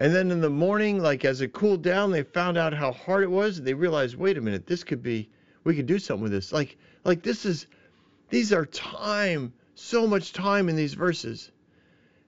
And 0.00 0.14
then 0.14 0.30
in 0.30 0.40
the 0.40 0.50
morning, 0.50 1.02
like 1.02 1.26
as 1.26 1.42
it 1.42 1.52
cooled 1.52 1.82
down, 1.82 2.10
they 2.10 2.22
found 2.22 2.56
out 2.56 2.72
how 2.72 2.92
hard 2.92 3.22
it 3.22 3.30
was. 3.30 3.58
And 3.58 3.66
They 3.66 3.74
realized, 3.74 4.16
wait 4.16 4.38
a 4.38 4.40
minute, 4.40 4.66
this 4.66 4.82
could 4.82 5.02
be, 5.02 5.28
we 5.62 5.76
could 5.76 5.84
do 5.84 5.98
something 5.98 6.22
with 6.22 6.32
this. 6.32 6.52
Like, 6.52 6.78
like 7.04 7.22
this 7.22 7.44
is, 7.44 7.66
these 8.30 8.50
are 8.50 8.64
time, 8.64 9.52
so 9.74 10.06
much 10.06 10.32
time 10.32 10.70
in 10.70 10.76
these 10.76 10.94
verses. 10.94 11.50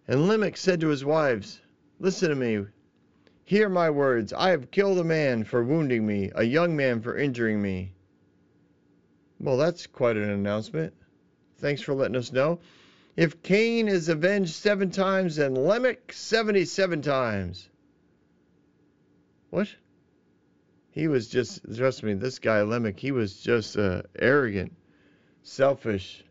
And 0.07 0.29
Lamech 0.29 0.59
said 0.59 0.81
to 0.81 0.89
his 0.89 1.03
wives, 1.03 1.63
Listen 1.99 2.29
to 2.29 2.35
me. 2.35 2.67
Hear 3.45 3.69
my 3.69 3.89
words. 3.89 4.33
I 4.33 4.51
have 4.51 4.71
killed 4.71 4.99
a 4.99 5.05
man 5.05 5.45
for 5.45 5.65
wounding 5.65 6.07
me, 6.07 6.31
a 6.35 6.43
young 6.43 6.77
man 6.77 7.01
for 7.01 7.17
injuring 7.17 7.63
me. 7.63 7.95
Well, 9.41 9.57
that's 9.57 9.87
quite 9.87 10.17
an 10.17 10.29
announcement. 10.29 10.95
Thanks 11.63 11.81
for 11.81 11.95
letting 11.95 12.17
us 12.17 12.33
know. 12.33 12.59
If 13.17 13.43
Cain 13.43 13.87
is 13.87 14.09
avenged 14.09 14.53
seven 14.53 14.91
times, 14.91 15.37
then 15.37 15.55
Lamech 15.55 16.13
77 16.13 17.03
times. 17.03 17.69
What? 19.51 19.69
He 20.91 21.07
was 21.07 21.29
just, 21.29 21.61
trust 21.75 22.03
me, 22.03 22.15
this 22.15 22.41
guy 22.41 22.63
Lamech, 22.63 22.99
he 22.99 23.13
was 23.13 23.41
just 23.41 23.77
uh, 23.77 24.03
arrogant, 24.19 24.73
selfish. 25.45 26.25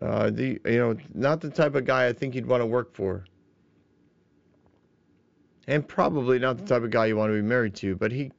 Uh, 0.00 0.30
the 0.30 0.60
you 0.64 0.78
know 0.78 0.96
not 1.14 1.40
the 1.40 1.50
type 1.50 1.74
of 1.74 1.84
guy 1.84 2.08
I 2.08 2.12
think 2.12 2.34
you'd 2.34 2.46
want 2.46 2.60
to 2.60 2.66
work 2.66 2.94
for, 2.94 3.24
and 5.68 5.86
probably 5.86 6.40
not 6.40 6.58
the 6.58 6.64
type 6.64 6.82
of 6.82 6.90
guy 6.90 7.06
you 7.06 7.16
want 7.16 7.30
to 7.30 7.34
be 7.34 7.42
married 7.42 7.74
to. 7.76 7.94
But 7.94 8.10
he 8.10 8.32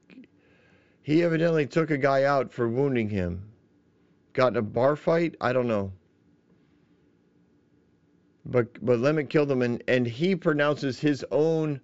he 1.04 1.24
evidently 1.24 1.68
took 1.68 1.90
a 1.90 1.98
guy 1.98 2.24
out 2.24 2.52
for 2.52 2.68
wounding 2.68 3.08
him. 3.08 3.53
Got 4.34 4.54
in 4.54 4.58
a 4.58 4.62
bar 4.62 4.96
fight? 4.96 5.36
I 5.40 5.54
don't 5.54 5.68
know. 5.68 5.94
But 8.46 8.84
but 8.86 9.00
Lamech 9.00 9.30
killed 9.30 9.50
him, 9.50 9.62
and 9.62 9.82
and 9.88 10.06
he 10.06 10.36
pronounces 10.36 11.00
his 11.00 11.24
own 11.32 11.80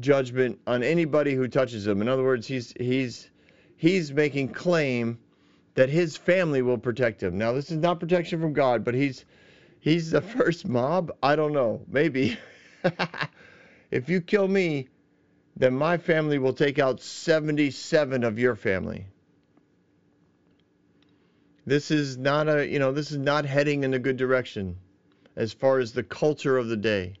judgment 0.00 0.60
on 0.66 0.82
anybody 0.82 1.34
who 1.34 1.48
touches 1.48 1.86
him. 1.86 2.02
In 2.02 2.08
other 2.08 2.24
words, 2.24 2.46
he's 2.46 2.74
he's 2.78 3.30
he's 3.76 4.12
making 4.12 4.48
claim 4.48 5.18
that 5.74 5.88
his 5.88 6.16
family 6.16 6.62
will 6.62 6.78
protect 6.78 7.22
him. 7.22 7.38
Now, 7.38 7.52
this 7.52 7.70
is 7.70 7.78
not 7.78 8.00
protection 8.00 8.40
from 8.40 8.52
God, 8.52 8.84
but 8.84 8.94
he's 8.94 9.24
he's 9.80 10.10
the 10.10 10.20
first 10.36 10.66
mob. 10.66 11.12
I 11.22 11.36
don't 11.36 11.52
know, 11.52 11.80
maybe. 11.88 12.36
if 13.90 14.08
you 14.08 14.20
kill 14.20 14.48
me, 14.48 14.88
then 15.56 15.74
my 15.74 15.96
family 15.96 16.38
will 16.38 16.52
take 16.52 16.78
out 16.78 17.00
77 17.00 18.24
of 18.24 18.38
your 18.38 18.56
family. 18.56 19.06
This 21.66 21.90
is 21.90 22.18
not 22.18 22.48
a, 22.48 22.66
you 22.66 22.78
know, 22.78 22.92
this 22.92 23.10
is 23.10 23.18
not 23.18 23.46
heading 23.46 23.84
in 23.84 23.94
a 23.94 23.98
good 23.98 24.16
direction 24.16 24.76
as 25.34 25.52
far 25.52 25.78
as 25.78 25.92
the 25.92 26.02
culture 26.02 26.58
of 26.58 26.68
the 26.68 26.76
day. 26.76 27.14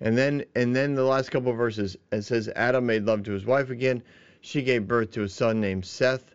And 0.00 0.16
then 0.16 0.44
and 0.54 0.76
then 0.76 0.94
the 0.94 1.04
last 1.04 1.30
couple 1.30 1.50
of 1.50 1.56
verses 1.56 1.96
it 2.12 2.22
says 2.22 2.48
Adam 2.54 2.86
made 2.86 3.04
love 3.04 3.24
to 3.24 3.32
his 3.32 3.44
wife 3.44 3.70
again. 3.70 4.02
She 4.40 4.62
gave 4.62 4.86
birth 4.86 5.10
to 5.12 5.22
a 5.22 5.28
son 5.28 5.60
named 5.60 5.86
Seth. 5.86 6.34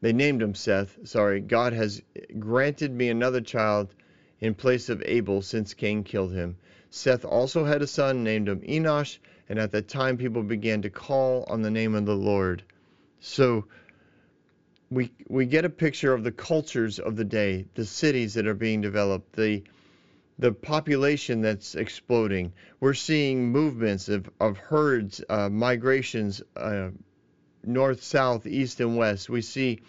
They 0.00 0.12
named 0.12 0.40
him 0.40 0.54
Seth. 0.54 0.96
Sorry. 1.04 1.40
God 1.40 1.72
has 1.72 2.02
granted 2.38 2.92
me 2.92 3.08
another 3.08 3.40
child 3.40 3.94
in 4.40 4.54
place 4.54 4.88
of 4.88 5.02
Abel 5.04 5.42
since 5.42 5.74
Cain 5.74 6.04
killed 6.04 6.32
him. 6.32 6.56
Seth 6.90 7.24
also 7.24 7.64
had 7.64 7.82
a 7.82 7.86
son 7.86 8.22
named 8.22 8.48
him 8.48 8.60
Enosh, 8.60 9.18
and 9.48 9.58
at 9.58 9.72
that 9.72 9.88
time 9.88 10.16
people 10.16 10.42
began 10.42 10.80
to 10.82 10.90
call 10.90 11.44
on 11.48 11.62
the 11.62 11.70
name 11.70 11.94
of 11.94 12.06
the 12.06 12.16
Lord. 12.16 12.62
So 13.20 13.66
we 14.90 15.12
we 15.28 15.46
get 15.46 15.64
a 15.64 15.70
picture 15.70 16.12
of 16.12 16.22
the 16.22 16.32
cultures 16.32 16.98
of 16.98 17.16
the 17.16 17.24
day, 17.24 17.66
the 17.74 17.84
cities 17.84 18.34
that 18.34 18.46
are 18.46 18.54
being 18.54 18.80
developed, 18.80 19.34
the 19.34 19.64
the 20.38 20.52
population 20.52 21.40
that's 21.40 21.74
exploding. 21.74 22.52
We're 22.80 22.94
seeing 22.94 23.50
movements 23.50 24.08
of, 24.08 24.28
of 24.38 24.58
herds, 24.58 25.22
uh, 25.30 25.48
migrations, 25.48 26.42
uh, 26.54 26.90
north, 27.64 28.02
south, 28.02 28.46
east, 28.46 28.80
and 28.80 28.98
west. 28.98 29.30
We 29.30 29.40
see 29.40 29.80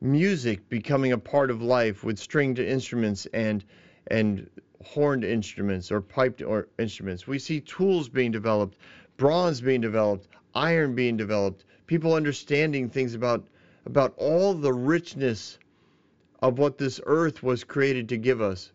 music 0.00 0.68
becoming 0.68 1.12
a 1.12 1.18
part 1.18 1.50
of 1.50 1.60
life 1.60 2.02
with 2.02 2.18
stringed 2.18 2.58
instruments 2.58 3.26
and 3.26 3.64
and 4.06 4.48
horned 4.84 5.24
instruments 5.24 5.90
or 5.92 6.00
piped 6.00 6.40
or 6.40 6.68
instruments. 6.78 7.26
We 7.26 7.38
see 7.38 7.60
tools 7.60 8.08
being 8.08 8.30
developed, 8.30 8.78
bronze 9.16 9.60
being 9.60 9.80
developed, 9.80 10.28
iron 10.54 10.94
being 10.94 11.16
developed, 11.16 11.64
people 11.88 12.14
understanding 12.14 12.88
things 12.88 13.14
about 13.14 13.44
about 13.84 14.14
all 14.18 14.54
the 14.54 14.72
richness 14.72 15.58
of 16.40 16.58
what 16.58 16.78
this 16.78 17.00
earth 17.04 17.42
was 17.42 17.64
created 17.64 18.10
to 18.10 18.16
give 18.16 18.40
us. 18.40 18.70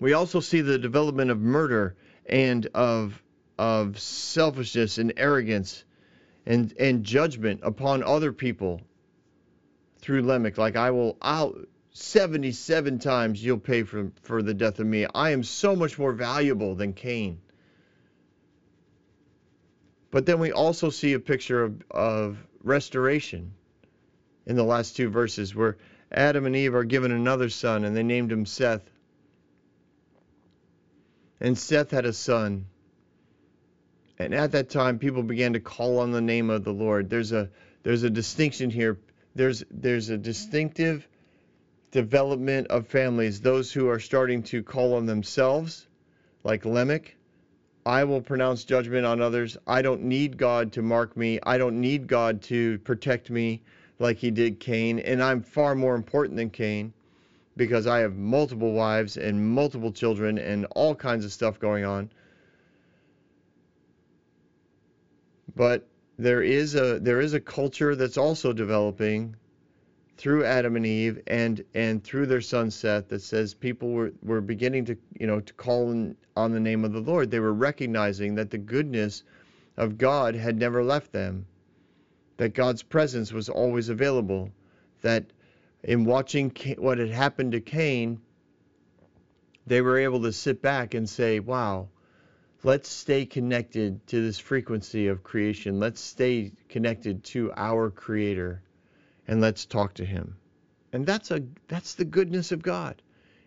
We 0.00 0.14
also 0.14 0.40
see 0.40 0.62
the 0.62 0.78
development 0.78 1.30
of 1.30 1.40
murder 1.40 1.96
and 2.24 2.66
of 2.74 3.22
of 3.58 3.98
selfishness 3.98 4.96
and 4.96 5.12
arrogance 5.18 5.84
and 6.46 6.72
and 6.78 7.04
judgment 7.04 7.60
upon 7.62 8.02
other 8.02 8.32
people 8.32 8.80
through 9.98 10.22
Lamech. 10.22 10.56
Like 10.56 10.76
I 10.76 10.90
will, 10.92 11.16
I'll 11.20 11.56
77 11.90 12.98
times 12.98 13.44
you'll 13.44 13.58
pay 13.58 13.82
for 13.82 14.10
for 14.22 14.42
the 14.42 14.54
death 14.54 14.78
of 14.78 14.86
me. 14.86 15.06
I 15.14 15.30
am 15.30 15.42
so 15.42 15.74
much 15.74 15.98
more 15.98 16.12
valuable 16.12 16.74
than 16.74 16.92
Cain. 16.92 17.40
But 20.14 20.26
then 20.26 20.38
we 20.38 20.52
also 20.52 20.90
see 20.90 21.14
a 21.14 21.18
picture 21.18 21.64
of, 21.64 21.82
of 21.90 22.38
restoration 22.62 23.52
in 24.46 24.54
the 24.54 24.62
last 24.62 24.94
two 24.94 25.08
verses 25.08 25.56
where 25.56 25.76
Adam 26.12 26.46
and 26.46 26.54
Eve 26.54 26.76
are 26.76 26.84
given 26.84 27.10
another 27.10 27.48
son 27.48 27.82
and 27.82 27.96
they 27.96 28.04
named 28.04 28.30
him 28.30 28.46
Seth. 28.46 28.88
And 31.40 31.58
Seth 31.58 31.90
had 31.90 32.06
a 32.06 32.12
son. 32.12 32.66
And 34.16 34.32
at 34.32 34.52
that 34.52 34.70
time 34.70 35.00
people 35.00 35.24
began 35.24 35.54
to 35.54 35.60
call 35.60 35.98
on 35.98 36.12
the 36.12 36.20
name 36.20 36.48
of 36.48 36.62
the 36.62 36.72
Lord. 36.72 37.10
There's 37.10 37.32
a 37.32 37.50
there's 37.82 38.04
a 38.04 38.10
distinction 38.10 38.70
here. 38.70 39.00
There's 39.34 39.64
there's 39.68 40.10
a 40.10 40.16
distinctive 40.16 41.08
development 41.90 42.68
of 42.68 42.86
families, 42.86 43.40
those 43.40 43.72
who 43.72 43.88
are 43.88 43.98
starting 43.98 44.44
to 44.44 44.62
call 44.62 44.94
on 44.94 45.06
themselves, 45.06 45.88
like 46.44 46.64
Lamech. 46.64 47.16
I 47.86 48.04
will 48.04 48.22
pronounce 48.22 48.64
judgment 48.64 49.04
on 49.04 49.20
others. 49.20 49.58
I 49.66 49.82
don't 49.82 50.02
need 50.02 50.38
God 50.38 50.72
to 50.72 50.82
mark 50.82 51.16
me. 51.16 51.38
I 51.42 51.58
don't 51.58 51.80
need 51.80 52.06
God 52.06 52.40
to 52.42 52.78
protect 52.78 53.30
me 53.30 53.62
like 53.98 54.16
he 54.16 54.30
did 54.30 54.58
Cain. 54.58 54.98
And 55.00 55.22
I'm 55.22 55.42
far 55.42 55.74
more 55.74 55.94
important 55.94 56.36
than 56.36 56.50
Cain 56.50 56.94
because 57.56 57.86
I 57.86 57.98
have 57.98 58.16
multiple 58.16 58.72
wives 58.72 59.16
and 59.16 59.48
multiple 59.48 59.92
children 59.92 60.38
and 60.38 60.66
all 60.70 60.94
kinds 60.94 61.24
of 61.24 61.32
stuff 61.32 61.60
going 61.60 61.84
on. 61.84 62.10
But 65.54 65.86
there 66.18 66.42
is 66.42 66.74
a 66.74 66.98
there 67.00 67.20
is 67.20 67.34
a 67.34 67.40
culture 67.40 67.94
that's 67.94 68.16
also 68.16 68.52
developing 68.52 69.36
through 70.16 70.44
Adam 70.44 70.76
and 70.76 70.86
Eve 70.86 71.20
and 71.26 71.64
and 71.74 72.02
through 72.02 72.26
their 72.26 72.40
son 72.40 72.70
Seth 72.70 73.08
that 73.08 73.22
says 73.22 73.54
people 73.54 73.90
were, 73.90 74.12
were 74.22 74.40
beginning 74.40 74.84
to 74.86 74.96
you 75.18 75.26
know 75.26 75.40
to 75.40 75.52
call 75.54 75.90
in, 75.90 76.16
on 76.36 76.52
the 76.52 76.60
name 76.60 76.84
of 76.84 76.92
the 76.92 77.00
Lord. 77.00 77.30
They 77.30 77.40
were 77.40 77.52
recognizing 77.52 78.36
that 78.36 78.50
the 78.50 78.58
goodness 78.58 79.24
of 79.76 79.98
God 79.98 80.34
had 80.34 80.58
never 80.58 80.84
left 80.84 81.12
them, 81.12 81.46
that 82.36 82.54
God's 82.54 82.82
presence 82.82 83.32
was 83.32 83.48
always 83.48 83.88
available, 83.88 84.50
that 85.02 85.24
in 85.82 86.04
watching 86.04 86.50
what 86.78 86.98
had 86.98 87.10
happened 87.10 87.52
to 87.52 87.60
Cain, 87.60 88.20
they 89.66 89.80
were 89.80 89.98
able 89.98 90.22
to 90.22 90.32
sit 90.32 90.62
back 90.62 90.94
and 90.94 91.08
say, 91.08 91.40
wow, 91.40 91.88
let's 92.62 92.88
stay 92.88 93.26
connected 93.26 94.06
to 94.06 94.22
this 94.22 94.38
frequency 94.38 95.08
of 95.08 95.22
creation. 95.22 95.80
Let's 95.80 96.00
stay 96.00 96.52
connected 96.68 97.24
to 97.24 97.52
our 97.56 97.90
creator 97.90 98.62
and 99.26 99.40
let's 99.40 99.66
talk 99.66 99.94
to 99.94 100.04
him. 100.04 100.36
And 100.92 101.06
that's 101.06 101.30
a 101.30 101.42
that's 101.68 101.94
the 101.94 102.04
goodness 102.04 102.52
of 102.52 102.62
God. 102.62 103.00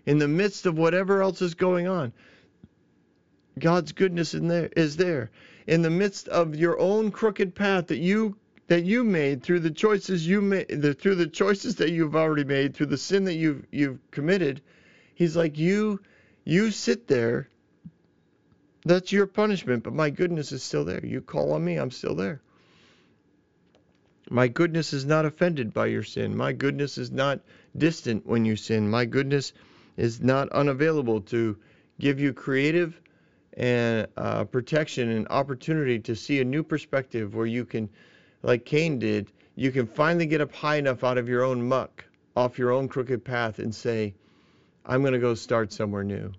In 0.05 0.19
the 0.19 0.27
midst 0.27 0.65
of 0.65 0.77
whatever 0.77 1.21
else 1.21 1.41
is 1.41 1.53
going 1.53 1.87
on, 1.87 2.13
God's 3.59 3.91
goodness 3.91 4.33
in 4.33 4.47
there 4.47 4.69
is 4.75 4.97
there. 4.97 5.31
In 5.65 5.81
the 5.81 5.89
midst 5.89 6.27
of 6.27 6.55
your 6.55 6.79
own 6.79 7.11
crooked 7.11 7.55
path 7.55 7.87
that 7.87 7.97
you 7.97 8.37
that 8.67 8.83
you 8.83 9.03
made 9.03 9.43
through 9.43 9.61
the 9.61 9.71
choices 9.71 10.27
you 10.27 10.41
made 10.41 10.67
the, 10.69 10.93
through 10.93 11.15
the 11.15 11.27
choices 11.27 11.75
that 11.77 11.91
you've 11.91 12.15
already 12.15 12.43
made 12.43 12.75
through 12.75 12.85
the 12.85 12.97
sin 12.97 13.23
that 13.25 13.35
you've 13.35 13.65
you've 13.71 13.99
committed 14.11 14.61
he's 15.15 15.35
like 15.35 15.57
you 15.57 16.01
you 16.43 16.69
sit 16.71 17.07
there 17.07 17.49
that's 18.85 19.11
your 19.11 19.25
punishment 19.25 19.83
but 19.83 19.93
my 19.93 20.09
goodness 20.09 20.51
is 20.51 20.63
still 20.63 20.83
there 20.83 21.05
you 21.05 21.21
call 21.21 21.53
on 21.53 21.63
me 21.63 21.77
i'm 21.77 21.91
still 21.91 22.15
there 22.15 22.41
my 24.29 24.47
goodness 24.47 24.93
is 24.93 25.05
not 25.05 25.25
offended 25.25 25.73
by 25.73 25.85
your 25.85 26.03
sin 26.03 26.35
my 26.35 26.51
goodness 26.51 26.97
is 26.97 27.11
not 27.11 27.39
distant 27.77 28.25
when 28.25 28.45
you 28.45 28.55
sin 28.55 28.89
my 28.89 29.05
goodness 29.05 29.53
is 29.95 30.21
not 30.21 30.49
unavailable 30.49 31.21
to 31.21 31.57
give 31.99 32.19
you 32.19 32.33
creative 32.33 32.99
and 33.53 34.07
uh, 34.17 34.43
protection 34.43 35.09
and 35.09 35.27
opportunity 35.29 35.97
to 35.99 36.15
see 36.15 36.39
a 36.39 36.45
new 36.45 36.63
perspective 36.63 37.33
where 37.33 37.47
you 37.47 37.65
can 37.65 37.89
like 38.43 38.65
Cain 38.65 38.99
did, 38.99 39.31
you 39.55 39.71
can 39.71 39.87
finally 39.87 40.25
get 40.25 40.41
up 40.41 40.53
high 40.53 40.75
enough 40.75 41.03
out 41.03 41.17
of 41.17 41.27
your 41.27 41.43
own 41.43 41.67
muck, 41.67 42.05
off 42.35 42.59
your 42.59 42.71
own 42.71 42.87
crooked 42.87 43.23
path, 43.25 43.59
and 43.59 43.73
say, 43.73 44.13
I'm 44.85 45.01
going 45.01 45.13
to 45.13 45.19
go 45.19 45.33
start 45.33 45.73
somewhere 45.73 46.03
new. 46.03 46.31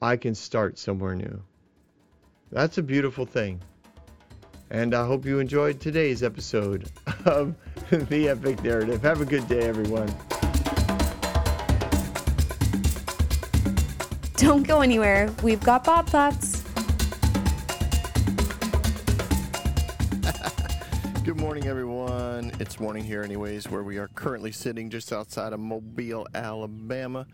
I 0.00 0.16
can 0.16 0.34
start 0.34 0.78
somewhere 0.78 1.14
new. 1.14 1.42
That's 2.50 2.78
a 2.78 2.82
beautiful 2.82 3.26
thing. 3.26 3.60
And 4.72 4.94
I 4.94 5.04
hope 5.04 5.26
you 5.26 5.40
enjoyed 5.40 5.80
today's 5.80 6.22
episode 6.22 6.88
of 7.24 7.56
The 7.90 8.28
Epic 8.28 8.62
Narrative. 8.62 9.02
Have 9.02 9.20
a 9.20 9.24
good 9.24 9.48
day, 9.48 9.62
everyone. 9.62 10.06
Don't 14.36 14.62
go 14.62 14.80
anywhere. 14.80 15.34
We've 15.42 15.60
got 15.60 15.82
Bob 15.82 16.08
Thoughts. 16.08 16.62
Good 21.24 21.40
morning, 21.40 21.66
everyone. 21.66 22.52
It's 22.60 22.78
morning 22.78 23.02
here, 23.02 23.22
anyways, 23.22 23.68
where 23.68 23.82
we 23.82 23.98
are 23.98 24.08
currently 24.08 24.52
sitting 24.52 24.88
just 24.88 25.12
outside 25.12 25.52
of 25.52 25.58
Mobile, 25.58 26.28
Alabama. 26.32 27.26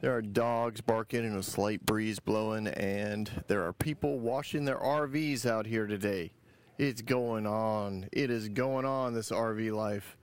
There 0.00 0.16
are 0.16 0.22
dogs 0.22 0.80
barking 0.80 1.26
and 1.26 1.36
a 1.36 1.42
slight 1.42 1.84
breeze 1.84 2.18
blowing, 2.18 2.68
and 2.68 3.30
there 3.48 3.66
are 3.66 3.74
people 3.74 4.18
washing 4.18 4.64
their 4.64 4.78
RVs 4.78 5.44
out 5.44 5.66
here 5.66 5.86
today. 5.86 6.32
It's 6.80 7.02
going 7.02 7.46
on. 7.46 8.08
It 8.10 8.30
is 8.30 8.48
going 8.48 8.86
on, 8.86 9.12
this 9.12 9.30
RV 9.30 9.70
life. 9.70 10.16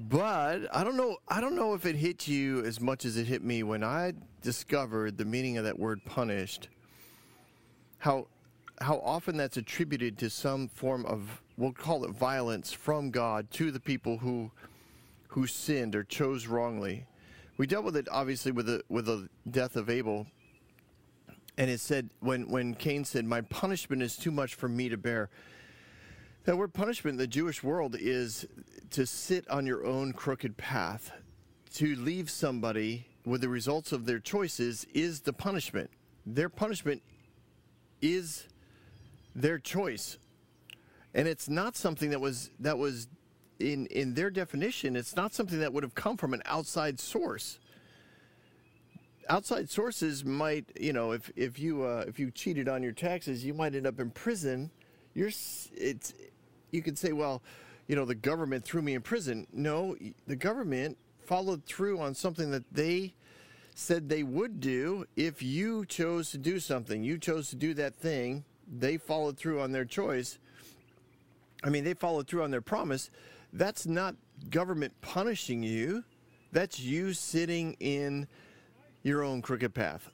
But 0.00 0.60
I 0.74 0.82
don't 0.82 0.96
know. 0.96 1.18
I 1.28 1.42
don't 1.42 1.56
know 1.56 1.74
if 1.74 1.84
it 1.84 1.94
hit 1.94 2.26
you 2.26 2.64
as 2.64 2.80
much 2.80 3.04
as 3.04 3.18
it 3.18 3.26
hit 3.26 3.44
me 3.44 3.62
when 3.62 3.84
I 3.84 4.14
discovered 4.40 5.18
the 5.18 5.26
meaning 5.26 5.58
of 5.58 5.64
that 5.64 5.78
word 5.78 6.00
"punished." 6.06 6.70
How 7.98 8.28
how 8.80 9.00
often 9.00 9.36
that's 9.36 9.58
attributed 9.58 10.16
to 10.20 10.30
some 10.30 10.68
form 10.68 11.04
of 11.04 11.42
we'll 11.58 11.72
call 11.72 12.06
it 12.06 12.12
violence 12.12 12.72
from 12.72 13.10
God 13.10 13.50
to 13.50 13.70
the 13.70 13.78
people 13.78 14.16
who 14.16 14.50
who 15.28 15.46
sinned 15.46 15.94
or 15.94 16.02
chose 16.02 16.46
wrongly. 16.46 17.04
We 17.58 17.66
dealt 17.66 17.84
with 17.84 17.98
it 17.98 18.08
obviously 18.10 18.52
with 18.52 18.64
the 18.64 18.84
with 18.88 19.04
the 19.04 19.28
death 19.50 19.76
of 19.76 19.90
Abel. 19.90 20.26
And 21.58 21.70
it 21.70 21.80
said 21.80 22.10
when 22.20 22.48
when 22.48 22.74
Cain 22.74 23.04
said, 23.04 23.24
"My 23.24 23.42
punishment 23.42 24.02
is 24.02 24.16
too 24.16 24.30
much 24.30 24.54
for 24.54 24.68
me 24.68 24.88
to 24.88 24.96
bear." 24.96 25.30
That 26.44 26.56
word 26.56 26.74
punishment 26.74 27.14
in 27.14 27.18
the 27.18 27.26
Jewish 27.26 27.62
world 27.62 27.94
is 27.98 28.46
to 28.90 29.06
sit 29.06 29.48
on 29.48 29.66
your 29.66 29.84
own 29.84 30.12
crooked 30.12 30.56
path. 30.56 31.12
To 31.74 31.94
leave 31.94 32.30
somebody 32.30 33.06
with 33.24 33.40
the 33.40 33.48
results 33.48 33.92
of 33.92 34.06
their 34.06 34.18
choices 34.18 34.86
is 34.92 35.20
the 35.20 35.32
punishment. 35.32 35.90
Their 36.26 36.48
punishment 36.48 37.02
is 38.00 38.46
their 39.34 39.58
choice 39.58 40.18
and 41.14 41.28
it's 41.28 41.48
not 41.48 41.76
something 41.76 42.10
that 42.10 42.20
was 42.20 42.50
that 42.58 42.78
was 42.78 43.08
in 43.58 43.86
in 43.86 44.14
their 44.14 44.30
definition. 44.30 44.96
It's 44.96 45.16
not 45.16 45.34
something 45.34 45.60
that 45.60 45.72
would 45.72 45.82
have 45.82 45.94
come 45.94 46.16
from 46.16 46.34
an 46.34 46.42
outside 46.46 46.98
source. 46.98 47.58
Outside 49.32 49.70
sources 49.70 50.26
might, 50.26 50.66
you 50.78 50.92
know, 50.92 51.12
if 51.12 51.30
if 51.36 51.58
you 51.58 51.84
uh, 51.84 52.04
if 52.06 52.18
you 52.18 52.30
cheated 52.30 52.68
on 52.68 52.82
your 52.82 52.92
taxes, 52.92 53.42
you 53.42 53.54
might 53.54 53.74
end 53.74 53.86
up 53.86 53.98
in 53.98 54.10
prison. 54.10 54.70
You're 55.14 55.30
it's 55.74 56.12
you 56.70 56.82
could 56.82 56.98
say, 56.98 57.12
well, 57.12 57.40
you 57.86 57.96
know, 57.96 58.04
the 58.04 58.14
government 58.14 58.62
threw 58.62 58.82
me 58.82 58.92
in 58.92 59.00
prison. 59.00 59.46
No, 59.50 59.96
the 60.26 60.36
government 60.36 60.98
followed 61.24 61.64
through 61.64 61.98
on 61.98 62.14
something 62.14 62.50
that 62.50 62.64
they 62.74 63.14
said 63.74 64.10
they 64.10 64.22
would 64.22 64.60
do 64.60 65.06
if 65.16 65.42
you 65.42 65.86
chose 65.86 66.30
to 66.32 66.38
do 66.38 66.60
something. 66.60 67.02
You 67.02 67.16
chose 67.16 67.48
to 67.48 67.56
do 67.56 67.72
that 67.72 67.94
thing. 67.94 68.44
They 68.70 68.98
followed 68.98 69.38
through 69.38 69.62
on 69.62 69.72
their 69.72 69.86
choice. 69.86 70.38
I 71.64 71.70
mean, 71.70 71.84
they 71.84 71.94
followed 71.94 72.26
through 72.26 72.42
on 72.42 72.50
their 72.50 72.60
promise. 72.60 73.08
That's 73.50 73.86
not 73.86 74.14
government 74.50 74.92
punishing 75.00 75.62
you. 75.62 76.04
That's 76.52 76.78
you 76.78 77.14
sitting 77.14 77.78
in 77.80 78.28
your 79.02 79.22
own 79.22 79.42
crooked 79.42 79.74
path. 79.74 80.10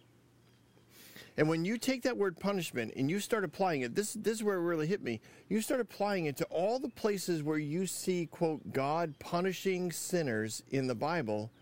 And 1.38 1.48
when 1.48 1.64
you 1.64 1.78
take 1.78 2.02
that 2.02 2.16
word 2.16 2.36
punishment 2.36 2.94
and 2.96 3.08
you 3.08 3.20
start 3.20 3.44
applying 3.44 3.82
it, 3.82 3.94
this, 3.94 4.14
this 4.14 4.34
is 4.34 4.42
where 4.42 4.56
it 4.56 4.62
really 4.62 4.88
hit 4.88 5.02
me. 5.02 5.20
You 5.48 5.60
start 5.60 5.80
applying 5.80 6.26
it 6.26 6.36
to 6.38 6.44
all 6.46 6.80
the 6.80 6.88
places 6.88 7.44
where 7.44 7.58
you 7.58 7.86
see, 7.86 8.26
quote, 8.26 8.72
God 8.72 9.14
punishing 9.20 9.92
sinners 9.92 10.64
in 10.70 10.88
the 10.88 10.96
Bible, 10.96 11.52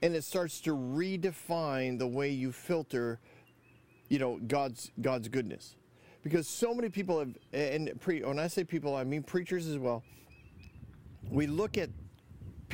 and 0.00 0.14
it 0.14 0.24
starts 0.24 0.60
to 0.62 0.70
redefine 0.70 1.98
the 1.98 2.06
way 2.06 2.30
you 2.30 2.50
filter, 2.50 3.20
you 4.08 4.18
know, 4.18 4.40
God's 4.46 4.90
God's 5.02 5.28
goodness. 5.28 5.76
Because 6.22 6.48
so 6.48 6.74
many 6.74 6.88
people 6.88 7.18
have, 7.18 7.34
and 7.52 7.92
pre, 8.00 8.22
when 8.22 8.38
I 8.38 8.46
say 8.46 8.64
people, 8.64 8.96
I 8.96 9.04
mean 9.04 9.22
preachers 9.22 9.66
as 9.66 9.76
well. 9.76 10.02
We 11.30 11.46
look 11.46 11.76
at 11.76 11.90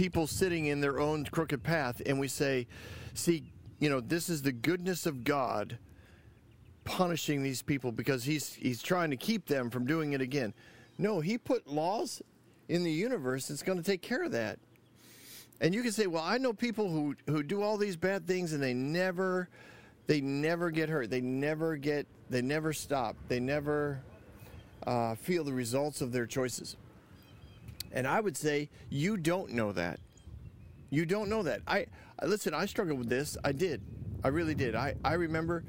people 0.01 0.27
sitting 0.27 0.65
in 0.65 0.81
their 0.81 0.99
own 0.99 1.27
crooked 1.27 1.63
path 1.63 2.01
and 2.07 2.19
we 2.19 2.27
say, 2.27 2.67
see, 3.13 3.43
you 3.81 3.91
know, 3.91 4.01
this 4.01 4.31
is 4.31 4.41
the 4.41 4.51
goodness 4.51 5.05
of 5.05 5.25
God 5.25 5.77
punishing 6.85 7.43
these 7.43 7.61
people 7.61 7.93
because 7.93 8.25
he's 8.25 8.55
he's 8.55 8.83
trying 8.83 9.11
to 9.11 9.17
keep 9.19 9.45
them 9.45 9.69
from 9.69 9.85
doing 9.85 10.15
it 10.15 10.23
again. 10.23 10.55
No, 10.97 11.21
he 11.21 11.37
put 11.37 11.67
laws 11.67 12.23
in 12.67 12.83
the 12.83 12.91
universe 12.91 13.49
that's 13.49 13.63
going 13.63 13.77
to 13.77 13.85
take 13.85 14.01
care 14.01 14.23
of 14.23 14.33
that. 14.33 14.59
And 15.61 15.75
you 15.75 15.83
can 15.83 15.93
say, 15.93 16.07
"Well, 16.07 16.25
I 16.25 16.39
know 16.39 16.55
people 16.55 16.89
who 16.89 17.15
who 17.27 17.43
do 17.43 17.61
all 17.61 17.77
these 17.77 17.99
bad 17.99 18.27
things 18.27 18.55
and 18.55 18.63
they 18.63 18.73
never 18.73 19.51
they 20.07 20.23
never 20.23 20.71
get 20.71 20.89
hurt. 20.89 21.11
They 21.11 21.21
never 21.21 21.77
get 21.77 22.07
they 22.31 22.41
never 22.41 22.73
stop. 22.73 23.17
They 23.29 23.39
never 23.39 24.01
uh, 24.87 25.15
feel 25.17 25.45
the 25.45 25.53
results 25.53 26.01
of 26.01 26.11
their 26.11 26.25
choices." 26.25 26.77
And 27.93 28.07
I 28.07 28.21
would 28.21 28.37
say 28.37 28.69
you 28.89 29.17
don't 29.17 29.53
know 29.53 29.73
that. 29.73 30.01
You 30.91 31.07
don't 31.07 31.29
know 31.29 31.43
that. 31.43 31.63
I 31.67 31.87
listen. 32.25 32.55
I 32.55 32.67
struggled 32.67 32.99
with 32.99 33.09
this. 33.09 33.37
I 33.45 33.53
did. 33.53 33.81
I 34.25 34.29
really 34.29 34.55
did. 34.55 34.75
I 34.75 34.95
I 35.05 35.15
remember 35.15 35.65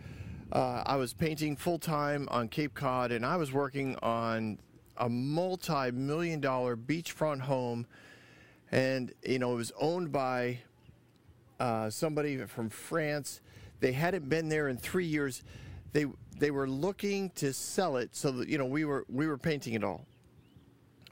uh, 0.51 0.83
I 0.85 0.95
was 0.97 1.13
painting 1.13 1.55
full 1.55 1.79
time 1.79 2.27
on 2.31 2.47
Cape 2.47 2.73
Cod, 2.73 3.11
and 3.11 3.25
I 3.25 3.37
was 3.37 3.51
working 3.51 3.95
on 4.01 4.59
a 4.97 5.07
multi-million 5.09 6.41
dollar 6.41 6.75
beachfront 6.75 7.41
home, 7.41 7.85
and 8.71 9.13
you 9.23 9.39
know 9.39 9.53
it 9.53 9.57
was 9.57 9.71
owned 9.79 10.11
by 10.11 10.59
uh, 11.59 11.89
somebody 11.89 12.37
from 12.45 12.69
France. 12.69 13.41
They 13.79 13.93
hadn't 13.93 14.27
been 14.27 14.49
there 14.49 14.67
in 14.67 14.77
three 14.77 15.05
years. 15.05 15.43
They 15.93 16.05
they 16.37 16.51
were 16.51 16.67
looking 16.67 17.29
to 17.35 17.53
sell 17.53 17.97
it, 17.97 18.15
so 18.15 18.31
that 18.31 18.49
you 18.49 18.57
know 18.57 18.65
we 18.65 18.85
were 18.85 19.05
we 19.07 19.27
were 19.27 19.37
painting 19.37 19.73
it 19.73 19.83
all. 19.83 20.05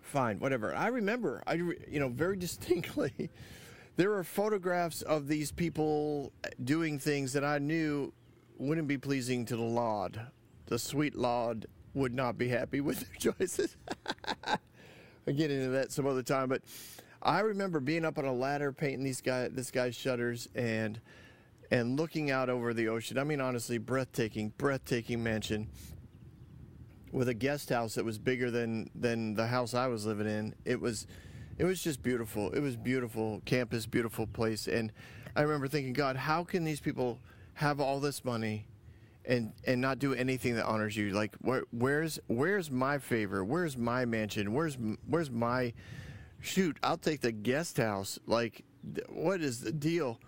Fine, 0.10 0.40
whatever. 0.40 0.74
I 0.74 0.88
remember, 0.88 1.44
I 1.46 1.54
you 1.54 2.00
know 2.00 2.10
very 2.10 2.36
distinctly 2.48 3.30
there 3.96 4.14
are 4.14 4.24
photographs 4.24 5.04
of 5.04 5.28
these 5.28 5.52
people 5.52 6.32
uh, 6.44 6.48
doing 6.64 6.98
things 6.98 7.34
that 7.34 7.44
I 7.44 7.60
knew 7.60 8.12
wouldn't 8.58 8.88
be 8.88 8.98
pleasing 8.98 9.46
to 9.46 9.56
the 9.56 9.62
Lord. 9.62 10.20
The 10.66 10.80
sweet 10.80 11.16
Lord 11.16 11.68
would 11.94 12.14
not 12.14 12.40
be 12.40 12.48
happy 12.48 12.82
with 12.82 13.02
their 13.02 13.34
choices. 13.34 13.78
I'll 14.48 15.34
get 15.36 15.52
into 15.52 15.70
that 15.70 15.92
some 15.92 16.08
other 16.08 16.24
time, 16.24 16.50
but 16.50 16.64
I 17.22 17.42
remember 17.42 17.80
being 17.80 18.04
up 18.04 18.18
on 18.18 18.26
a 18.26 18.34
ladder 18.34 18.72
painting 18.72 19.04
these 19.04 19.22
guy 19.22 19.48
this 19.50 19.70
guy's 19.70 19.96
shutters 19.96 20.48
and 20.56 21.00
and 21.70 22.00
looking 22.00 22.32
out 22.32 22.50
over 22.50 22.74
the 22.74 22.88
ocean. 22.88 23.20
I 23.20 23.26
mean 23.26 23.42
honestly, 23.42 23.78
breathtaking, 23.78 24.54
breathtaking 24.58 25.22
mansion 25.22 25.68
with 27.12 27.30
a 27.30 27.34
guest 27.34 27.70
house 27.70 27.96
that 27.96 28.06
was 28.06 28.18
bigger 28.18 28.52
than 28.52 28.90
than 28.96 29.34
the 29.34 29.48
house 29.48 29.74
I 29.74 29.88
was 29.88 30.06
living 30.06 30.28
in. 30.28 30.56
It 30.66 30.80
was 30.80 31.08
it 31.58 31.66
was 31.66 31.84
just 31.84 32.02
beautiful. 32.02 32.52
It 32.52 32.62
was 32.62 32.76
beautiful 32.76 33.42
campus, 33.46 33.86
beautiful 33.86 34.28
place. 34.28 34.68
And 34.68 34.92
I 35.36 35.42
remember 35.42 35.68
thinking, 35.68 35.94
God, 35.94 36.16
how 36.16 36.44
can 36.44 36.64
these 36.64 36.80
people 36.80 37.20
have 37.56 37.80
all 37.82 38.00
this 38.00 38.24
money 38.24 38.66
and 39.26 39.52
and 39.66 39.82
not 39.82 40.00
do 40.00 40.14
anything 40.14 40.56
that 40.56 40.66
honors 40.66 40.96
you? 40.96 41.12
Like, 41.12 41.36
where, 41.40 41.64
where's 41.72 42.20
where's 42.28 42.72
my 42.72 42.98
favor? 42.98 43.44
Where's 43.44 43.78
my 43.78 44.06
mansion? 44.06 44.54
Where's 44.54 44.78
where's 45.08 45.30
my 45.30 45.74
shoot? 46.40 46.78
I'll 46.82 46.98
take 46.98 47.22
the 47.22 47.34
guest 47.34 47.78
house. 47.78 48.20
Like, 48.26 48.64
what 49.10 49.42
is 49.42 49.60
the 49.60 49.72
deal? 49.74 50.20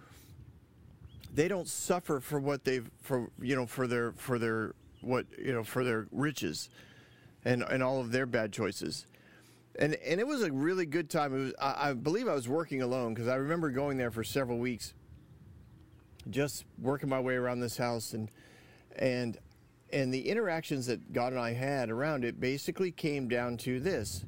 They 1.33 1.47
don't 1.47 1.69
suffer 1.69 2.19
for 2.19 2.41
what 2.41 2.65
they've 2.65 2.89
for 3.01 3.29
you 3.39 3.55
know 3.55 3.65
for 3.65 3.87
their 3.87 4.11
for 4.11 4.37
their 4.37 4.73
what 5.01 5.25
you 5.37 5.53
know 5.53 5.63
for 5.63 5.83
their 5.83 6.07
riches 6.11 6.69
and 7.43 7.63
and 7.63 7.81
all 7.81 7.99
of 7.99 8.11
their 8.11 8.25
bad 8.25 8.51
choices 8.51 9.05
and 9.77 9.95
and 9.95 10.19
it 10.19 10.27
was 10.27 10.43
a 10.43 10.51
really 10.51 10.85
good 10.85 11.09
time. 11.09 11.33
It 11.33 11.39
was 11.39 11.53
I, 11.59 11.89
I 11.89 11.93
believe 11.93 12.27
I 12.27 12.33
was 12.33 12.47
working 12.47 12.81
alone 12.81 13.13
because 13.13 13.27
I 13.27 13.35
remember 13.35 13.69
going 13.69 13.97
there 13.97 14.11
for 14.11 14.23
several 14.23 14.57
weeks, 14.57 14.93
just 16.29 16.65
working 16.79 17.09
my 17.09 17.19
way 17.19 17.35
around 17.35 17.59
this 17.59 17.77
house 17.77 18.13
and 18.13 18.29
and 18.95 19.37
and 19.93 20.13
the 20.13 20.29
interactions 20.29 20.87
that 20.87 21.13
God 21.13 21.33
and 21.33 21.41
I 21.41 21.53
had 21.53 21.89
around 21.89 22.23
it 22.23 22.39
basically 22.39 22.91
came 22.91 23.27
down 23.27 23.57
to 23.57 23.79
this 23.79 24.25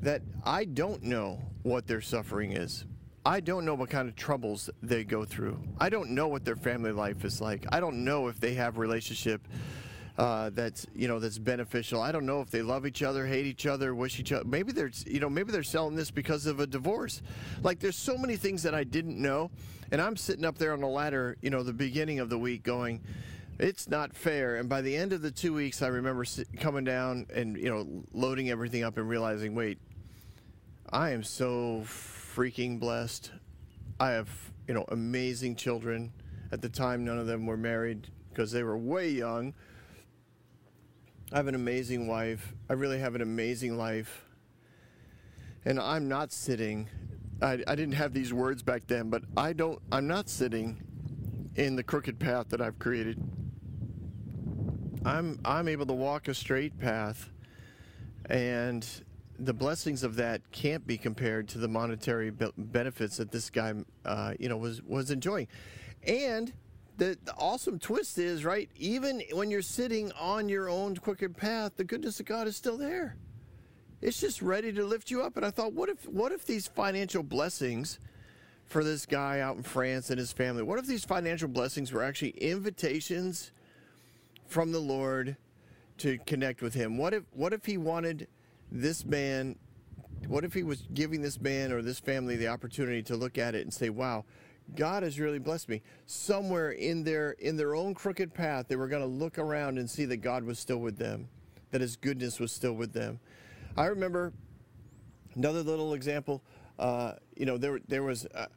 that 0.00 0.22
I 0.44 0.64
don't 0.64 1.02
know 1.02 1.40
what 1.62 1.86
their 1.86 2.00
suffering 2.00 2.52
is. 2.52 2.84
I 3.26 3.40
don't 3.40 3.64
know 3.64 3.74
what 3.74 3.88
kind 3.88 4.06
of 4.06 4.16
troubles 4.16 4.68
they 4.82 5.02
go 5.02 5.24
through. 5.24 5.58
I 5.80 5.88
don't 5.88 6.10
know 6.10 6.28
what 6.28 6.44
their 6.44 6.56
family 6.56 6.92
life 6.92 7.24
is 7.24 7.40
like. 7.40 7.64
I 7.72 7.80
don't 7.80 8.04
know 8.04 8.28
if 8.28 8.38
they 8.38 8.52
have 8.54 8.76
relationship 8.76 9.48
uh, 10.16 10.50
that's 10.50 10.86
you 10.94 11.08
know 11.08 11.18
that's 11.18 11.38
beneficial. 11.38 12.00
I 12.00 12.12
don't 12.12 12.26
know 12.26 12.40
if 12.40 12.50
they 12.50 12.62
love 12.62 12.86
each 12.86 13.02
other, 13.02 13.26
hate 13.26 13.46
each 13.46 13.66
other, 13.66 13.94
wish 13.94 14.20
each 14.20 14.32
other. 14.32 14.44
Maybe 14.44 14.72
they're 14.72 14.92
you 15.06 15.18
know 15.18 15.28
maybe 15.28 15.50
they're 15.50 15.64
selling 15.64 15.96
this 15.96 16.10
because 16.10 16.46
of 16.46 16.60
a 16.60 16.66
divorce. 16.66 17.20
Like 17.62 17.80
there's 17.80 17.96
so 17.96 18.16
many 18.16 18.36
things 18.36 18.62
that 18.62 18.74
I 18.74 18.84
didn't 18.84 19.20
know, 19.20 19.50
and 19.90 20.00
I'm 20.00 20.16
sitting 20.16 20.44
up 20.44 20.56
there 20.56 20.72
on 20.72 20.80
the 20.80 20.86
ladder, 20.86 21.36
you 21.40 21.50
know, 21.50 21.62
the 21.62 21.72
beginning 21.72 22.20
of 22.20 22.28
the 22.28 22.38
week 22.38 22.62
going. 22.62 23.00
It's 23.58 23.88
not 23.88 24.14
fair. 24.14 24.56
And 24.56 24.68
by 24.68 24.80
the 24.80 24.96
end 24.96 25.12
of 25.12 25.22
the 25.22 25.30
two 25.30 25.54
weeks, 25.54 25.80
I 25.80 25.86
remember 25.86 26.24
coming 26.58 26.84
down 26.84 27.26
and 27.34 27.56
you 27.56 27.70
know 27.70 28.04
loading 28.12 28.50
everything 28.50 28.84
up 28.84 28.96
and 28.98 29.08
realizing, 29.08 29.54
wait, 29.54 29.78
I 30.92 31.10
am 31.10 31.24
so 31.24 31.82
freaking 31.84 32.78
blessed. 32.78 33.32
I 33.98 34.10
have 34.10 34.28
you 34.68 34.74
know 34.74 34.84
amazing 34.88 35.56
children. 35.56 36.12
At 36.52 36.62
the 36.62 36.68
time, 36.68 37.04
none 37.04 37.18
of 37.18 37.26
them 37.26 37.46
were 37.46 37.56
married 37.56 38.06
because 38.28 38.52
they 38.52 38.62
were 38.62 38.78
way 38.78 39.08
young. 39.08 39.54
I 41.34 41.38
have 41.38 41.48
an 41.48 41.56
amazing 41.56 42.06
wife. 42.06 42.54
I 42.70 42.74
really 42.74 43.00
have 43.00 43.16
an 43.16 43.20
amazing 43.20 43.76
life. 43.76 44.24
And 45.64 45.80
I'm 45.80 46.06
not 46.06 46.30
sitting, 46.30 46.88
I, 47.42 47.54
I 47.66 47.74
didn't 47.74 47.94
have 47.94 48.12
these 48.12 48.32
words 48.32 48.62
back 48.62 48.86
then, 48.86 49.10
but 49.10 49.24
I 49.36 49.52
don't, 49.52 49.80
I'm 49.90 50.06
not 50.06 50.28
sitting 50.28 50.80
in 51.56 51.74
the 51.74 51.82
crooked 51.82 52.20
path 52.20 52.50
that 52.50 52.60
I've 52.60 52.78
created. 52.78 53.20
I'm, 55.04 55.40
I'm 55.44 55.66
able 55.66 55.86
to 55.86 55.92
walk 55.92 56.28
a 56.28 56.34
straight 56.34 56.78
path, 56.78 57.30
and 58.30 58.86
the 59.36 59.52
blessings 59.52 60.04
of 60.04 60.14
that 60.14 60.52
can't 60.52 60.86
be 60.86 60.96
compared 60.96 61.48
to 61.48 61.58
the 61.58 61.66
monetary 61.66 62.30
be- 62.30 62.52
benefits 62.56 63.16
that 63.16 63.32
this 63.32 63.50
guy, 63.50 63.74
uh, 64.04 64.34
you 64.38 64.48
know, 64.48 64.56
was 64.56 64.82
was 64.82 65.10
enjoying. 65.10 65.48
And 66.06 66.52
the, 66.96 67.18
the, 67.24 67.34
awesome 67.34 67.78
twist 67.78 68.18
is 68.18 68.44
right 68.44 68.70
even 68.76 69.22
when 69.32 69.50
you're 69.50 69.62
sitting 69.62 70.12
on 70.12 70.48
your 70.48 70.68
own 70.68 70.96
crooked 70.96 71.36
path 71.36 71.72
the 71.76 71.84
goodness 71.84 72.20
of 72.20 72.26
god 72.26 72.46
is 72.46 72.56
still 72.56 72.76
there. 72.76 73.16
It's 74.00 74.20
just 74.20 74.42
ready 74.42 74.70
to 74.72 74.84
lift 74.84 75.10
you 75.10 75.22
up. 75.22 75.36
And 75.36 75.46
i 75.46 75.50
thought 75.50 75.72
what 75.72 75.88
if 75.88 76.08
what 76.08 76.32
if 76.32 76.44
these 76.44 76.66
financial 76.66 77.22
blessings 77.22 77.98
for 78.64 78.82
this 78.82 79.04
guy 79.06 79.40
out 79.40 79.56
in 79.56 79.62
france 79.62 80.08
and 80.08 80.18
his 80.18 80.32
family 80.32 80.62
what 80.62 80.78
if 80.78 80.86
these 80.86 81.04
financial 81.04 81.48
blessings 81.48 81.92
were 81.92 82.02
actually 82.02 82.30
invitations 82.30 83.52
from 84.46 84.72
the 84.72 84.78
lord 84.78 85.36
to 85.98 86.18
connect 86.18 86.62
with 86.62 86.74
him? 86.74 86.96
What 86.98 87.14
if 87.14 87.24
what 87.32 87.52
if 87.52 87.64
he 87.64 87.76
wanted 87.76 88.28
this 88.70 89.04
man 89.04 89.56
what 90.26 90.44
if 90.44 90.54
he 90.54 90.62
was 90.62 90.82
giving 90.94 91.20
this 91.20 91.40
man 91.40 91.70
or 91.70 91.82
this 91.82 92.00
family 92.00 92.36
the 92.36 92.48
opportunity 92.48 93.02
to 93.02 93.16
look 93.16 93.36
at 93.36 93.54
it 93.54 93.62
and 93.62 93.72
say 93.72 93.90
wow 93.90 94.24
God 94.74 95.02
has 95.02 95.20
really 95.20 95.38
blessed 95.38 95.68
me. 95.68 95.82
Somewhere 96.06 96.70
in 96.70 97.04
their 97.04 97.32
in 97.32 97.56
their 97.56 97.74
own 97.74 97.94
crooked 97.94 98.34
path, 98.34 98.66
they 98.68 98.76
were 98.76 98.88
going 98.88 99.02
to 99.02 99.08
look 99.08 99.38
around 99.38 99.78
and 99.78 99.88
see 99.88 100.04
that 100.06 100.18
God 100.18 100.44
was 100.44 100.58
still 100.58 100.78
with 100.78 100.96
them, 100.96 101.28
that 101.70 101.80
His 101.80 101.96
goodness 101.96 102.40
was 102.40 102.50
still 102.50 102.72
with 102.72 102.92
them. 102.92 103.20
I 103.76 103.86
remember 103.86 104.32
another 105.34 105.62
little 105.62 105.94
example. 105.94 106.42
Uh, 106.78 107.12
you 107.36 107.46
know, 107.46 107.58
there 107.58 107.78
there 107.88 108.02
was 108.02 108.26
a, 108.34 108.48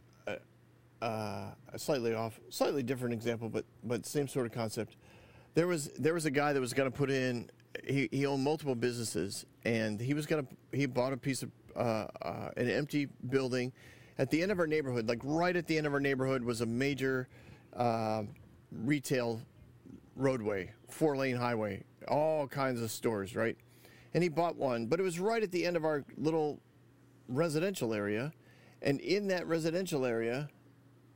a, 1.01 1.53
a 1.73 1.79
slightly 1.79 2.13
off, 2.13 2.39
slightly 2.49 2.83
different 2.83 3.13
example, 3.13 3.49
but 3.49 3.65
but 3.83 4.05
same 4.05 4.27
sort 4.27 4.45
of 4.45 4.51
concept. 4.51 4.95
There 5.53 5.67
was 5.67 5.89
there 5.99 6.13
was 6.13 6.25
a 6.25 6.31
guy 6.31 6.53
that 6.53 6.59
was 6.59 6.73
going 6.73 6.89
to 6.89 6.95
put 6.95 7.09
in. 7.11 7.49
He, 7.83 8.09
he 8.11 8.25
owned 8.25 8.43
multiple 8.43 8.75
businesses, 8.75 9.45
and 9.63 9.99
he 9.99 10.13
was 10.13 10.25
going 10.25 10.47
to 10.47 10.77
he 10.77 10.85
bought 10.85 11.13
a 11.13 11.17
piece 11.17 11.43
of 11.43 11.51
uh, 11.75 12.07
uh, 12.21 12.49
an 12.57 12.69
empty 12.69 13.07
building 13.29 13.71
at 14.19 14.29
the 14.29 14.41
end 14.41 14.51
of 14.51 14.59
our 14.59 14.67
neighborhood, 14.67 15.07
like 15.07 15.19
right 15.23 15.55
at 15.55 15.67
the 15.67 15.77
end 15.77 15.87
of 15.87 15.93
our 15.93 15.99
neighborhood, 15.99 16.43
was 16.43 16.61
a 16.61 16.65
major 16.65 17.27
uh, 17.75 18.23
retail 18.71 19.41
roadway, 20.15 20.71
four 20.89 21.15
lane 21.15 21.35
highway, 21.35 21.83
all 22.07 22.47
kinds 22.47 22.81
of 22.81 22.91
stores, 22.91 23.35
right? 23.35 23.57
And 24.13 24.23
he 24.23 24.29
bought 24.29 24.55
one, 24.55 24.87
but 24.87 24.99
it 24.99 25.03
was 25.03 25.19
right 25.19 25.41
at 25.41 25.51
the 25.51 25.65
end 25.65 25.77
of 25.77 25.85
our 25.85 26.03
little 26.17 26.59
residential 27.27 27.93
area. 27.93 28.33
And 28.81 28.99
in 29.01 29.27
that 29.27 29.47
residential 29.47 30.05
area, 30.05 30.49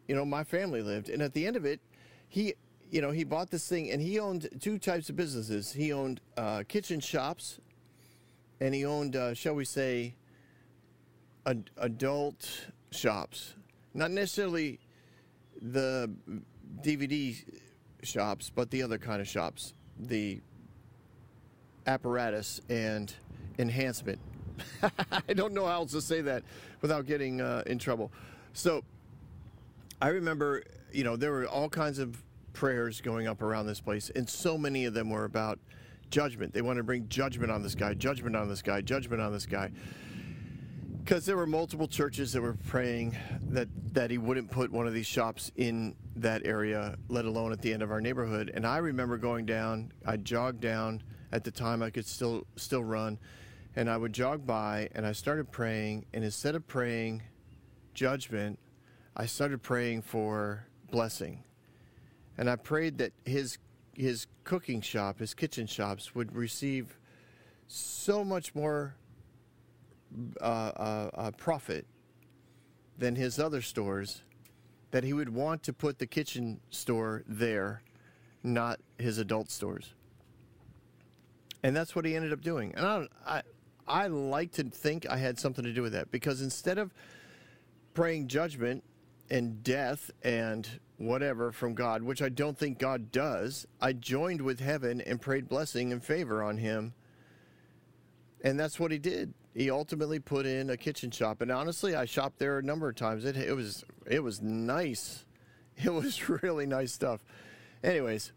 you 0.08 0.16
know, 0.16 0.26
my 0.26 0.44
family 0.44 0.82
lived. 0.82 1.10
And 1.10 1.22
at 1.22 1.34
the 1.34 1.46
end 1.46 1.56
of 1.56 1.66
it, 1.66 1.80
he, 2.28 2.54
you 2.90 3.02
know, 3.02 3.12
he 3.12 3.24
bought 3.24 3.50
this 3.50 3.68
thing 3.68 3.90
and 3.92 4.02
he 4.02 4.20
owned 4.20 4.50
two 4.60 4.78
types 4.78 5.10
of 5.10 5.16
businesses. 5.16 5.74
He 5.74 5.92
owned 5.92 6.22
uh, 6.38 6.64
kitchen 6.68 7.00
shops 7.00 7.60
and 8.60 8.76
he 8.76 8.86
owned, 8.86 9.16
uh, 9.16 9.34
shall 9.34 9.56
we 9.56 9.66
say, 9.66 10.16
ad- 11.46 11.70
adult 11.78 12.68
shops. 12.92 13.56
Not 13.94 14.12
necessarily 14.12 14.80
the 15.62 16.12
DVD 16.82 17.36
shops, 18.04 18.52
but 18.54 18.70
the 18.70 18.84
other 18.84 18.98
kind 18.98 19.22
of 19.22 19.28
shops. 19.28 19.74
The 20.00 20.42
apparatus 21.88 22.62
and 22.70 23.14
enhancement. 23.60 24.20
I 25.28 25.34
don't 25.34 25.54
know 25.54 25.66
how 25.66 25.74
else 25.74 25.92
to 25.92 26.02
say 26.02 26.22
that 26.22 26.44
without 26.82 27.06
getting 27.06 27.42
uh, 27.42 27.64
in 27.66 27.80
trouble. 27.80 28.12
So 28.54 28.84
I 30.02 30.10
remember, 30.10 30.64
you 30.92 31.04
know, 31.04 31.16
there 31.16 31.32
were 31.32 31.46
all 31.46 31.70
kinds 31.70 32.00
of 32.00 32.22
prayers 32.54 33.02
going 33.02 33.28
up 33.28 33.42
around 33.42 33.66
this 33.68 33.80
place, 33.80 34.12
and 34.16 34.30
so 34.30 34.58
many 34.58 34.86
of 34.86 34.94
them 34.94 35.10
were 35.10 35.26
about 35.26 35.60
judgment. 36.10 36.54
They 36.54 36.62
wanted 36.62 36.80
to 36.80 36.84
bring 36.84 37.08
judgment 37.08 37.52
on 37.52 37.64
this 37.64 37.76
guy, 37.76 37.94
judgment 37.94 38.36
on 38.36 38.50
this 38.50 38.62
guy, 38.62 38.82
judgment 38.82 39.22
on 39.22 39.32
this 39.32 39.46
guy. 39.46 39.72
Because 41.04 41.26
there 41.26 41.36
were 41.36 41.48
multiple 41.48 41.88
churches 41.88 42.32
that 42.34 42.42
were 42.42 42.58
praying 42.68 43.18
that, 43.50 43.68
that 43.94 44.12
he 44.12 44.18
wouldn't 44.18 44.52
put 44.52 44.72
one 44.72 44.88
of 44.88 44.94
these 44.94 45.08
shops 45.08 45.52
in 45.56 45.96
that 46.16 46.46
area, 46.46 46.96
let 47.10 47.26
alone 47.26 47.52
at 47.52 47.62
the 47.62 47.74
end 47.74 47.82
of 47.82 47.92
our 47.92 48.00
neighborhood. 48.00 48.52
And 48.54 48.66
I 48.66 48.78
remember 48.78 49.18
going 49.18 49.46
down, 49.46 49.92
I 50.06 50.18
jogged 50.18 50.62
down 50.62 51.02
at 51.32 51.44
the 51.44 51.52
time 51.52 51.82
I 51.82 51.90
could 51.90 52.06
still 52.06 52.46
still 52.56 52.84
run, 52.84 53.18
and 53.76 53.90
I 53.90 53.98
would 53.98 54.14
jog 54.14 54.46
by 54.46 54.90
and 54.94 55.06
I 55.06 55.14
started 55.14 55.52
praying. 55.52 56.06
And 56.14 56.24
instead 56.24 56.56
of 56.56 56.68
praying 56.68 57.24
judgment, 57.94 58.60
I 59.16 59.26
started 59.26 59.62
praying 59.62 60.04
for 60.04 60.68
blessing, 60.92 61.44
and 62.38 62.50
I 62.50 62.58
prayed 62.58 63.00
that 63.00 63.14
his 63.26 63.58
his 63.96 64.28
cooking 64.44 64.82
shop, 64.82 65.20
his 65.20 65.34
kitchen 65.34 65.68
shops, 65.68 66.14
would 66.14 66.36
receive 66.36 66.98
so 67.68 68.24
much 68.24 68.54
more 68.54 68.96
uh, 70.40 70.44
uh, 70.44 71.32
profit 71.32 71.86
than 72.98 73.16
his 73.16 73.40
other 73.40 73.62
stores 73.62 74.24
that 74.92 75.04
he 75.04 75.14
would 75.14 75.30
want 75.30 75.64
to 75.64 75.74
put 75.74 76.00
the 76.00 76.08
kitchen 76.08 76.60
store 76.70 77.24
there, 77.26 77.82
not 78.44 78.80
his 78.98 79.18
adult 79.18 79.50
stores 79.50 79.94
and 81.64 81.76
that's 81.76 81.96
what 81.96 82.06
he 82.06 82.16
ended 82.16 82.34
up 82.34 82.42
doing. 82.42 82.74
And 82.76 82.86
I, 82.86 83.08
I, 83.26 83.42
I 83.88 84.08
like 84.08 84.52
to 84.54 84.64
think 84.64 85.08
I 85.10 85.18
had 85.18 85.40
something 85.40 85.64
to 85.64 85.74
do 85.74 85.82
with 85.82 85.94
that 85.94 86.12
because 86.12 86.42
instead 86.42 86.78
of 86.78 86.94
praying 87.94 88.28
judgment 88.28 88.84
and 89.30 89.64
death 89.64 90.12
and 90.24 90.68
whatever 90.98 91.52
from 91.52 91.74
God, 91.74 92.04
which 92.04 92.22
I 92.22 92.30
don't 92.30 92.58
think 92.58 92.80
God 92.80 93.12
does, 93.12 93.66
I 93.80 93.94
joined 93.94 94.42
with 94.42 94.60
heaven 94.60 95.02
and 95.02 95.22
prayed 95.22 95.48
blessing 95.48 95.92
and 95.92 96.04
favor 96.04 96.44
on 96.44 96.58
him. 96.58 96.94
And 98.44 98.60
that's 98.60 98.80
what 98.80 98.92
he 98.92 98.98
did. 98.98 99.34
He 99.54 99.70
ultimately 99.70 100.20
put 100.20 100.46
in 100.46 100.70
a 100.70 100.78
kitchen 100.78 101.12
shop, 101.12 101.42
and 101.42 101.52
honestly, 101.52 101.94
I 101.94 102.06
shopped 102.06 102.40
there 102.40 102.58
a 102.58 102.64
number 102.64 102.88
of 102.88 102.96
times. 102.96 103.26
It, 103.26 103.36
it 103.36 103.54
was 103.54 103.84
it 104.10 104.24
was 104.24 104.42
nice. 104.42 105.26
It 105.84 105.92
was 105.92 106.30
really 106.30 106.68
nice 106.68 106.92
stuff. 106.92 107.24
Anyways, 107.84 108.34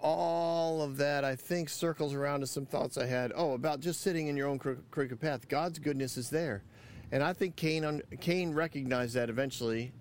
all 0.00 0.82
of 0.82 0.96
that, 0.96 1.24
I 1.24 1.36
think, 1.36 1.68
circles 1.68 2.14
around 2.14 2.40
to 2.40 2.46
some 2.48 2.66
thoughts 2.66 2.98
I 2.98 3.06
had. 3.06 3.32
Oh, 3.36 3.52
about 3.52 3.78
just 3.78 4.00
sitting 4.00 4.26
in 4.26 4.36
your 4.36 4.48
own 4.48 4.58
crooked 4.58 5.20
path. 5.20 5.46
God's 5.46 5.78
goodness 5.78 6.16
is 6.16 6.30
there, 6.30 6.64
and 7.12 7.22
I 7.22 7.32
think 7.32 7.54
Cain 7.54 8.02
Cain 8.20 8.52
recognized 8.54 9.14
that 9.14 9.30
eventually, 9.30 9.92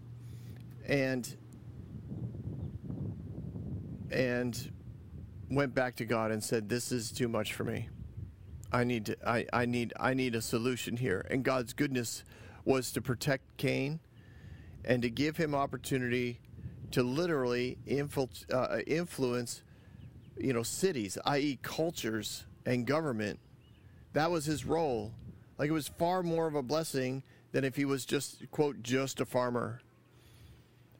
and 0.87 1.35
and 4.09 4.71
went 5.51 5.75
back 5.75 5.97
to 5.97 6.05
God 6.05 6.31
and 6.31 6.43
said, 6.43 6.69
"This 6.69 6.91
is 6.91 7.11
too 7.11 7.27
much 7.27 7.53
for 7.53 7.65
me. 7.65 7.89
I 8.71 8.83
need 8.83 9.05
to, 9.07 9.17
I, 9.27 9.45
I 9.51 9.65
need 9.65 9.93
I 9.99 10.13
need 10.13 10.35
a 10.35 10.41
solution 10.41 10.97
here." 10.97 11.25
And 11.29 11.43
God's 11.43 11.73
goodness 11.73 12.23
was 12.65 12.91
to 12.93 13.01
protect 13.01 13.57
Cain 13.57 13.99
and 14.85 15.01
to 15.01 15.09
give 15.09 15.37
him 15.37 15.53
opportunity 15.53 16.39
to 16.91 17.03
literally 17.03 17.77
uh, 18.51 18.77
influence 18.85 19.63
you 20.37 20.53
know, 20.53 20.63
cities, 20.63 21.17
i.e., 21.25 21.59
cultures 21.61 22.45
and 22.65 22.85
government. 22.85 23.39
That 24.13 24.31
was 24.31 24.45
his 24.45 24.65
role. 24.65 25.13
Like 25.57 25.69
it 25.69 25.73
was 25.73 25.87
far 25.87 26.23
more 26.23 26.47
of 26.47 26.55
a 26.55 26.63
blessing 26.63 27.23
than 27.51 27.63
if 27.63 27.75
he 27.75 27.85
was 27.85 28.05
just, 28.05 28.49
quote, 28.51 28.81
just 28.81 29.21
a 29.21 29.25
farmer. 29.25 29.81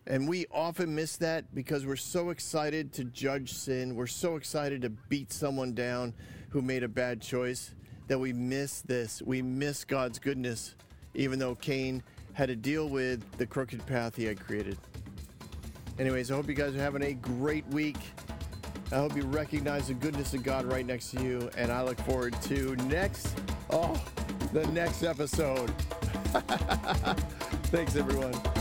And 0.06 0.28
we 0.28 0.46
often 0.52 0.96
miss 0.96 1.18
that 1.18 1.54
because 1.54 1.86
we're 1.86 1.96
so 1.96 2.30
excited 2.30 2.94
to 2.94 3.04
judge 3.04 3.54
sin. 3.54 3.96
We're 3.96 4.08
so 4.08 4.36
excited 4.36 4.82
to 4.82 4.90
beat 4.90 5.32
someone 5.32 5.74
down 5.74 6.14
who 6.52 6.62
made 6.62 6.84
a 6.84 6.88
bad 6.88 7.22
choice 7.22 7.74
that 8.08 8.20
we 8.20 8.34
miss 8.34 8.82
this. 8.82 9.22
We 9.22 9.42
miss 9.42 9.84
God's 9.84 10.20
goodness, 10.20 10.76
even 11.14 11.40
though 11.40 11.56
Cain 11.56 12.04
had 12.34 12.50
to 12.50 12.56
deal 12.56 12.88
with 12.90 13.24
the 13.38 13.46
crooked 13.46 13.86
path 13.86 14.16
he 14.16 14.26
had 14.26 14.40
created. 14.40 14.78
Anyways, 16.00 16.32
I 16.32 16.36
hope 16.36 16.48
you 16.48 16.54
guys 16.54 16.76
are 16.76 16.80
having 16.80 17.04
a 17.04 17.14
great 17.14 17.66
week. 17.68 17.98
I 18.92 18.96
hope 18.96 19.16
you 19.16 19.24
recognize 19.24 19.88
the 19.88 19.94
goodness 19.94 20.34
of 20.34 20.44
God 20.44 20.66
right 20.66 20.86
next 20.86 21.12
to 21.12 21.24
you, 21.24 21.50
and 21.56 21.72
I 21.72 21.84
look 21.84 22.00
forward 22.02 22.36
to 22.44 22.76
next, 22.88 23.40
oh, 23.70 24.02
the 24.52 24.68
next 24.68 25.04
episode. 25.04 25.70
Thanks, 27.72 27.96
everyone. 27.96 28.61